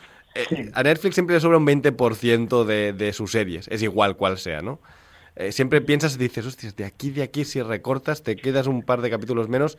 a 0.74 0.84
Netflix 0.84 1.14
siempre 1.16 1.36
le 1.36 1.42
sobra 1.42 1.58
un 1.58 1.68
20% 1.68 2.64
de, 2.64 2.94
de 2.94 3.14
sus 3.14 3.32
series. 3.32 3.68
Es 3.68 3.82
igual 3.84 4.16
cual 4.18 4.38
sea, 4.38 4.62
¿no? 4.62 4.80
Eh, 5.36 5.52
siempre 5.52 5.82
piensas 5.82 6.16
y 6.16 6.18
dices, 6.18 6.46
hostias, 6.46 6.76
de 6.76 6.86
aquí, 6.86 7.10
de 7.12 7.24
aquí, 7.24 7.44
si 7.46 7.62
recortas, 7.62 8.24
te 8.24 8.36
quedas 8.36 8.68
un 8.68 8.84
par 8.84 9.02
de 9.02 9.10
capítulos 9.10 9.50
menos. 9.50 9.78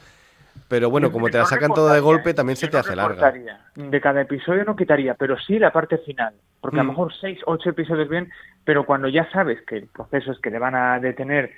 Pero 0.68 0.90
bueno, 0.90 1.12
como 1.12 1.28
te 1.28 1.36
la 1.36 1.44
No 1.44 1.48
sacan 1.48 1.72
todo 1.74 1.88
de 1.88 1.94
recortaría, 1.96 2.16
golpe, 2.16 2.34
también 2.34 2.56
se 2.56 2.66
te 2.68 2.72
no 2.74 2.78
hace 2.80 2.96
larga. 2.96 3.32
De 3.74 4.00
cada 4.00 4.22
episodio 4.22 4.64
no 4.64 4.74
quitaría, 4.76 5.14
pero 5.14 5.38
sí 5.38 5.58
la 5.58 5.72
parte 5.72 5.98
final. 5.98 6.34
Porque 6.60 6.80
a 6.80 6.82
Mm. 6.82 6.86
lo 6.86 6.92
mejor 6.92 7.12
seis, 7.20 7.38
ocho 7.46 7.70
episodios 7.70 8.08
bien, 8.08 8.30
pero 8.64 8.86
cuando 8.86 9.08
ya 9.08 9.30
sabes 9.30 9.60
que 9.66 9.76
el 9.76 9.86
proceso 9.88 10.32
es 10.32 10.38
que 10.38 10.50
le 10.50 10.58
van 10.58 10.74
a 10.74 10.98
detener 11.00 11.50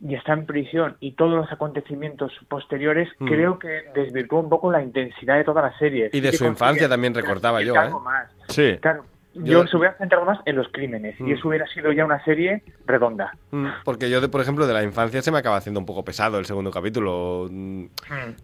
y 0.00 0.14
está 0.14 0.32
en 0.32 0.46
prisión 0.46 0.96
y 1.00 1.12
todos 1.12 1.32
los 1.36 1.52
acontecimientos 1.52 2.32
posteriores, 2.48 3.08
Mm. 3.18 3.26
creo 3.28 3.58
que 3.58 3.84
desvirtúa 3.94 4.40
un 4.40 4.48
poco 4.48 4.70
la 4.72 4.82
intensidad 4.82 5.36
de 5.36 5.44
toda 5.44 5.62
la 5.62 5.78
serie. 5.78 6.10
Y 6.12 6.20
de 6.20 6.32
su 6.32 6.44
infancia 6.46 6.88
también 6.88 7.14
recortaba 7.14 7.60
yo, 7.62 7.78
algo 7.78 7.98
¿eh? 7.98 8.02
más. 8.04 8.30
Sí. 8.48 8.78
Claro, 8.80 9.04
Yo- 9.34 9.62
yo, 9.62 9.66
se 9.66 9.76
hubiera 9.76 9.96
centrado 9.98 10.24
más 10.24 10.38
en 10.44 10.56
los 10.56 10.68
crímenes 10.68 11.18
Mm. 11.20 11.28
y 11.28 11.32
eso 11.32 11.48
hubiera 11.48 11.66
sido 11.66 11.90
ya 11.92 12.04
una 12.04 12.22
serie 12.24 12.62
redonda. 12.86 13.32
Mm, 13.50 13.66
Porque 13.84 14.08
yo, 14.08 14.20
de, 14.20 14.28
por 14.28 14.40
ejemplo, 14.40 14.66
de 14.66 14.72
la 14.74 14.82
infancia 14.84 15.20
se 15.22 15.30
me 15.32 15.38
acaba 15.38 15.56
haciendo 15.56 15.80
un 15.80 15.86
poco 15.86 16.04
pesado 16.04 16.38
el 16.38 16.46
segundo 16.46 16.70
capítulo. 16.70 17.48
Mm, 17.50 17.84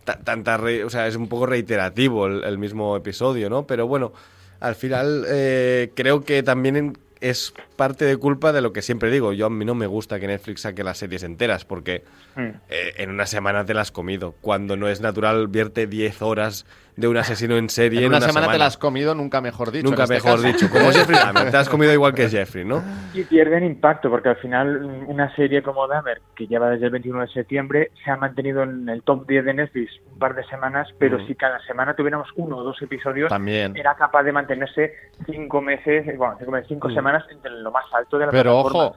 ta- 0.05 0.19
tanta 0.19 0.57
re- 0.57 0.85
o 0.85 0.91
sea, 0.91 1.07
es 1.07 1.17
un 1.17 1.29
poco 1.29 1.47
reiterativo 1.47 2.27
el, 2.27 2.43
el 2.45 2.59
mismo 2.59 2.97
episodio, 2.97 3.49
¿no? 3.49 3.67
Pero 3.67 3.87
bueno, 3.87 4.13
al 4.61 4.75
final 4.75 5.25
eh, 5.29 5.91
creo 5.95 6.23
que 6.25 6.43
también 6.43 6.99
es 7.21 7.53
parte 7.77 8.07
de 8.07 8.17
culpa 8.17 8.51
de 8.53 8.63
lo 8.63 8.73
que 8.73 8.81
siempre 8.81 9.11
digo. 9.11 9.35
Yo 9.35 9.47
a 9.47 9.51
mí 9.51 9.65
no 9.67 9.75
me 9.75 9.87
gusta 9.87 10.19
que 10.19 10.27
Netflix 10.27 10.63
saque 10.63 10.83
las 10.83 10.97
series 10.99 11.23
enteras 11.23 11.65
porque 11.67 12.03
Mm. 12.35 12.41
eh, 12.71 12.95
en 12.97 13.11
una 13.11 13.27
semana 13.27 13.65
te 13.67 13.75
las 13.75 13.89
has 13.89 13.93
comido. 13.93 14.35
Cuando 14.41 14.77
no 14.77 14.89
es 14.89 15.01
natural, 15.03 15.49
vierte 15.49 15.87
10 15.87 16.23
horas 16.23 16.65
de 16.97 17.09
un 17.09 17.17
asesino 17.17 17.57
en 17.57 17.69
serie. 17.71 18.01
En 18.01 18.09
una, 18.09 18.21
semana, 18.21 18.51
te 18.51 18.59
la 18.59 18.67
has 18.67 18.77
comido, 18.77 19.15
nunca 19.15 19.41
mejor 19.41 19.71
dicho. 19.71 19.89
Nunca 19.89 20.03
este 20.05 20.15
mejor 20.15 20.41
dicho. 20.43 20.69
Como 20.69 20.85
Jeffrey 20.93 21.19
Dahmer. 21.19 21.51
Te 21.51 21.57
has 21.57 21.69
comido 21.69 21.93
igual 21.93 22.13
que 22.15 22.29
Jeffrey, 22.29 22.65
¿no? 22.65 22.83
Y 23.15 23.25
pierden 23.25 23.65
impacto, 23.65 24.11
porque 24.11 24.29
al 24.31 24.37
final 24.37 24.81
mm, 24.81 25.09
una 25.11 25.35
serie 25.35 25.63
como 25.63 25.87
Dahmer, 25.87 26.21
que 26.37 26.47
lleva 26.47 26.69
desde 26.71 26.87
el 26.87 26.91
21 26.93 27.21
de 27.23 27.29
septiembre, 27.29 27.91
se 28.05 28.11
ha 28.11 28.17
mantenido 28.17 28.63
en 28.63 28.89
el 28.89 29.03
top 29.03 29.27
10 29.27 29.45
de 29.45 29.55
Netflix 29.55 29.93
un 30.13 30.19
par 30.19 30.35
de 30.35 30.45
semanas, 30.45 30.89
pero 30.99 31.19
Mm. 31.19 31.27
si 31.27 31.35
cada 31.35 31.59
semana 31.67 31.95
tuviéramos 31.95 32.29
uno 32.37 32.59
o 32.59 32.63
dos 32.63 32.81
episodios, 32.83 33.29
También. 33.31 33.77
era 33.77 33.95
capaz 33.95 34.23
de 34.25 34.33
mantenerse 34.33 34.93
cinco 35.27 35.61
meses, 35.63 36.07
eh, 36.07 36.15
bueno, 36.17 36.37
cinco, 36.39 36.51
meses, 36.53 36.69
cinco 36.69 36.89
Mm. 36.89 36.95
semanas 36.95 37.25
entre 37.31 37.51
lo 37.53 37.71
más 37.71 37.85
alto 37.93 38.19
de 38.19 38.27
la 38.27 38.33
Pero 38.33 38.53
plataforma. 38.63 38.85
ojo, 38.89 38.97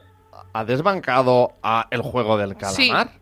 ¿ha 0.54 0.66
desbancado 0.66 1.54
a 1.64 1.88
El 1.92 2.02
Juego 2.02 2.38
del 2.38 2.56
Calamar? 2.56 3.08
Sí. 3.08 3.20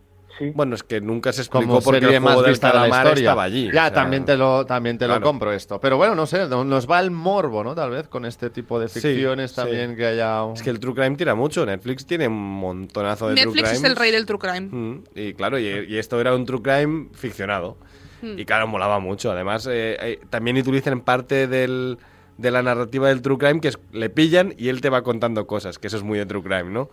Bueno, 0.53 0.75
es 0.75 0.83
que 0.83 1.01
nunca 1.01 1.31
se 1.33 1.41
explicó 1.41 1.67
como 1.67 1.81
por 1.81 1.93
qué 1.95 2.01
serie 2.01 2.15
el 2.17 2.21
juego 2.23 2.37
más 2.37 2.43
del 2.45 2.51
vista 2.53 2.67
de 2.67 2.73
la 2.73 2.79
calamar 2.81 3.05
historia. 3.07 3.21
estaba 3.29 3.43
allí. 3.43 3.65
Ya, 3.65 3.69
o 3.69 3.73
sea, 3.73 3.93
también 3.93 4.25
te 4.25 4.37
lo, 4.37 4.65
también 4.65 4.97
te 4.97 5.05
lo 5.05 5.13
claro. 5.13 5.25
compro 5.25 5.51
esto. 5.53 5.79
Pero 5.79 5.97
bueno, 5.97 6.15
no 6.15 6.25
sé, 6.25 6.47
no- 6.47 6.63
nos 6.63 6.89
va 6.89 6.99
el 6.99 7.11
morbo, 7.11 7.63
¿no? 7.63 7.75
Tal 7.75 7.91
vez 7.91 8.07
con 8.07 8.25
este 8.25 8.49
tipo 8.49 8.79
de 8.79 8.87
ficciones 8.87 9.51
sí. 9.51 9.55
también 9.55 9.95
que 9.95 10.05
haya... 10.05 10.43
un- 10.43 10.53
Es 10.53 10.63
que 10.63 10.69
el 10.69 10.79
True 10.79 10.93
Crime 10.95 11.15
tira 11.15 11.35
mucho. 11.35 11.65
Netflix 11.65 12.05
tiene 12.05 12.27
un 12.27 12.33
montonazo 12.59 13.29
de 13.29 13.35
True 13.35 13.45
Netflix 13.53 13.71
es 13.73 13.83
el 13.83 13.95
rey 13.95 14.11
del 14.11 14.25
true 14.25 14.39
crime. 14.39 14.61
Mm, 14.71 15.03
y 15.15 15.33
claro, 15.33 15.59
y, 15.59 15.65
y 15.87 15.97
esto 15.97 16.19
era 16.19 16.33
un 16.35 16.45
True 16.45 16.61
Crime 16.61 17.09
ficcionado. 17.13 17.77
Mm. 18.21 18.39
Y 18.39 18.45
claro, 18.45 18.67
molaba 18.67 18.99
mucho. 18.99 19.31
Además, 19.31 19.67
eh, 19.67 19.97
eh, 19.99 20.19
también 20.29 20.57
utilizan 20.57 21.01
parte 21.01 21.47
del, 21.47 21.97
de 22.37 22.51
la 22.51 22.61
narrativa 22.61 23.07
del 23.09 23.21
True 23.21 23.37
Crime 23.37 23.59
que 23.61 23.67
es 23.69 23.79
le 23.91 24.09
pillan 24.09 24.53
y 24.57 24.69
él 24.69 24.81
te 24.81 24.89
va 24.89 25.01
contando 25.03 25.45
cosas, 25.47 25.77
que 25.79 25.87
eso 25.87 25.97
es 25.97 26.03
muy 26.03 26.17
de 26.17 26.25
True 26.25 26.41
Crime, 26.43 26.65
¿no? 26.71 26.89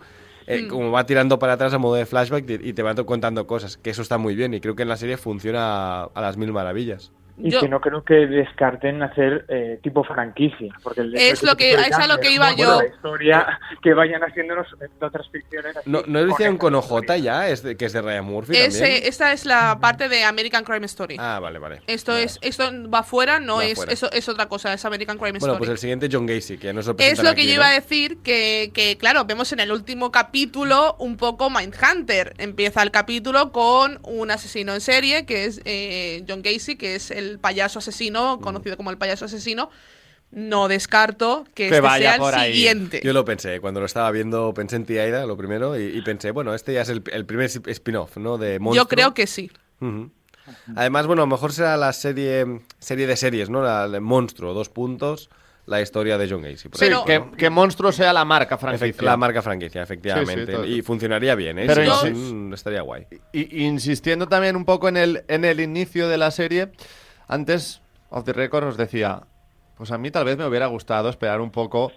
Eh, 0.49 0.63
Mm. 0.63 0.67
como 0.67 0.91
va 0.91 1.05
tirando 1.05 1.39
para 1.39 1.53
atrás 1.53 1.73
a 1.73 1.77
modo 1.77 1.95
de 1.95 2.05
flashback 2.05 2.49
y 2.49 2.69
y 2.69 2.73
te 2.73 2.83
va 2.83 2.95
contando 2.95 3.47
cosas, 3.47 3.77
que 3.77 3.89
eso 3.91 4.01
está 4.01 4.17
muy 4.17 4.35
bien 4.35 4.53
y 4.53 4.59
creo 4.61 4.75
que 4.75 4.83
en 4.83 4.89
la 4.89 4.97
serie 4.97 5.17
funciona 5.17 6.03
a 6.03 6.21
las 6.21 6.37
mil 6.37 6.51
maravillas. 6.51 7.11
Y 7.41 7.51
Yo- 7.51 7.61
que 7.61 7.69
no 7.69 7.79
creo 7.79 8.03
que 8.03 8.13
descarten 8.27 9.01
hacer 9.01 9.45
eh, 9.47 9.79
tipo 9.81 10.03
franquicia. 10.03 10.73
Porque 10.83 11.01
el 11.01 11.15
Es 11.15 11.41
lo 11.43 11.55
que- 11.55 11.71
es 11.73 11.93
a 11.93 12.07
lo 12.07 12.17
que 12.19 12.31
iba 12.31 12.47
bueno, 12.53 12.63
yo. 12.63 12.81
La 12.81 12.87
historia 12.87 13.59
que 13.81 13.93
vayan 13.93 14.21
haciéndonos 14.23 14.67
otras 15.01 15.29
ficciones. 15.29 15.77
así, 15.77 15.89
¿No, 15.89 16.01
¿no 16.05 16.27
hicieron 16.27 16.57
con 16.57 16.75
OJ 16.75 17.17
ya? 17.21 17.47
¿Es 17.49 17.63
de- 17.63 17.77
que 17.77 17.85
es 17.85 17.93
de 17.93 18.01
Ryan 18.01 18.25
Murphy 18.25 18.55
Ese- 18.57 18.79
también? 18.81 19.03
esta 19.05 19.31
es 19.33 19.45
la 19.45 19.79
parte 19.79 20.09
de 20.09 20.23
American 20.23 20.63
Crime 20.63 20.85
Story. 20.85 21.15
Ah, 21.19 21.39
vale, 21.39 21.59
vale. 21.59 21.81
Esto 21.87 22.15
es 22.17 22.39
esto 22.41 22.65
va 22.89 23.03
fuera, 23.03 23.39
no 23.39 23.57
Va 23.57 23.65
es 23.65 23.75
fuera. 23.75 23.93
eso 23.93 24.11
es 24.11 24.27
otra 24.27 24.47
cosa, 24.47 24.73
es 24.73 24.83
American 24.85 25.17
Crime 25.17 25.39
Bueno, 25.39 25.53
Story. 25.53 25.57
pues 25.59 25.69
el 25.69 25.77
siguiente 25.77 26.09
John 26.11 26.25
Gacy, 26.25 26.57
que 26.57 26.73
no 26.73 26.81
se 26.81 26.89
lo 26.93 26.95
Es 26.99 27.17
lo 27.19 27.23
que 27.23 27.29
aquí, 27.29 27.41
yo 27.43 27.47
¿no? 27.49 27.53
iba 27.55 27.67
a 27.67 27.71
decir, 27.73 28.17
que, 28.23 28.71
que, 28.73 28.97
claro, 28.97 29.25
vemos 29.25 29.51
en 29.53 29.59
el 29.61 29.71
último 29.71 30.11
capítulo 30.11 30.95
un 30.99 31.15
poco 31.17 31.49
Mindhunter. 31.49 32.33
Empieza 32.37 32.81
el 32.83 32.91
capítulo 32.91 33.51
con 33.51 33.99
un 34.03 34.31
asesino 34.31 34.73
en 34.73 34.81
serie, 34.81 35.25
que 35.25 35.45
es 35.45 35.61
eh, 35.65 36.23
John 36.27 36.41
Gacy, 36.41 36.75
que 36.75 36.95
es 36.95 37.11
el 37.11 37.28
payaso 37.37 37.77
asesino, 37.79 38.39
conocido 38.41 38.75
como 38.77 38.89
el 38.89 38.97
payaso 38.97 39.25
asesino. 39.25 39.69
No 40.31 40.67
descarto 40.67 41.43
que, 41.55 41.67
Que 41.69 41.75
este 41.75 41.81
vaya 41.81 42.15
sea 42.17 42.29
el 42.29 42.35
ahí. 42.35 42.53
siguiente. 42.53 43.01
Yo 43.03 43.13
lo 43.13 43.25
pensé, 43.25 43.59
cuando 43.59 43.79
lo 43.79 43.85
estaba 43.87 44.09
viendo, 44.11 44.53
pensé 44.53 44.75
en 44.77 44.85
T-Aida, 44.85 45.25
lo 45.25 45.35
primero, 45.37 45.79
y, 45.79 45.85
y 45.85 46.01
pensé, 46.03 46.31
bueno, 46.31 46.53
este 46.55 46.73
ya 46.73 46.81
es 46.81 46.89
el, 46.89 47.03
el 47.11 47.25
primer 47.25 47.45
spin-off, 47.49 48.17
¿no? 48.17 48.37
De 48.37 48.59
Monstruo. 48.59 48.83
Yo 48.83 48.87
creo 48.87 49.13
que 49.13 49.27
sí. 49.27 49.51
Además, 50.75 51.07
bueno, 51.07 51.23
a 51.23 51.25
lo 51.25 51.31
mejor 51.31 51.51
será 51.51 51.77
la 51.77 51.93
serie 51.93 52.61
serie 52.79 53.05
de 53.07 53.15
series, 53.15 53.49
¿no? 53.49 53.61
La 53.61 53.87
de 53.87 53.99
Monstruo, 53.99 54.53
dos 54.53 54.69
puntos, 54.69 55.29
la 55.65 55.81
historia 55.81 56.17
de 56.17 56.27
John 56.29 56.41
Gacy. 56.41 56.69
por 56.69 56.79
Sí, 56.79 56.91
que, 57.05 57.23
que 57.37 57.49
Monstruo 57.49 57.91
sea 57.91 58.11
la 58.13 58.25
marca 58.25 58.57
franquicia. 58.57 59.03
La 59.03 59.17
marca 59.17 59.41
franquicia, 59.41 59.83
efectivamente. 59.83 60.33
Sí, 60.45 60.45
sí, 60.45 60.51
todo. 60.51 60.65
y 60.65 60.81
funcionaría 60.81 61.35
bien, 61.35 61.59
¿eh? 61.59 61.65
Pero 61.67 61.95
Si 62.01 62.11
no, 62.11 62.55
estaría 62.55 62.81
guay. 62.81 63.05
Y, 63.31 63.63
insistiendo 63.63 64.27
también 64.27 64.55
un 64.55 64.65
poco 64.65 64.89
en 64.89 64.97
el, 64.97 65.23
en 65.27 65.45
el 65.45 65.59
inicio 65.59 66.07
de 66.07 66.17
la 66.17 66.31
serie, 66.31 66.69
antes 67.29 67.81
Off 68.09 68.25
the 68.25 68.33
Record 68.33 68.65
nos 68.65 68.75
decía, 68.75 69.21
pues 69.77 69.91
a 69.91 69.97
mí 69.97 70.11
tal 70.11 70.25
vez 70.25 70.37
me 70.37 70.45
hubiera 70.45 70.67
gustado 70.67 71.07
esperar 71.07 71.39
un 71.39 71.51
poco, 71.51 71.93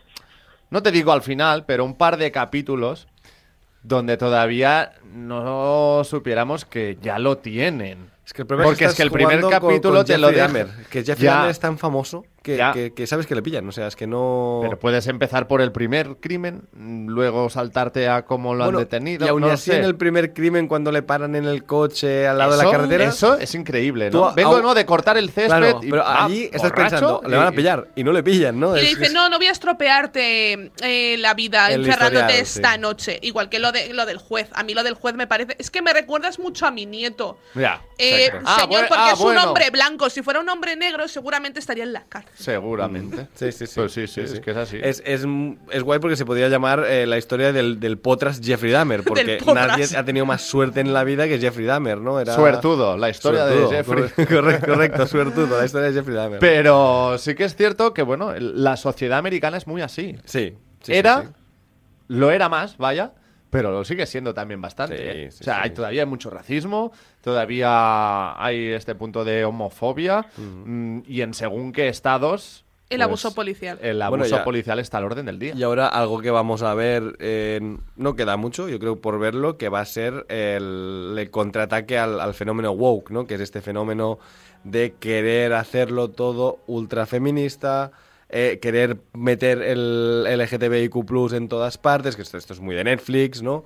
no 0.70 0.82
te 0.82 0.92
digo 0.92 1.10
al 1.10 1.22
final, 1.22 1.64
pero 1.66 1.84
un 1.84 1.96
par 1.96 2.16
de 2.16 2.30
capítulos 2.30 3.08
donde 3.82 4.16
todavía 4.16 4.92
no 5.12 6.04
supiéramos 6.04 6.64
que 6.64 6.98
ya 7.02 7.18
lo 7.18 7.38
tienen. 7.38 8.10
Es 8.24 8.32
que 8.32 8.42
el 8.42 8.46
problema 8.46 8.70
Porque 8.70 8.84
es 8.84 8.94
que 8.94 9.02
el 9.02 9.10
primer 9.10 9.40
con- 9.40 9.50
capítulo 9.50 9.96
con 9.98 10.06
te 10.06 10.16
lo 10.16 10.28
deja. 10.28 10.42
Dahmer, 10.42 10.68
que 10.90 11.02
Jeffrey 11.04 11.24
Ya. 11.26 11.34
Dahmer 11.34 11.50
es 11.50 11.58
tan 11.58 11.76
famoso 11.76 12.24
que, 12.42 12.60
que- 12.72 12.92
que 12.94 13.06
sabes 13.06 13.26
que 13.26 13.34
le 13.34 13.42
pillan. 13.42 13.68
O 13.68 13.72
sea, 13.72 13.88
es 13.88 13.96
que 13.96 14.06
no... 14.06 14.60
Pero 14.62 14.78
puedes 14.78 15.06
empezar 15.08 15.48
por 15.48 15.60
el 15.60 15.72
primer 15.72 16.16
crimen, 16.20 16.62
luego 17.08 17.50
saltarte 17.50 18.08
a 18.08 18.24
cómo 18.24 18.54
lo 18.54 18.64
Bueno, 18.64 18.78
han 18.78 18.84
detenido. 18.84 19.26
Y 19.26 19.28
aún 19.28 19.40
no 19.42 19.48
así 19.48 19.70
sé. 19.72 19.76
en 19.78 19.84
el 19.84 19.96
primer 19.96 20.32
crimen, 20.32 20.68
cuando 20.68 20.92
le 20.92 21.02
paran 21.02 21.34
en 21.34 21.44
el 21.46 21.64
coche 21.64 22.26
al 22.28 22.38
lado 22.38 22.56
de 22.56 22.64
la 22.64 22.70
carretera... 22.70 23.04
Eso 23.06 23.36
es 23.38 23.54
increíble, 23.56 24.10
¿no? 24.10 24.32
Vengo, 24.34 24.56
a- 24.56 24.62
¿no? 24.62 24.74
De 24.74 24.86
cortar 24.86 25.16
el 25.18 25.28
césped 25.30 25.46
Claro, 25.58 25.80
y 25.82 25.90
pero 25.90 26.02
ah, 26.06 26.24
allí 26.24 26.48
estás 26.52 26.72
pensando, 26.72 27.22
le 27.26 27.36
van 27.36 27.48
a 27.48 27.52
pillar 27.52 27.88
y 27.96 28.04
no 28.04 28.12
le 28.12 28.22
pillan, 28.22 28.58
¿no? 28.58 28.76
Y 28.76 28.80
le 28.82 28.84
Es- 28.84 28.90
dice, 28.98 29.06
es- 29.06 29.12
no, 29.12 29.28
no 29.28 29.38
voy 29.38 29.46
a 29.48 29.52
estropearte 29.52 30.70
eh, 30.82 31.16
la 31.18 31.34
vida 31.34 31.70
El 31.72 31.84
encerrándote 31.84 32.38
esta 32.40 32.74
sí. 32.74 32.80
noche. 32.80 33.18
Igual 33.22 33.48
que 33.48 33.58
lo, 33.58 33.72
de, 33.72 33.92
lo 33.94 34.06
del 34.06 34.18
juez. 34.18 34.48
A 34.54 34.62
mí 34.62 34.74
lo 34.74 34.82
del 34.84 34.94
juez 34.94 35.14
me 35.14 35.26
parece... 35.26 35.56
Es 35.58 35.70
que 35.70 35.82
me 35.82 35.92
recuerdas 35.92 36.38
mucho 36.38 36.66
a 36.66 36.70
mi 36.70 36.86
nieto. 36.86 37.38
Ya, 37.54 37.80
Eh, 37.98 38.11
señor, 38.16 38.42
Ah, 38.44 38.66
bueno, 38.68 38.86
porque 38.88 39.02
ah, 39.02 39.10
es 39.12 39.18
un 39.18 39.24
bueno. 39.24 39.44
hombre 39.44 39.70
blanco. 39.70 40.10
Si 40.10 40.22
fuera 40.22 40.40
un 40.40 40.48
hombre 40.48 40.76
negro, 40.76 41.06
seguramente 41.08 41.60
estaría 41.60 41.84
en 41.84 41.92
la 41.92 42.04
cárcel. 42.04 42.32
Seguramente. 42.36 43.28
Sí, 43.34 43.52
sí, 43.52 43.66
sí. 43.66 43.72
Pues 43.76 43.92
sí, 43.92 44.06
sí, 44.06 44.20
es 44.20 44.40
que 44.40 44.50
es 44.52 44.56
así. 44.56 44.78
Es, 44.82 45.02
es, 45.04 45.26
es 45.70 45.82
guay 45.82 45.98
porque 46.00 46.16
se 46.16 46.24
podría 46.24 46.48
llamar 46.48 46.84
eh, 46.86 47.06
la 47.06 47.18
historia 47.18 47.52
del, 47.52 47.80
del 47.80 47.98
Potras 47.98 48.40
Jeffrey 48.42 48.72
Dahmer, 48.72 49.02
porque 49.04 49.38
nadie 49.54 49.86
ha 49.96 50.04
tenido 50.04 50.26
más 50.26 50.42
suerte 50.42 50.80
en 50.80 50.92
la 50.92 51.04
vida 51.04 51.26
que 51.28 51.38
Jeffrey 51.38 51.66
Dahmer, 51.66 51.98
¿no? 51.98 52.20
Era 52.20 52.34
Suertudo, 52.34 52.96
la 52.96 53.10
historia 53.10 53.46
Suertudo, 53.46 53.68
de 53.70 53.76
Jeffrey. 53.76 54.02
corre- 54.04 54.26
Correcto, 54.26 54.66
correcto, 54.66 55.06
suertudo, 55.06 55.58
la 55.58 55.64
historia 55.64 55.88
de 55.88 55.94
Jeffrey 55.94 56.16
Dahmer. 56.16 56.38
Pero 56.40 57.16
sí 57.18 57.34
que 57.34 57.44
es 57.44 57.54
cierto 57.56 57.92
que, 57.94 58.02
bueno, 58.02 58.32
la 58.38 58.76
sociedad 58.76 59.18
americana 59.18 59.56
es 59.56 59.66
muy 59.66 59.82
así. 59.82 60.16
sí, 60.24 60.54
sí, 60.82 60.92
era, 60.92 61.20
sí, 61.22 61.26
sí. 61.28 61.32
lo 62.08 62.30
era 62.30 62.48
más, 62.48 62.76
vaya, 62.78 63.12
pero 63.52 63.70
lo 63.70 63.84
sigue 63.84 64.06
siendo 64.06 64.32
también 64.32 64.62
bastante. 64.62 64.96
Sí, 64.96 65.02
¿eh? 65.04 65.30
sí, 65.30 65.38
o 65.42 65.44
sea, 65.44 65.56
sí. 65.56 65.60
hay, 65.64 65.70
todavía 65.72 66.02
hay 66.02 66.08
mucho 66.08 66.30
racismo, 66.30 66.90
todavía 67.20 68.42
hay 68.42 68.68
este 68.68 68.94
punto 68.94 69.26
de 69.26 69.44
homofobia 69.44 70.24
mm, 70.38 71.00
y 71.06 71.20
en 71.20 71.34
según 71.34 71.70
qué 71.70 71.88
estados... 71.88 72.64
El 72.88 72.96
pues, 72.96 73.04
abuso 73.04 73.34
policial. 73.34 73.78
El 73.82 73.98
Bueno, 73.98 74.24
abuso 74.24 74.38
ya. 74.38 74.44
policial 74.44 74.78
está 74.78 74.96
al 74.96 75.04
orden 75.04 75.26
del 75.26 75.38
día. 75.38 75.52
Y 75.54 75.62
ahora 75.64 75.88
algo 75.88 76.22
que 76.22 76.30
vamos 76.30 76.62
a 76.62 76.72
ver, 76.72 77.14
eh, 77.18 77.60
no 77.96 78.16
queda 78.16 78.38
mucho, 78.38 78.70
yo 78.70 78.78
creo 78.78 79.02
por 79.02 79.18
verlo, 79.18 79.58
que 79.58 79.68
va 79.68 79.80
a 79.80 79.84
ser 79.84 80.24
el, 80.30 81.14
el 81.18 81.30
contraataque 81.30 81.98
al, 81.98 82.20
al 82.20 82.32
fenómeno 82.32 82.72
woke, 82.72 83.10
¿no? 83.10 83.26
Que 83.26 83.34
es 83.34 83.40
este 83.42 83.60
fenómeno 83.60 84.18
de 84.64 84.94
querer 84.98 85.52
hacerlo 85.52 86.08
todo 86.08 86.60
ultra 86.66 87.04
feminista, 87.04 87.92
eh, 88.32 88.58
querer 88.60 88.96
meter 89.12 89.62
el 89.62 90.24
LGTBIQ+ 90.24 91.32
en 91.34 91.48
todas 91.48 91.78
partes, 91.78 92.16
que 92.16 92.22
esto, 92.22 92.38
esto 92.38 92.52
es 92.54 92.60
muy 92.60 92.74
de 92.74 92.84
Netflix, 92.84 93.42
¿no? 93.42 93.64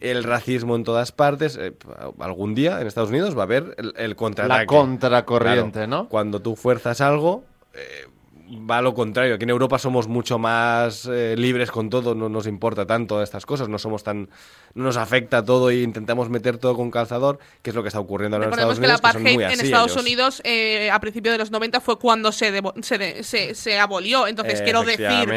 El 0.00 0.24
racismo 0.24 0.74
en 0.76 0.84
todas 0.84 1.12
partes. 1.12 1.56
eh, 1.56 1.72
algún 2.18 2.54
día 2.54 2.80
en 2.80 2.86
Estados 2.86 3.10
Unidos 3.10 3.36
va 3.36 3.42
a 3.42 3.44
haber 3.44 3.74
el, 3.78 3.94
el 3.96 4.16
contraataque. 4.16 4.60
La 4.62 4.66
contracorriente, 4.66 5.72
Claro, 5.80 5.86
¿no? 5.86 6.08
Cuando 6.08 6.40
tú 6.40 6.56
fuerzas 6.56 7.00
algo, 7.00 7.44
eh, 7.74 8.06
va 8.48 8.78
a 8.78 8.82
lo 8.82 8.94
contrario. 8.94 9.34
Aquí 9.34 9.44
en 9.44 9.50
Europa 9.50 9.78
somos 9.78 10.08
mucho 10.08 10.38
más 10.38 11.06
eh, 11.06 11.34
libres 11.36 11.70
con 11.70 11.90
todo, 11.90 12.14
no 12.14 12.28
nos 12.28 12.46
importa 12.46 12.86
tanto 12.86 13.22
estas 13.22 13.44
cosas, 13.46 13.68
no 13.68 13.78
somos 13.78 14.02
tan, 14.04 14.28
no 14.74 14.84
nos 14.84 14.96
afecta 14.96 15.44
todo 15.44 15.70
e 15.70 15.82
intentamos 15.82 16.28
meter 16.30 16.58
todo 16.58 16.76
con 16.76 16.90
calzador, 16.90 17.38
que 17.62 17.70
es 17.70 17.76
lo 17.76 17.82
que 17.82 17.88
está 17.88 18.00
ocurriendo 18.00 18.36
ahora 18.36 18.46
en 18.46 18.52
Recordemos 18.52 18.78
Estados 18.78 18.80
que 18.80 18.86
la 18.86 18.94
Unidos, 18.94 19.00
que 19.00 19.12
son 19.12 19.20
apartheid 19.20 19.34
muy 19.34 19.44
en 19.44 19.60
Estados 19.66 19.90
ellos. 19.92 20.02
Unidos 20.02 20.42
eh, 20.44 20.90
a 20.90 21.00
principios 21.00 21.32
de 21.34 21.38
los 21.38 21.50
90 21.50 21.80
fue 21.80 21.98
cuando 21.98 22.32
se, 22.32 22.52
debo- 22.52 22.74
se, 22.82 22.98
de- 22.98 23.22
se, 23.22 23.54
se 23.54 23.78
abolió. 23.78 24.26
Entonces, 24.26 24.62
quiero 24.62 24.82
decir... 24.82 25.28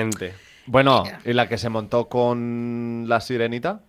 Bueno, 0.66 1.04
¿y 1.26 1.34
la 1.34 1.50
que 1.50 1.58
se 1.58 1.70
montó 1.70 2.08
con 2.10 3.06
la 3.08 3.22
sirenita? 3.22 3.82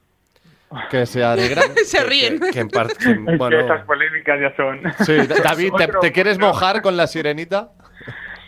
Que 0.90 1.04
se 1.04 1.22
alegra. 1.22 1.62
se 1.84 2.02
ríen. 2.04 2.38
Que, 2.40 2.50
que 2.52 2.60
en 2.60 2.68
parte, 2.68 2.94
que, 2.94 3.10
Es 3.10 3.16
que 3.18 3.36
bueno, 3.36 3.60
estas 3.60 3.84
polémicas 3.84 4.38
ya 4.40 4.56
son. 4.56 4.80
Sí, 5.04 5.16
David, 5.44 5.72
¿te, 5.76 5.88
te 6.00 6.12
quieres 6.12 6.38
mojar 6.38 6.80
con 6.80 6.96
la 6.96 7.06
sirenita? 7.06 7.72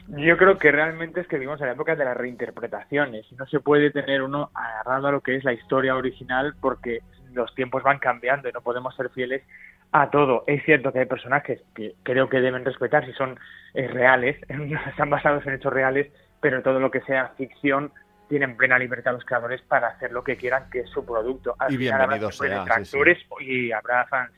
Yo 0.08 0.36
creo 0.36 0.58
que 0.58 0.72
realmente 0.72 1.20
es 1.20 1.28
que 1.28 1.36
vivimos 1.36 1.60
en 1.60 1.66
la 1.66 1.72
época 1.72 1.96
de 1.96 2.04
las 2.04 2.16
reinterpretaciones 2.16 3.30
y 3.30 3.34
no 3.36 3.46
se 3.46 3.60
puede 3.60 3.90
tener 3.90 4.22
uno 4.22 4.50
agarrado 4.54 5.08
a 5.08 5.12
lo 5.12 5.20
que 5.20 5.36
es 5.36 5.44
la 5.44 5.52
historia 5.52 5.96
original 5.96 6.54
porque 6.60 7.00
los 7.32 7.54
tiempos 7.54 7.82
van 7.82 7.98
cambiando 7.98 8.48
y 8.48 8.52
no 8.52 8.60
podemos 8.60 8.94
ser 8.96 9.08
fieles 9.10 9.42
a 9.92 10.10
todo. 10.10 10.44
Es 10.46 10.64
cierto 10.64 10.92
que 10.92 11.00
hay 11.00 11.06
personajes 11.06 11.62
que 11.74 11.94
creo 12.02 12.28
que 12.28 12.40
deben 12.40 12.64
respetar 12.64 13.06
si 13.06 13.12
son 13.12 13.38
eh, 13.74 13.86
reales, 13.88 14.36
están 14.88 15.10
basados 15.10 15.46
en 15.46 15.54
hechos 15.54 15.72
reales, 15.72 16.10
pero 16.40 16.62
todo 16.62 16.80
lo 16.80 16.90
que 16.90 17.00
sea 17.02 17.32
ficción 17.36 17.92
tienen 18.28 18.56
plena 18.56 18.78
libertad 18.78 19.12
los 19.12 19.24
creadores 19.24 19.60
para 19.62 19.88
hacer 19.88 20.10
lo 20.10 20.24
que 20.24 20.36
quieran, 20.36 20.70
que 20.70 20.80
es 20.80 20.90
su 20.90 21.04
producto. 21.04 21.54
Al 21.58 21.72
Y 21.72 21.76
final 21.76 21.98
bienvenido 21.98 22.32
sea, 22.32 22.84
sí, 22.84 22.98
y 23.40 23.72
habrá 23.72 24.06
fans. 24.06 24.32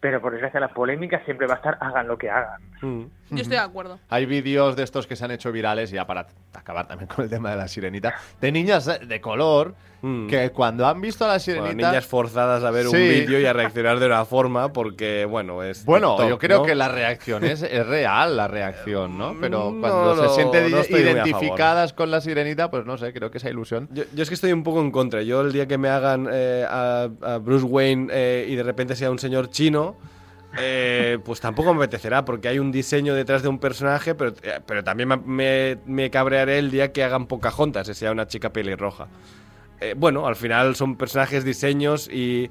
Pero 0.00 0.20
por 0.20 0.32
desgracia 0.32 0.58
la 0.60 0.68
polémica 0.68 1.22
siempre 1.24 1.46
va 1.46 1.54
a 1.54 1.56
estar, 1.58 1.76
hagan 1.80 2.08
lo 2.08 2.16
que 2.16 2.30
hagan. 2.30 2.60
mm. 2.80 3.02
Yo 3.30 3.36
estoy 3.42 3.56
de 3.58 3.62
acuerdo. 3.62 4.00
Hay 4.08 4.26
vídeos 4.26 4.74
de 4.74 4.82
estos 4.82 5.06
que 5.06 5.14
se 5.14 5.24
han 5.24 5.30
hecho 5.30 5.52
virales, 5.52 5.90
ya 5.90 6.06
para 6.06 6.26
acabar 6.54 6.88
también 6.88 7.06
con 7.08 7.24
el 7.24 7.30
tema 7.30 7.50
de 7.50 7.56
la 7.56 7.68
sirenita, 7.68 8.14
de 8.40 8.50
niñas 8.52 8.90
de 9.06 9.20
color 9.20 9.74
Mm. 10.02 10.28
que 10.28 10.48
cuando 10.48 10.86
han 10.86 10.98
visto 11.02 11.26
a 11.26 11.28
la 11.28 11.34
Bueno, 11.34 11.40
sirenita... 11.66 11.88
niñas 11.90 12.06
forzadas 12.06 12.64
a 12.64 12.70
ver 12.70 12.86
un 12.86 12.94
vídeo 12.94 13.38
y 13.38 13.44
a 13.44 13.52
reaccionar 13.52 13.98
de 13.98 14.06
una 14.06 14.24
forma 14.24 14.72
porque, 14.72 15.26
bueno, 15.26 15.62
es 15.62 15.84
Bueno, 15.84 16.12
TikTok, 16.16 16.28
yo 16.30 16.38
creo 16.38 16.58
¿no? 16.60 16.64
que 16.64 16.74
la 16.74 16.88
reacción 16.88 17.44
es, 17.44 17.62
es 17.62 17.86
real, 17.86 18.34
la 18.34 18.48
reacción, 18.48 19.18
¿no? 19.18 19.36
Pero 19.38 19.70
Mm, 19.70 19.80
cuando 19.82 20.14
no, 20.16 20.22
se 20.22 20.34
sienten 20.36 20.70
no 20.70 20.80
identificadas 20.80 21.92
con 21.92 22.10
la 22.10 22.22
sirenita, 22.22 22.70
pues 22.70 22.86
no 22.86 22.96
sé, 22.96 23.12
creo 23.12 23.30
que 23.30 23.36
esa 23.36 23.50
ilusión... 23.50 23.88
Yo, 23.92 24.04
yo 24.14 24.22
es 24.22 24.28
que 24.30 24.34
estoy 24.36 24.52
un 24.52 24.62
poco 24.62 24.80
en 24.80 24.90
contra. 24.90 25.20
Yo 25.20 25.42
el 25.42 25.52
día 25.52 25.68
que 25.68 25.76
me 25.76 25.90
hagan 25.90 26.28
eh, 26.32 26.64
a, 26.66 27.08
a 27.20 27.36
Bruce 27.36 27.66
Wayne 27.66 28.08
eh, 28.10 28.46
y 28.48 28.54
de 28.54 28.62
repente 28.62 28.96
sea 28.96 29.10
un 29.10 29.18
señor 29.18 29.50
chino, 29.50 29.89
eh, 30.58 31.18
pues 31.24 31.40
tampoco 31.40 31.72
me 31.72 31.78
apetecerá 31.84 32.24
porque 32.24 32.48
hay 32.48 32.58
un 32.58 32.72
diseño 32.72 33.14
detrás 33.14 33.42
de 33.42 33.48
un 33.48 33.58
personaje, 33.58 34.14
pero, 34.14 34.34
eh, 34.42 34.60
pero 34.66 34.82
también 34.82 35.08
me, 35.26 35.78
me- 35.86 36.10
cabrearé 36.10 36.58
el 36.58 36.70
día 36.70 36.92
que 36.92 37.04
hagan 37.04 37.26
Pocahontas, 37.26 37.88
y 37.88 37.94
sea 37.94 38.10
una 38.12 38.26
chica 38.26 38.52
pelirroja. 38.52 39.08
Eh, 39.80 39.94
bueno, 39.96 40.26
al 40.26 40.36
final 40.36 40.76
son 40.76 40.96
personajes, 40.96 41.44
diseños 41.44 42.08
y, 42.12 42.50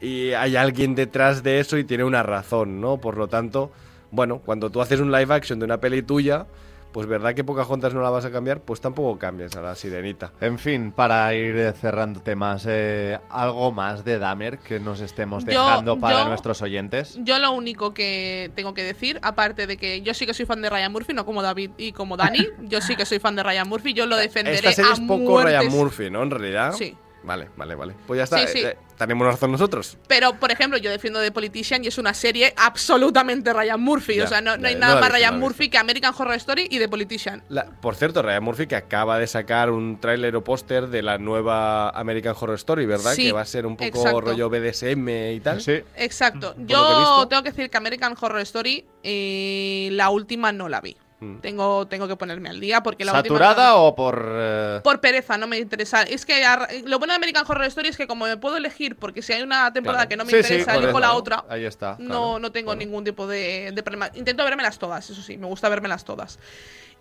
y 0.00 0.32
hay 0.32 0.56
alguien 0.56 0.94
detrás 0.94 1.42
de 1.42 1.58
eso 1.60 1.78
y 1.78 1.84
tiene 1.84 2.04
una 2.04 2.22
razón, 2.22 2.80
¿no? 2.80 2.98
Por 2.98 3.16
lo 3.16 3.28
tanto, 3.28 3.72
bueno, 4.10 4.40
cuando 4.44 4.70
tú 4.70 4.80
haces 4.80 5.00
un 5.00 5.10
live 5.10 5.34
action 5.34 5.58
de 5.58 5.64
una 5.64 5.78
peli 5.80 6.02
tuya, 6.02 6.46
pues 6.92 7.06
verdad 7.06 7.34
que 7.34 7.44
Pocahontas 7.44 7.92
no 7.94 8.00
la 8.02 8.10
vas 8.10 8.24
a 8.24 8.30
cambiar, 8.30 8.60
pues 8.60 8.80
tampoco 8.80 9.18
cambias 9.18 9.54
a 9.56 9.62
la 9.62 9.74
sirenita. 9.74 10.32
En 10.40 10.58
fin, 10.58 10.90
para 10.92 11.32
ir 11.34 11.72
cerrando 11.80 12.20
temas, 12.20 12.64
eh, 12.68 13.18
algo 13.30 13.72
más 13.72 14.04
de 14.04 14.18
Dahmer 14.18 14.58
que 14.58 14.80
nos 14.80 15.00
estemos 15.00 15.44
Yo- 15.44 15.50
dejando 15.64 15.98
para 15.98 16.22
yo- 16.22 16.28
nuestros 16.28 16.62
oyentes. 16.62 17.18
Yo 17.22 17.38
lo 17.38 17.52
único 17.52 17.92
que 17.94 18.50
tengo 18.54 18.74
que 18.74 18.82
decir, 18.82 19.18
aparte 19.22 19.66
de 19.66 19.76
que 19.76 20.00
yo 20.02 20.14
sí 20.14 20.26
que 20.26 20.34
soy 20.34 20.46
fan 20.46 20.62
de 20.62 20.70
Ryan 20.70 20.92
Murphy, 20.92 21.12
no 21.12 21.24
como 21.26 21.42
David 21.42 21.70
y 21.76 21.92
como 21.92 22.16
Dani, 22.16 22.38
yo 22.62 22.80
sí 22.80 22.96
que 22.96 23.04
soy 23.06 23.18
fan 23.18 23.36
de 23.36 23.42
Ryan 23.42 23.68
Murphy, 23.68 23.92
yo 23.92 24.06
lo 24.06 24.16
defenderé 24.16 24.56
Esta 24.56 24.72
serie 24.72 24.90
a 24.90 24.94
es 24.94 25.00
poco 25.00 25.42
Ryan 25.42 25.68
Murphy, 25.68 26.10
¿no? 26.10 26.22
En 26.22 26.30
realidad. 26.30 26.72
Sí. 26.72 26.96
Vale, 27.22 27.48
vale, 27.56 27.74
vale. 27.74 27.94
Pues 28.06 28.18
ya 28.18 28.24
está. 28.24 28.38
Sí, 28.46 28.46
sí. 28.60 28.64
eh, 28.64 28.76
tenemos 28.96 29.26
razón 29.26 29.52
nosotros. 29.52 29.96
Pero, 30.08 30.34
por 30.38 30.50
ejemplo, 30.50 30.78
yo 30.78 30.90
defiendo 30.90 31.20
The 31.20 31.30
Politician 31.32 31.84
y 31.84 31.88
es 31.88 31.98
una 31.98 32.14
serie 32.14 32.52
absolutamente 32.56 33.52
Ryan 33.52 33.80
Murphy. 33.80 34.16
Ya, 34.16 34.24
o 34.24 34.26
sea, 34.26 34.40
no, 34.40 34.56
no 34.56 34.66
hay 34.66 34.74
nada 34.74 34.94
no 34.94 35.00
más 35.00 35.10
visto, 35.10 35.16
Ryan 35.18 35.40
Murphy 35.40 35.68
que 35.68 35.78
American 35.78 36.14
Horror 36.16 36.34
Story 36.34 36.66
y 36.70 36.78
The 36.78 36.88
Politician. 36.88 37.42
La- 37.48 37.66
por 37.66 37.94
cierto, 37.96 38.22
Ryan 38.22 38.42
Murphy 38.42 38.66
que 38.66 38.76
acaba 38.76 39.18
de 39.18 39.26
sacar 39.26 39.70
un 39.70 40.00
tráiler 40.00 40.34
o 40.36 40.44
póster 40.44 40.88
de 40.88 41.02
la 41.02 41.18
nueva 41.18 41.90
American 41.90 42.34
Horror 42.38 42.56
Story, 42.56 42.86
¿verdad? 42.86 43.12
Sí, 43.14 43.26
que 43.26 43.32
va 43.32 43.42
a 43.42 43.46
ser 43.46 43.66
un 43.66 43.76
poco 43.76 43.98
exacto. 43.98 44.20
rollo 44.20 44.48
BDSM 44.50 45.08
y 45.34 45.40
tal. 45.40 45.60
Sí. 45.60 45.80
Exacto. 45.96 46.54
que 46.54 46.66
Yo 46.66 47.26
tengo 47.28 47.42
que 47.42 47.50
decir 47.50 47.70
que 47.70 47.76
American 47.76 48.14
Horror 48.20 48.40
Story, 48.40 48.84
eh, 49.02 49.88
la 49.92 50.10
última 50.10 50.52
no 50.52 50.68
la 50.68 50.80
vi. 50.80 50.96
Mm. 51.20 51.38
Tengo, 51.40 51.86
tengo 51.88 52.06
que 52.06 52.14
ponerme 52.14 52.48
al 52.48 52.60
día 52.60 52.80
porque 52.82 53.04
la 53.04 53.10
¿Saturada 53.12 53.74
última. 53.74 53.82
o 53.88 53.94
por...? 53.96 54.28
eh, 54.36 54.80
Por 54.84 55.00
pereza, 55.00 55.36
no 55.36 55.46
me 55.48 55.58
interesa. 55.58 56.02
Es 56.04 56.24
que 56.24 56.44
a- 56.44 56.68
lo 56.84 56.98
bueno 56.98 57.12
de 57.12 57.16
American 57.16 57.44
Horror 57.48 57.64
Story 57.64 57.88
es 57.88 57.96
que 57.96 58.06
como 58.06 58.24
me 58.26 58.36
puedo 58.36 58.56
elegir, 58.56 58.94
porque 58.96 59.20
si 59.20 59.32
hay 59.32 59.42
una 59.42 59.72
temporada 59.72 60.06
Claro. 60.06 60.08
que 60.10 60.16
no 60.16 60.24
me 60.24 60.30
Sí, 60.30 60.36
sí, 60.44 60.54
interesa, 60.54 60.74
por 60.74 60.82
elijo 60.84 61.00
la 61.00 61.12
otra. 61.14 61.44
Ahí 61.48 61.64
está. 61.64 61.96
No, 61.98 62.06
claro. 62.06 62.38
no 62.38 62.52
tengo 62.52 62.74
ningún 62.76 63.02
tipo 63.04 63.26
de, 63.26 63.72
de 63.74 63.82
problema. 63.82 64.10
Intento 64.14 64.44
vérmelas 64.44 64.78
todas, 64.78 65.10
eso 65.10 65.20
sí, 65.22 65.36
me 65.38 65.46
gusta 65.46 65.68
vérmelas 65.68 66.04
todas. 66.04 66.38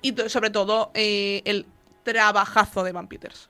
Y 0.02 0.16
sobre 0.30 0.50
todo 0.50 0.90
eh, 0.96 1.42
el 1.46 1.68
trabajazo 2.04 2.84
de 2.84 2.92
Van 2.94 3.08
Peters. 3.08 3.50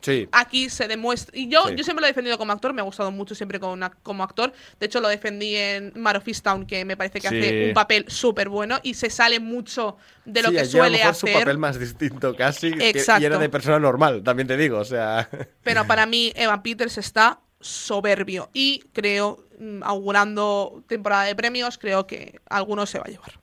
Sí. 0.00 0.28
Aquí 0.32 0.68
se 0.68 0.88
demuestra. 0.88 1.36
Y 1.38 1.48
yo, 1.48 1.68
Sí. 1.68 1.74
yo 1.76 1.84
siempre 1.84 2.00
lo 2.00 2.06
he 2.06 2.10
defendido 2.10 2.36
como 2.36 2.52
actor, 2.52 2.72
me 2.72 2.80
ha 2.80 2.84
gustado 2.84 3.10
mucho 3.12 3.34
siempre 3.34 3.60
como, 3.60 3.72
una- 3.74 3.90
como 3.90 4.24
actor. 4.24 4.52
De 4.80 4.86
hecho, 4.86 5.00
lo 5.00 5.06
defendí 5.08 5.54
en 5.54 5.92
Mar 5.94 6.16
of 6.16 6.26
Easttown, 6.26 6.66
que 6.66 6.84
me 6.84 6.96
parece 6.96 7.20
que 7.20 7.28
Sí. 7.28 7.38
hace 7.38 7.68
un 7.68 7.74
papel 7.74 8.04
súper 8.08 8.48
bueno 8.48 8.80
y 8.82 8.94
se 8.94 9.08
sale 9.08 9.38
mucho 9.38 9.96
de 10.24 10.42
lo 10.42 10.48
Sí, 10.48 10.54
que 10.56 10.60
allí 10.62 10.70
a 10.78 10.78
lo 10.78 10.84
suele 10.84 10.98
mejor 10.98 11.14
su 11.14 11.26
hacer. 11.26 11.38
papel 11.40 11.58
más 11.58 11.78
distinto 11.78 12.34
casi. 12.36 12.72
que- 12.72 12.86
y 12.86 12.88
Exacto. 12.88 13.24
era 13.26 13.38
de 13.38 13.48
persona 13.48 13.78
normal, 13.78 14.22
también 14.24 14.48
te 14.48 14.56
digo. 14.56 14.78
O 14.78 14.84
sea. 14.84 15.28
Pero 15.62 15.86
para 15.86 16.06
mí, 16.06 16.32
Evan 16.36 16.62
Peters 16.62 16.98
está 16.98 17.40
soberbio. 17.60 18.50
Y 18.52 18.80
creo, 18.92 19.46
mm, 19.60 19.82
augurando 19.84 20.82
temporada 20.88 21.24
de 21.24 21.34
premios, 21.36 21.78
creo 21.78 22.06
que 22.06 22.40
alguno 22.50 22.86
se 22.86 22.98
va 22.98 23.04
a 23.06 23.10
llevar. 23.10 23.40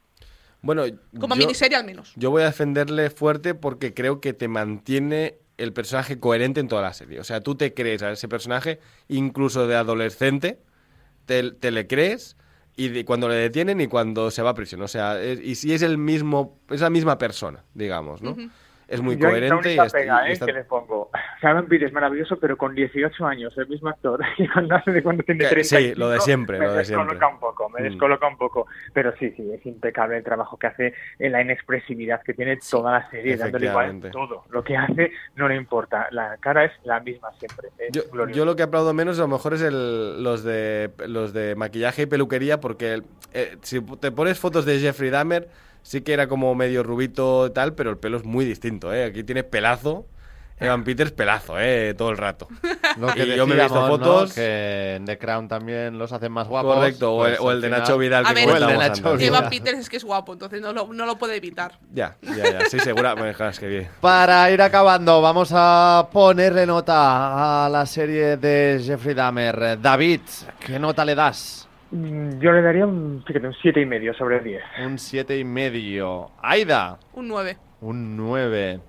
Bueno, 0.62 0.84
Como 1.18 1.36
yo, 1.36 1.40
miniserie 1.40 1.78
al 1.78 1.86
menos. 1.86 2.12
yo 2.18 2.32
voy 2.32 2.42
a 2.42 2.48
defenderle 2.48 3.10
fuerte 3.10 3.56
porque 3.56 3.94
creo 3.94 4.20
que 4.20 4.34
te 4.34 4.50
mantiene 4.50 5.38
el 5.60 5.74
personaje 5.74 6.20
coherente 6.20 6.60
en 6.60 6.68
toda 6.68 6.82
la 6.82 6.94
serie. 6.94 7.20
O 7.20 7.24
sea, 7.24 7.42
tú 7.42 7.56
te 7.56 7.74
crees 7.74 8.02
a 8.02 8.12
ese 8.12 8.28
personaje, 8.28 8.80
incluso 9.08 9.68
de 9.68 9.76
adolescente, 9.76 10.60
te, 11.26 11.52
te 11.52 11.72
le 11.72 11.86
crees 11.86 12.38
y 12.76 12.88
de- 12.88 13.06
cuando 13.06 13.28
le 13.28 13.36
detienen 13.36 13.80
y 13.82 13.88
cuando 13.88 14.32
se 14.32 14.42
va 14.42 14.52
a 14.52 14.54
prisión. 14.54 14.82
O 14.82 14.88
sea, 14.88 15.22
es- 15.22 15.40
y 15.42 15.56
si 15.56 15.74
es 15.74 15.82
el 15.82 15.98
mismo, 15.98 16.60
es 16.70 16.82
la 16.82 16.90
misma 16.90 17.18
persona, 17.18 17.64
digamos, 17.74 18.22
¿no? 18.22 18.36
Es 18.90 19.02
muy 19.02 19.18
Yo 19.18 19.30
coherente 19.30 19.72
y, 19.72 19.76
una 19.78 19.86
est- 19.86 19.96
pega, 19.96 20.26
y 20.28 20.30
¿eh? 20.30 20.34
está- 20.34 20.46
que 20.48 20.54
le 20.54 20.64
pongo. 20.64 21.10
Simon 21.42 21.68
Pete 21.68 21.86
es 21.86 21.94
maravilloso, 21.94 22.40
pero 22.40 22.58
con 22.58 22.74
18 22.74 23.26
años, 23.26 23.56
el 23.58 23.68
mismo 23.68 23.90
actor. 23.90 24.20
Y 24.40 24.48
cuando 24.48 24.76
hace 24.76 24.92
de 24.92 25.04
cuando 25.04 25.24
tiene 25.24 25.40
Que- 25.46 25.50
35, 25.50 25.94
sí, 25.94 26.00
lo 26.00 26.10
de 26.10 26.20
siempre, 26.22 26.58
me 26.60 26.66
lo 26.66 26.72
de 26.74 26.80
descoloca 26.80 27.10
siempre. 27.12 27.28
un 27.34 27.40
poco, 27.40 27.70
me 27.70 27.80
Mm. 27.82 27.84
descoloca 27.84 28.28
un 28.28 28.38
poco. 28.38 28.68
Pero 28.94 29.14
sí, 29.18 29.32
sí, 29.38 29.52
es 29.54 29.66
impecable 29.66 30.18
el 30.18 30.24
trabajo 30.24 30.58
que 30.58 30.68
hace 30.68 30.94
en 31.20 31.32
la 31.32 31.42
inexpresividad 31.42 32.22
que 32.24 32.34
tiene 32.34 32.58
toda 32.70 32.92
la 33.00 33.10
serie, 33.12 33.38
dándole 33.38 33.68
igual 33.68 34.02
todo. 34.12 34.44
Lo 34.50 34.64
que 34.64 34.76
hace 34.76 35.12
no 35.36 35.48
le 35.48 35.56
importa. 35.56 36.08
La 36.12 36.38
cara 36.40 36.66
es 36.66 36.72
la 36.84 37.00
misma 37.00 37.30
siempre. 37.38 37.70
Yo, 37.92 38.02
yo 38.30 38.46
lo 38.46 38.56
que 38.56 38.64
aplaudo 38.64 38.94
menos 38.94 39.20
a 39.20 39.22
lo 39.24 39.28
mejor 39.28 39.54
es 39.54 39.62
el, 39.62 40.24
los 40.24 40.44
de 40.44 40.90
los 41.08 41.32
de 41.34 41.56
maquillaje 41.56 42.04
y 42.04 42.06
peluquería 42.08 42.60
porque 42.60 42.94
el- 42.94 43.04
eh, 43.34 43.58
si 43.62 43.82
te 43.98 44.12
pones 44.12 44.40
fotos 44.40 44.66
de 44.66 44.80
Jeffrey 44.80 45.10
Dahmer 45.12 45.48
sí 45.82 46.02
que 46.02 46.14
era 46.14 46.28
como 46.28 46.54
medio 46.56 46.84
rubito 46.84 47.48
y 47.48 47.52
tal, 47.52 47.74
pero 47.74 47.90
el 47.92 47.98
pelo 47.98 48.18
es 48.18 48.26
muy 48.26 48.46
distinto, 48.46 48.94
¿eh? 48.94 49.06
Aquí 49.06 49.24
tiene 49.24 49.44
pelazo. 49.44 50.06
Evan 50.62 50.84
Peters 50.84 51.14
pelazo, 51.14 51.58
¿eh? 51.58 51.94
Todo 51.98 52.10
el 52.10 52.18
rato. 52.18 52.50
Lo 52.98 53.08
que 53.14 53.24
Y 53.24 53.34
yo 53.38 53.48
me 53.48 53.54
he 53.56 53.62
visto 53.62 53.76
decíamos, 53.76 54.00
¿no? 54.02 54.06
fotos- 54.06 54.34
que 54.34 54.96
en 54.96 55.06
The 55.06 55.18
Crown 55.18 55.48
también 55.48 55.98
los 55.98 56.12
hacen 56.12 56.34
más 56.34 56.50
guapos. 56.50 56.76
Correcto, 56.76 57.14
o 57.14 57.26
el, 57.26 57.32
pues 57.38 57.40
o 57.42 57.52
el 57.54 57.62
de 57.62 57.68
final- 57.68 57.80
Nacho 57.80 57.98
Vidal 57.98 58.26
A 58.26 58.30
que 58.34 58.34
ver, 58.46 58.50
el 58.58 58.68
de 58.68 58.78
Nacho 58.78 59.08
antes. 59.08 59.18
Vidal. 59.20 59.22
Evan 59.38 59.50
Peters 59.50 59.80
es 59.80 59.90
que 59.90 59.96
es 59.96 60.04
guapo, 60.04 60.34
entonces 60.34 60.60
no 60.62 60.74
lo, 60.74 60.92
no 60.92 61.06
lo 61.06 61.18
puede 61.18 61.38
evitar. 61.38 61.80
Ya, 61.94 62.18
ya, 62.22 62.36
ya, 62.60 62.66
sí, 62.70 62.78
segura. 62.82 63.14
Bueno, 63.14 63.30
es 63.48 63.58
que 63.58 63.68
bien. 63.68 63.88
Para 64.02 64.52
ir 64.52 64.62
acabando, 64.62 65.22
vamos 65.22 65.52
a 65.54 66.10
ponerle 66.12 66.66
nota 66.66 67.66
a 67.66 67.70
la 67.70 67.86
serie 67.86 68.36
de 68.36 68.82
Jeffrey 68.86 69.16
Dahmer. 69.16 69.80
David, 69.82 70.20
¿qué 70.60 70.78
nota 70.78 71.06
le 71.06 71.16
das? 71.16 71.69
Mm, 71.92 72.40
Yo 72.40 72.52
le 72.52 72.62
daría 72.62 72.86
un, 72.86 73.24
fíjate, 73.26 73.48
un 73.48 73.54
siete 73.62 73.82
y 73.82 73.86
medio 73.86 74.14
sobre 74.14 74.40
10. 74.40 74.62
Un 74.86 74.98
siete 75.00 75.38
y 75.38 75.44
medio. 75.44 76.30
Aida, 76.42 77.00
Un 77.14 77.28
9. 77.28 77.58
un 77.82 78.16
9. 78.18 78.80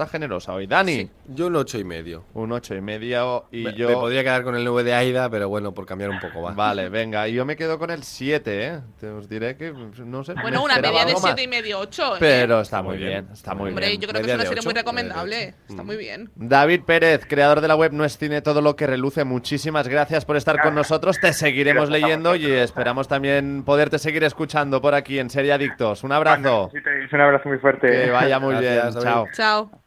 Está 0.00 0.12
generosa 0.12 0.54
hoy. 0.54 0.66
Dani, 0.66 0.90
Sí. 0.96 1.10
Yo 1.28 1.48
un 1.48 1.56
ocho 1.56 1.78
y 1.78 1.84
medio. 1.84 2.24
un 2.32 2.50
ocho 2.52 2.74
y 2.74 2.80
medio. 2.80 3.44
Y 3.52 3.64
me, 3.64 3.74
yo. 3.74 3.86
me 3.88 3.94
podría 3.96 4.22
quedar 4.22 4.42
con 4.44 4.56
el 4.56 4.64
9 4.64 4.82
de 4.82 4.94
Aida, 4.94 5.28
pero 5.28 5.50
bueno, 5.50 5.72
por 5.74 5.84
cambiar 5.84 6.08
un 6.08 6.18
poco, 6.18 6.40
va. 6.40 6.52
Vale, 6.52 6.88
venga, 6.88 7.28
y 7.28 7.34
yo 7.34 7.44
me 7.44 7.54
quedo 7.54 7.78
con 7.78 7.90
el 7.90 8.02
7, 8.02 8.66
¿eh? 8.66 8.80
Te 8.98 9.08
os 9.10 9.28
diré 9.28 9.58
que, 9.58 9.72
no 9.72 10.24
sé. 10.24 10.32
Bueno, 10.40 10.60
me 10.60 10.64
una 10.64 10.76
media 10.76 10.90
de 11.04 11.10
algo 11.10 11.20
más. 11.20 11.32
7 11.34 11.42
y 11.42 11.48
medio, 11.48 11.78
8. 11.80 12.14
Pero 12.18 12.62
está 12.62 12.80
Muy 12.82 12.92
muy 12.92 12.96
bien. 12.96 13.10
bien, 13.10 13.28
está 13.30 13.54
muy 13.54 13.68
Hombre, 13.68 13.88
bien. 13.88 14.00
yo 14.00 14.08
creo 14.08 14.20
que 14.22 14.26
Media 14.28 14.34
es 14.36 14.40
una 14.40 14.48
serie 14.48 14.64
muy 14.64 14.72
recomendable. 14.74 15.54
Está 15.68 15.82
muy 15.82 15.96
bien. 15.98 16.30
David 16.34 16.80
Pérez, 16.86 17.26
creador 17.28 17.60
de 17.60 17.68
la 17.68 17.76
web 17.76 17.92
No 17.92 18.06
es 18.06 18.16
Cine 18.16 18.40
Todo 18.40 18.62
lo 18.62 18.74
que 18.76 18.86
reluce, 18.86 19.24
muchísimas 19.24 19.86
gracias 19.86 20.24
por 20.24 20.36
estar 20.38 20.62
con 20.62 20.74
nosotros. 20.74 21.18
Te 21.20 21.34
seguiremos 21.34 21.90
Gracias 21.90 22.02
leyendo 22.08 22.36
y 22.36 22.50
esperamos 22.50 23.06
también 23.06 23.64
poderte 23.64 23.98
seguir 23.98 24.24
escuchando 24.24 24.80
por 24.80 24.94
aquí 24.94 25.18
en 25.18 25.28
Serie 25.28 25.52
Adictos. 25.52 26.04
Un 26.04 26.12
abrazo. 26.12 26.70
Sí, 26.72 26.78
te- 26.82 27.14
Un 27.14 27.20
abrazo 27.20 27.50
muy 27.50 27.58
fuerte. 27.58 27.86
Que 27.86 28.10
vaya 28.10 28.38
muy 28.38 28.54
Gracias, 28.54 28.94
bien. 28.94 29.04
David. 29.04 29.04
Chao. 29.04 29.28
Chao. 29.68 29.80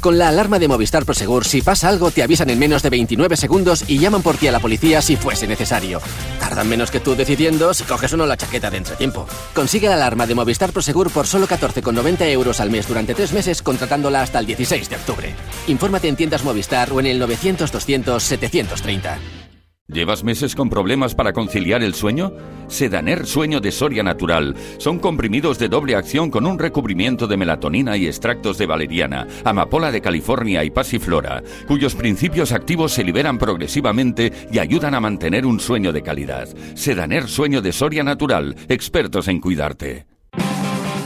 Con 0.00 0.16
la 0.16 0.28
alarma 0.28 0.58
de 0.58 0.68
Movistar 0.68 1.04
Prosegur, 1.04 1.44
si 1.44 1.60
pasa 1.60 1.88
algo, 1.88 2.10
te 2.10 2.22
avisan 2.22 2.50
en 2.50 2.58
menos 2.58 2.82
de 2.82 2.90
29 2.90 3.36
segundos 3.36 3.84
y 3.88 3.98
llaman 3.98 4.22
por 4.22 4.36
ti 4.36 4.48
a 4.48 4.52
la 4.52 4.60
policía 4.60 5.02
si 5.02 5.16
fuese 5.16 5.46
necesario. 5.46 6.00
Tardan 6.38 6.68
menos 6.68 6.90
que 6.90 7.00
tú 7.00 7.14
decidiendo 7.14 7.74
si 7.74 7.84
coges 7.84 8.12
o 8.14 8.16
no 8.16 8.26
la 8.26 8.36
chaqueta 8.36 8.70
de 8.70 8.78
entretiempo. 8.78 9.26
Consigue 9.54 9.88
la 9.88 9.94
alarma 9.94 10.26
de 10.26 10.34
Movistar 10.34 10.72
Prosegur 10.72 11.10
por 11.10 11.26
solo 11.26 11.46
14,90 11.46 12.28
euros 12.30 12.60
al 12.60 12.70
mes 12.70 12.88
durante 12.88 13.14
tres 13.14 13.32
meses, 13.32 13.62
contratándola 13.62 14.22
hasta 14.22 14.38
el 14.38 14.46
16 14.46 14.88
de 14.88 14.96
octubre. 14.96 15.34
Infórmate 15.66 16.08
en 16.08 16.16
tiendas 16.16 16.44
Movistar 16.44 16.92
o 16.92 17.00
en 17.00 17.06
el 17.06 17.20
900-200-730. 17.20 19.49
¿Llevas 19.92 20.22
meses 20.22 20.54
con 20.54 20.70
problemas 20.70 21.16
para 21.16 21.32
conciliar 21.32 21.82
el 21.82 21.94
sueño? 21.94 22.32
Sedaner 22.68 23.26
Sueño 23.26 23.60
de 23.60 23.72
Soria 23.72 24.04
Natural. 24.04 24.54
Son 24.78 25.00
comprimidos 25.00 25.58
de 25.58 25.68
doble 25.68 25.96
acción 25.96 26.30
con 26.30 26.46
un 26.46 26.60
recubrimiento 26.60 27.26
de 27.26 27.36
melatonina 27.36 27.96
y 27.96 28.06
extractos 28.06 28.56
de 28.56 28.66
valeriana, 28.66 29.26
amapola 29.44 29.90
de 29.90 30.00
California 30.00 30.62
y 30.62 30.70
pasiflora, 30.70 31.42
cuyos 31.66 31.96
principios 31.96 32.52
activos 32.52 32.92
se 32.92 33.02
liberan 33.02 33.38
progresivamente 33.38 34.32
y 34.52 34.60
ayudan 34.60 34.94
a 34.94 35.00
mantener 35.00 35.44
un 35.44 35.58
sueño 35.58 35.92
de 35.92 36.02
calidad. 36.02 36.48
Sedaner 36.74 37.28
Sueño 37.28 37.60
de 37.60 37.72
Soria 37.72 38.04
Natural. 38.04 38.54
Expertos 38.68 39.26
en 39.26 39.40
cuidarte. 39.40 40.06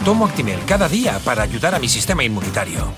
Tomo 0.04 0.26
Actimel 0.26 0.58
cada 0.66 0.90
día 0.90 1.18
para 1.24 1.42
ayudar 1.42 1.74
a 1.74 1.78
mi 1.78 1.88
sistema 1.88 2.22
inmunitario. 2.22 2.92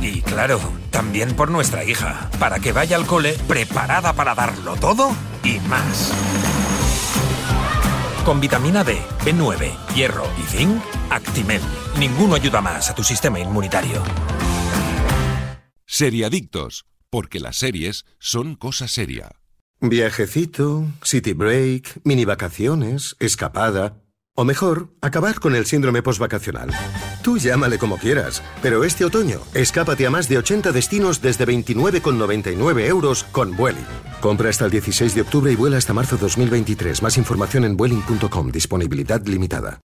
Y 0.00 0.22
claro, 0.22 0.58
también 0.90 1.34
por 1.34 1.50
nuestra 1.50 1.84
hija, 1.84 2.30
para 2.38 2.58
que 2.58 2.72
vaya 2.72 2.96
al 2.96 3.06
cole 3.06 3.36
preparada 3.46 4.14
para 4.14 4.34
darlo 4.34 4.76
todo 4.76 5.14
y 5.44 5.58
más. 5.60 6.12
Con 8.24 8.40
vitamina 8.40 8.84
D, 8.84 9.00
B9, 9.24 9.94
hierro 9.94 10.24
y 10.38 10.46
zinc, 10.46 10.82
Actimel. 11.10 11.60
Ninguno 11.98 12.34
ayuda 12.34 12.60
más 12.60 12.90
a 12.90 12.94
tu 12.94 13.02
sistema 13.02 13.40
inmunitario. 13.40 14.02
Seriadictos, 15.86 16.86
porque 17.10 17.40
las 17.40 17.56
series 17.56 18.04
son 18.18 18.54
cosa 18.54 18.88
seria. 18.88 19.32
Viajecito, 19.80 20.86
city 21.02 21.32
break, 21.32 22.00
mini 22.04 22.24
vacaciones, 22.24 23.16
escapada. 23.18 23.96
O 24.40 24.44
mejor, 24.46 24.88
acabar 25.02 25.38
con 25.38 25.54
el 25.54 25.66
síndrome 25.66 26.02
postvacacional. 26.02 26.70
Tú 27.22 27.36
llámale 27.36 27.76
como 27.76 27.98
quieras, 27.98 28.42
pero 28.62 28.84
este 28.84 29.04
otoño, 29.04 29.40
escápate 29.52 30.06
a 30.06 30.10
más 30.10 30.30
de 30.30 30.38
80 30.38 30.72
destinos 30.72 31.20
desde 31.20 31.46
29,99 31.46 32.86
euros 32.86 33.24
con 33.32 33.54
Vueling. 33.54 33.84
Compra 34.22 34.48
hasta 34.48 34.64
el 34.64 34.70
16 34.70 35.14
de 35.14 35.20
octubre 35.20 35.52
y 35.52 35.56
vuela 35.56 35.76
hasta 35.76 35.92
marzo 35.92 36.16
2023. 36.16 37.02
Más 37.02 37.18
información 37.18 37.66
en 37.66 37.76
Vueling.com. 37.76 38.50
Disponibilidad 38.50 39.22
limitada. 39.26 39.80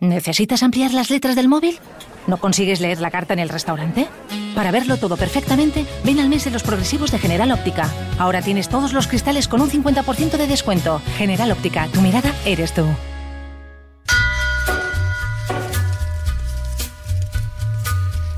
¿Necesitas 0.00 0.64
ampliar 0.64 0.92
las 0.92 1.08
letras 1.08 1.36
del 1.36 1.46
móvil? 1.46 1.78
¿No 2.26 2.38
consigues 2.38 2.80
leer 2.80 3.00
la 3.00 3.12
carta 3.12 3.34
en 3.34 3.38
el 3.38 3.48
restaurante? 3.48 4.08
Para 4.56 4.72
verlo 4.72 4.96
todo 4.96 5.16
perfectamente, 5.16 5.86
ven 6.04 6.18
al 6.18 6.28
mes 6.28 6.42
de 6.42 6.50
los 6.50 6.64
progresivos 6.64 7.12
de 7.12 7.20
General 7.20 7.52
Óptica. 7.52 7.88
Ahora 8.18 8.42
tienes 8.42 8.68
todos 8.68 8.92
los 8.92 9.06
cristales 9.06 9.46
con 9.46 9.60
un 9.60 9.70
50% 9.70 10.36
de 10.36 10.48
descuento. 10.48 11.00
General 11.16 11.52
Óptica, 11.52 11.86
tu 11.92 12.00
mirada 12.00 12.34
eres 12.44 12.74
tú. 12.74 12.86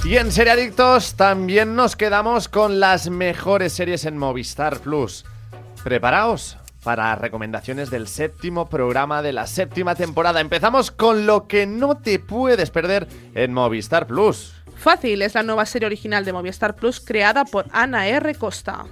Y 0.04 0.16
en 0.16 0.32
Serie 0.32 0.52
Adictos 0.52 1.14
también 1.14 1.76
nos 1.76 1.94
quedamos 1.94 2.48
con 2.48 2.80
las 2.80 3.08
mejores 3.08 3.72
series 3.72 4.04
en 4.04 4.18
Movistar 4.18 4.80
Plus. 4.80 5.24
Preparaos 5.84 6.58
para 6.82 7.14
recomendaciones 7.14 7.88
del 7.88 8.08
séptimo 8.08 8.68
programa 8.68 9.22
de 9.22 9.32
la 9.32 9.46
séptima 9.46 9.94
temporada. 9.94 10.40
Empezamos 10.40 10.90
con 10.90 11.24
lo 11.24 11.46
que 11.46 11.68
no 11.68 11.98
te 11.98 12.18
puedes 12.18 12.70
perder 12.70 13.06
en 13.36 13.52
Movistar 13.52 14.08
Plus. 14.08 14.54
Fácil 14.74 15.22
es 15.22 15.34
la 15.34 15.44
nueva 15.44 15.66
serie 15.66 15.86
original 15.86 16.24
de 16.24 16.32
Movistar 16.32 16.74
Plus 16.74 16.98
creada 16.98 17.44
por 17.44 17.66
Ana 17.70 18.08
R. 18.08 18.34
Costa. 18.34 18.86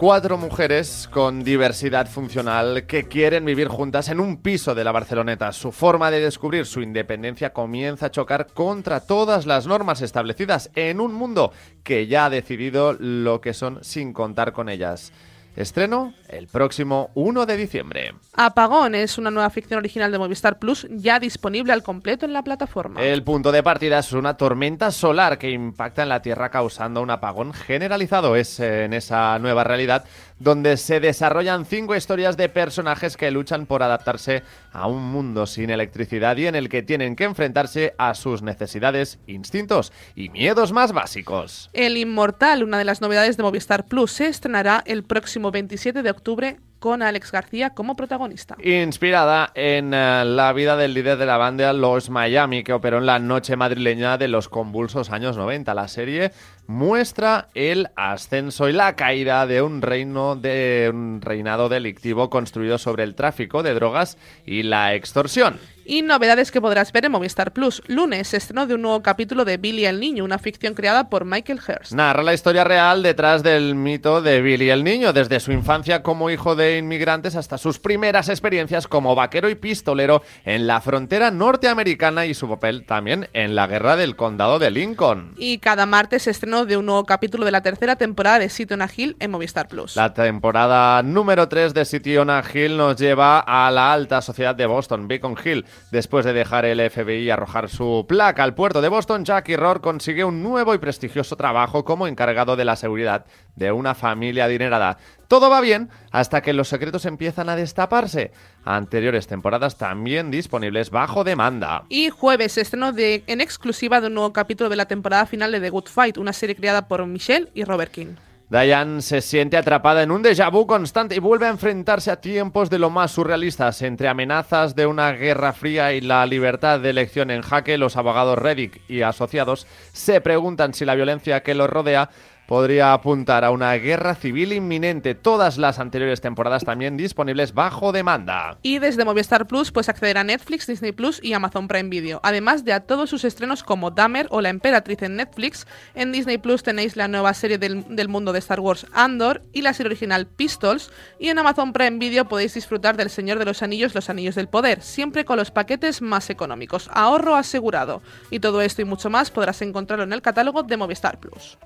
Cuatro 0.00 0.38
mujeres 0.38 1.10
con 1.12 1.44
diversidad 1.44 2.08
funcional 2.08 2.86
que 2.86 3.06
quieren 3.06 3.44
vivir 3.44 3.68
juntas 3.68 4.08
en 4.08 4.18
un 4.18 4.38
piso 4.38 4.74
de 4.74 4.82
la 4.82 4.92
Barceloneta. 4.92 5.52
Su 5.52 5.72
forma 5.72 6.10
de 6.10 6.20
descubrir 6.20 6.64
su 6.64 6.80
independencia 6.80 7.52
comienza 7.52 8.06
a 8.06 8.10
chocar 8.10 8.46
contra 8.54 9.00
todas 9.00 9.44
las 9.44 9.66
normas 9.66 10.00
establecidas 10.00 10.70
en 10.74 11.00
un 11.00 11.12
mundo 11.12 11.52
que 11.82 12.06
ya 12.06 12.24
ha 12.24 12.30
decidido 12.30 12.94
lo 12.94 13.42
que 13.42 13.52
son 13.52 13.84
sin 13.84 14.14
contar 14.14 14.54
con 14.54 14.70
ellas. 14.70 15.12
Estreno 15.56 16.14
el 16.28 16.46
próximo 16.46 17.10
1 17.14 17.46
de 17.46 17.56
diciembre. 17.56 18.14
Apagón 18.34 18.94
es 18.94 19.18
una 19.18 19.30
nueva 19.30 19.50
ficción 19.50 19.78
original 19.78 20.12
de 20.12 20.18
Movistar 20.18 20.58
Plus 20.58 20.86
ya 20.90 21.18
disponible 21.18 21.72
al 21.72 21.82
completo 21.82 22.24
en 22.24 22.32
la 22.32 22.42
plataforma. 22.42 23.02
El 23.02 23.22
punto 23.24 23.50
de 23.50 23.62
partida 23.62 23.98
es 23.98 24.12
una 24.12 24.36
tormenta 24.36 24.90
solar 24.90 25.38
que 25.38 25.50
impacta 25.50 26.02
en 26.02 26.08
la 26.08 26.22
Tierra 26.22 26.50
causando 26.50 27.02
un 27.02 27.10
apagón 27.10 27.52
generalizado. 27.52 28.36
Es 28.36 28.60
eh, 28.60 28.84
en 28.84 28.94
esa 28.94 29.38
nueva 29.38 29.64
realidad 29.64 30.04
donde 30.40 30.76
se 30.76 30.98
desarrollan 30.98 31.66
cinco 31.66 31.94
historias 31.94 32.36
de 32.36 32.48
personajes 32.48 33.16
que 33.16 33.30
luchan 33.30 33.66
por 33.66 33.84
adaptarse 33.84 34.42
a 34.72 34.88
un 34.88 35.04
mundo 35.04 35.46
sin 35.46 35.70
electricidad 35.70 36.36
y 36.38 36.46
en 36.46 36.56
el 36.56 36.68
que 36.68 36.82
tienen 36.82 37.14
que 37.14 37.24
enfrentarse 37.24 37.94
a 37.98 38.14
sus 38.14 38.42
necesidades, 38.42 39.20
instintos 39.26 39.92
y 40.16 40.30
miedos 40.30 40.72
más 40.72 40.92
básicos. 40.92 41.70
El 41.72 41.96
Inmortal, 41.96 42.64
una 42.64 42.78
de 42.78 42.84
las 42.84 43.00
novedades 43.00 43.36
de 43.36 43.42
Movistar 43.42 43.86
Plus, 43.86 44.10
se 44.12 44.26
estrenará 44.26 44.82
el 44.86 45.04
próximo 45.04 45.50
27 45.50 46.02
de 46.02 46.10
octubre 46.10 46.56
con 46.80 47.02
Alex 47.02 47.30
García 47.30 47.70
como 47.70 47.94
protagonista. 47.94 48.56
Inspirada 48.62 49.52
en 49.54 49.92
eh, 49.94 50.24
la 50.24 50.52
vida 50.54 50.76
del 50.76 50.94
líder 50.94 51.18
de 51.18 51.26
la 51.26 51.36
banda 51.36 51.72
Los 51.74 52.10
Miami, 52.10 52.64
que 52.64 52.72
operó 52.72 52.98
en 52.98 53.06
la 53.06 53.18
noche 53.18 53.54
madrileña 53.54 54.16
de 54.16 54.28
los 54.28 54.48
convulsos 54.48 55.10
años 55.10 55.36
90. 55.36 55.74
La 55.74 55.88
serie 55.88 56.32
muestra 56.70 57.48
el 57.54 57.88
ascenso 57.96 58.68
y 58.68 58.72
la 58.72 58.94
caída 58.94 59.44
de 59.48 59.60
un 59.60 59.82
reino 59.82 60.36
de 60.36 60.88
un 60.94 61.20
reinado 61.20 61.68
delictivo 61.68 62.30
construido 62.30 62.78
sobre 62.78 63.02
el 63.02 63.16
tráfico 63.16 63.64
de 63.64 63.74
drogas 63.74 64.16
y 64.46 64.62
la 64.62 64.94
extorsión. 64.94 65.58
Y 65.90 66.02
novedades 66.02 66.52
que 66.52 66.60
podrás 66.60 66.92
ver 66.92 67.06
en 67.06 67.10
Movistar 67.10 67.52
Plus. 67.52 67.82
Lunes, 67.88 68.32
estreno 68.32 68.68
de 68.68 68.74
un 68.74 68.82
nuevo 68.82 69.02
capítulo 69.02 69.44
de 69.44 69.56
Billy 69.56 69.86
el 69.86 69.98
Niño, 69.98 70.24
una 70.24 70.38
ficción 70.38 70.74
creada 70.74 71.10
por 71.10 71.24
Michael 71.24 71.58
Hurst. 71.58 71.90
Narra 71.90 72.22
la 72.22 72.32
historia 72.32 72.62
real 72.62 73.02
detrás 73.02 73.42
del 73.42 73.74
mito 73.74 74.22
de 74.22 74.40
Billy 74.40 74.70
el 74.70 74.84
Niño, 74.84 75.12
desde 75.12 75.40
su 75.40 75.50
infancia 75.50 76.04
como 76.04 76.30
hijo 76.30 76.54
de 76.54 76.78
inmigrantes 76.78 77.34
hasta 77.34 77.58
sus 77.58 77.80
primeras 77.80 78.28
experiencias 78.28 78.86
como 78.86 79.16
vaquero 79.16 79.50
y 79.50 79.56
pistolero 79.56 80.22
en 80.44 80.68
la 80.68 80.80
frontera 80.80 81.32
norteamericana 81.32 82.24
y 82.26 82.34
su 82.34 82.48
papel 82.48 82.84
también 82.86 83.28
en 83.32 83.56
la 83.56 83.66
guerra 83.66 83.96
del 83.96 84.14
condado 84.14 84.60
de 84.60 84.70
Lincoln. 84.70 85.34
Y 85.38 85.58
cada 85.58 85.86
martes 85.86 86.28
estreno 86.28 86.59
de 86.66 86.76
un 86.76 86.86
nuevo 86.86 87.04
capítulo 87.04 87.44
de 87.44 87.50
la 87.50 87.62
tercera 87.62 87.96
temporada 87.96 88.38
de 88.38 88.48
City 88.48 88.74
on 88.74 88.82
a 88.82 88.88
Hill 88.94 89.16
en 89.20 89.30
Movistar 89.30 89.68
Plus. 89.68 89.96
La 89.96 90.12
temporada 90.12 91.02
número 91.02 91.48
3 91.48 91.74
de 91.74 91.84
City 91.84 92.16
on 92.16 92.30
a 92.30 92.42
Hill 92.42 92.76
nos 92.76 92.96
lleva 92.96 93.40
a 93.40 93.70
la 93.70 93.92
alta 93.92 94.20
sociedad 94.20 94.54
de 94.54 94.66
Boston, 94.66 95.08
Beacon 95.08 95.36
Hill. 95.42 95.64
Después 95.90 96.24
de 96.24 96.32
dejar 96.32 96.64
el 96.64 96.90
FBI 96.90 97.30
arrojar 97.30 97.68
su 97.68 98.04
placa 98.08 98.42
al 98.42 98.54
puerto 98.54 98.80
de 98.80 98.88
Boston, 98.88 99.24
Jackie 99.24 99.56
Rohr 99.56 99.80
consigue 99.80 100.24
un 100.24 100.42
nuevo 100.42 100.74
y 100.74 100.78
prestigioso 100.78 101.36
trabajo 101.36 101.84
como 101.84 102.06
encargado 102.06 102.56
de 102.56 102.64
la 102.64 102.76
seguridad 102.76 103.26
de 103.56 103.72
una 103.72 103.94
familia 103.94 104.44
adinerada. 104.44 104.98
Todo 105.28 105.48
va 105.48 105.60
bien 105.60 105.90
hasta 106.10 106.42
que 106.42 106.52
los 106.52 106.68
secretos 106.68 107.04
empiezan 107.04 107.48
a 107.48 107.56
destaparse. 107.56 108.32
Anteriores 108.64 109.26
temporadas 109.26 109.78
también 109.78 110.30
disponibles 110.30 110.90
bajo 110.90 111.22
demanda. 111.22 111.84
Y 111.88 112.10
jueves, 112.10 112.58
estreno 112.58 112.92
de, 112.92 113.22
en 113.26 113.40
exclusiva 113.40 114.00
de 114.00 114.08
un 114.08 114.14
nuevo 114.14 114.32
capítulo 114.32 114.68
de 114.68 114.76
la 114.76 114.86
temporada 114.86 115.26
final 115.26 115.52
de 115.52 115.60
The 115.60 115.70
Good 115.70 115.86
Fight, 115.86 116.18
una 116.18 116.32
serie 116.32 116.56
creada 116.56 116.88
por 116.88 117.06
Michelle 117.06 117.48
y 117.54 117.64
Robert 117.64 117.92
King. 117.92 118.16
Diane 118.50 119.00
se 119.00 119.20
siente 119.20 119.56
atrapada 119.56 120.02
en 120.02 120.10
un 120.10 120.24
déjà 120.24 120.50
vu 120.50 120.66
constante 120.66 121.14
y 121.14 121.20
vuelve 121.20 121.46
a 121.46 121.50
enfrentarse 121.50 122.10
a 122.10 122.20
tiempos 122.20 122.68
de 122.68 122.80
lo 122.80 122.90
más 122.90 123.12
surrealistas. 123.12 123.80
Entre 123.80 124.08
amenazas 124.08 124.74
de 124.74 124.86
una 124.86 125.12
guerra 125.12 125.52
fría 125.52 125.92
y 125.92 126.00
la 126.00 126.26
libertad 126.26 126.80
de 126.80 126.90
elección 126.90 127.30
en 127.30 127.42
jaque, 127.42 127.78
los 127.78 127.96
abogados 127.96 128.36
Reddick 128.36 128.80
y 128.88 129.02
asociados 129.02 129.68
se 129.92 130.20
preguntan 130.20 130.74
si 130.74 130.84
la 130.84 130.96
violencia 130.96 131.44
que 131.44 131.54
los 131.54 131.70
rodea 131.70 132.10
podría 132.50 132.92
apuntar 132.92 133.44
a 133.44 133.52
una 133.52 133.72
guerra 133.74 134.16
civil 134.16 134.52
inminente. 134.52 135.14
Todas 135.14 135.56
las 135.56 135.78
anteriores 135.78 136.20
temporadas 136.20 136.64
también 136.64 136.96
disponibles 136.96 137.54
bajo 137.54 137.92
demanda. 137.92 138.58
Y 138.62 138.80
desde 138.80 139.04
Movistar 139.04 139.46
Plus 139.46 139.70
puedes 139.70 139.88
acceder 139.88 140.18
a 140.18 140.24
Netflix, 140.24 140.66
Disney 140.66 140.90
Plus 140.90 141.20
y 141.22 141.32
Amazon 141.32 141.68
Prime 141.68 141.88
Video. 141.88 142.18
Además 142.24 142.64
de 142.64 142.72
a 142.72 142.80
todos 142.80 143.08
sus 143.08 143.24
estrenos 143.24 143.62
como 143.62 143.92
Dahmer 143.92 144.26
o 144.30 144.40
La 144.40 144.48
Emperatriz 144.48 145.00
en 145.02 145.14
Netflix. 145.14 145.68
En 145.94 146.10
Disney 146.10 146.38
Plus 146.38 146.64
tenéis 146.64 146.96
la 146.96 147.06
nueva 147.06 147.34
serie 147.34 147.56
del, 147.56 147.84
del 147.94 148.08
mundo 148.08 148.32
de 148.32 148.40
Star 148.40 148.58
Wars 148.58 148.84
Andor 148.92 149.44
y 149.52 149.62
la 149.62 149.72
serie 149.72 149.90
original 149.90 150.26
Pistols. 150.26 150.90
Y 151.20 151.28
en 151.28 151.38
Amazon 151.38 151.72
Prime 151.72 151.98
Video 151.98 152.24
podéis 152.24 152.54
disfrutar 152.54 152.96
del 152.96 153.10
Señor 153.10 153.38
de 153.38 153.44
los 153.44 153.62
Anillos, 153.62 153.94
Los 153.94 154.10
Anillos 154.10 154.34
del 154.34 154.48
Poder, 154.48 154.82
siempre 154.82 155.24
con 155.24 155.36
los 155.36 155.52
paquetes 155.52 156.02
más 156.02 156.30
económicos. 156.30 156.90
Ahorro 156.92 157.36
asegurado. 157.36 158.02
Y 158.28 158.40
todo 158.40 158.60
esto 158.60 158.82
y 158.82 158.86
mucho 158.86 159.08
más 159.08 159.30
podrás 159.30 159.62
encontrarlo 159.62 160.02
en 160.02 160.12
el 160.12 160.20
catálogo 160.20 160.64
de 160.64 160.76
Movistar 160.76 161.20
Plus. 161.20 161.56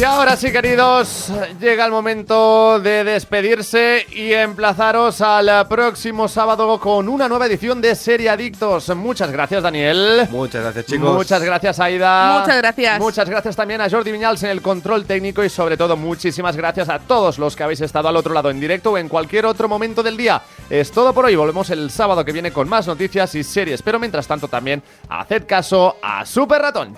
Y 0.00 0.02
ahora 0.02 0.34
sí, 0.34 0.50
queridos, 0.50 1.30
llega 1.60 1.84
el 1.84 1.90
momento 1.90 2.80
de 2.80 3.04
despedirse 3.04 4.06
y 4.10 4.32
emplazaros 4.32 5.20
al 5.20 5.68
próximo 5.68 6.26
sábado 6.26 6.80
con 6.80 7.06
una 7.06 7.28
nueva 7.28 7.44
edición 7.44 7.82
de 7.82 7.94
Serie 7.94 8.30
Adictos. 8.30 8.96
Muchas 8.96 9.30
gracias, 9.30 9.62
Daniel. 9.62 10.26
Muchas 10.30 10.62
gracias, 10.62 10.86
chicos. 10.86 11.14
Muchas 11.14 11.42
gracias, 11.42 11.80
Aida. 11.80 12.40
Muchas 12.40 12.56
gracias. 12.56 12.98
Muchas 12.98 13.28
gracias 13.28 13.54
también 13.54 13.82
a 13.82 13.90
Jordi 13.90 14.10
Viñals 14.10 14.42
en 14.42 14.48
el 14.48 14.62
control 14.62 15.04
técnico 15.04 15.44
y 15.44 15.50
sobre 15.50 15.76
todo 15.76 15.98
muchísimas 15.98 16.56
gracias 16.56 16.88
a 16.88 17.00
todos 17.00 17.38
los 17.38 17.54
que 17.54 17.64
habéis 17.64 17.82
estado 17.82 18.08
al 18.08 18.16
otro 18.16 18.32
lado 18.32 18.48
en 18.48 18.58
directo 18.58 18.92
o 18.92 18.96
en 18.96 19.06
cualquier 19.06 19.44
otro 19.44 19.68
momento 19.68 20.02
del 20.02 20.16
día. 20.16 20.40
Es 20.70 20.92
todo 20.92 21.12
por 21.12 21.26
hoy. 21.26 21.36
Volvemos 21.36 21.68
el 21.68 21.90
sábado 21.90 22.24
que 22.24 22.32
viene 22.32 22.52
con 22.52 22.70
más 22.70 22.86
noticias 22.86 23.34
y 23.34 23.44
series, 23.44 23.82
pero 23.82 23.98
mientras 23.98 24.26
tanto 24.26 24.48
también 24.48 24.82
haced 25.10 25.46
caso 25.46 25.96
a 26.00 26.24
Super 26.24 26.62
Ratón. 26.62 26.96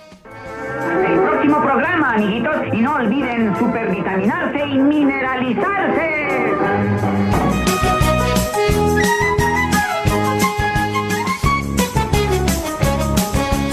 El 1.06 1.20
próximo 1.20 1.62
programa, 1.62 2.14
amiguitos, 2.14 2.56
y 2.72 2.80
no 2.80 2.94
olviden 2.94 3.56
supervitaminarse 3.56 4.66
y 4.66 4.78
mineralizarse. 4.78 6.22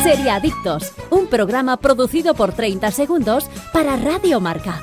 Sería 0.04 0.36
Adictos, 0.36 0.94
un 1.12 1.28
programa 1.28 1.78
producido 1.78 2.34
por 2.34 2.54
30 2.54 2.90
segundos 2.92 3.50
para 3.72 3.96
Radio 3.96 4.40
Marca. 4.40 4.80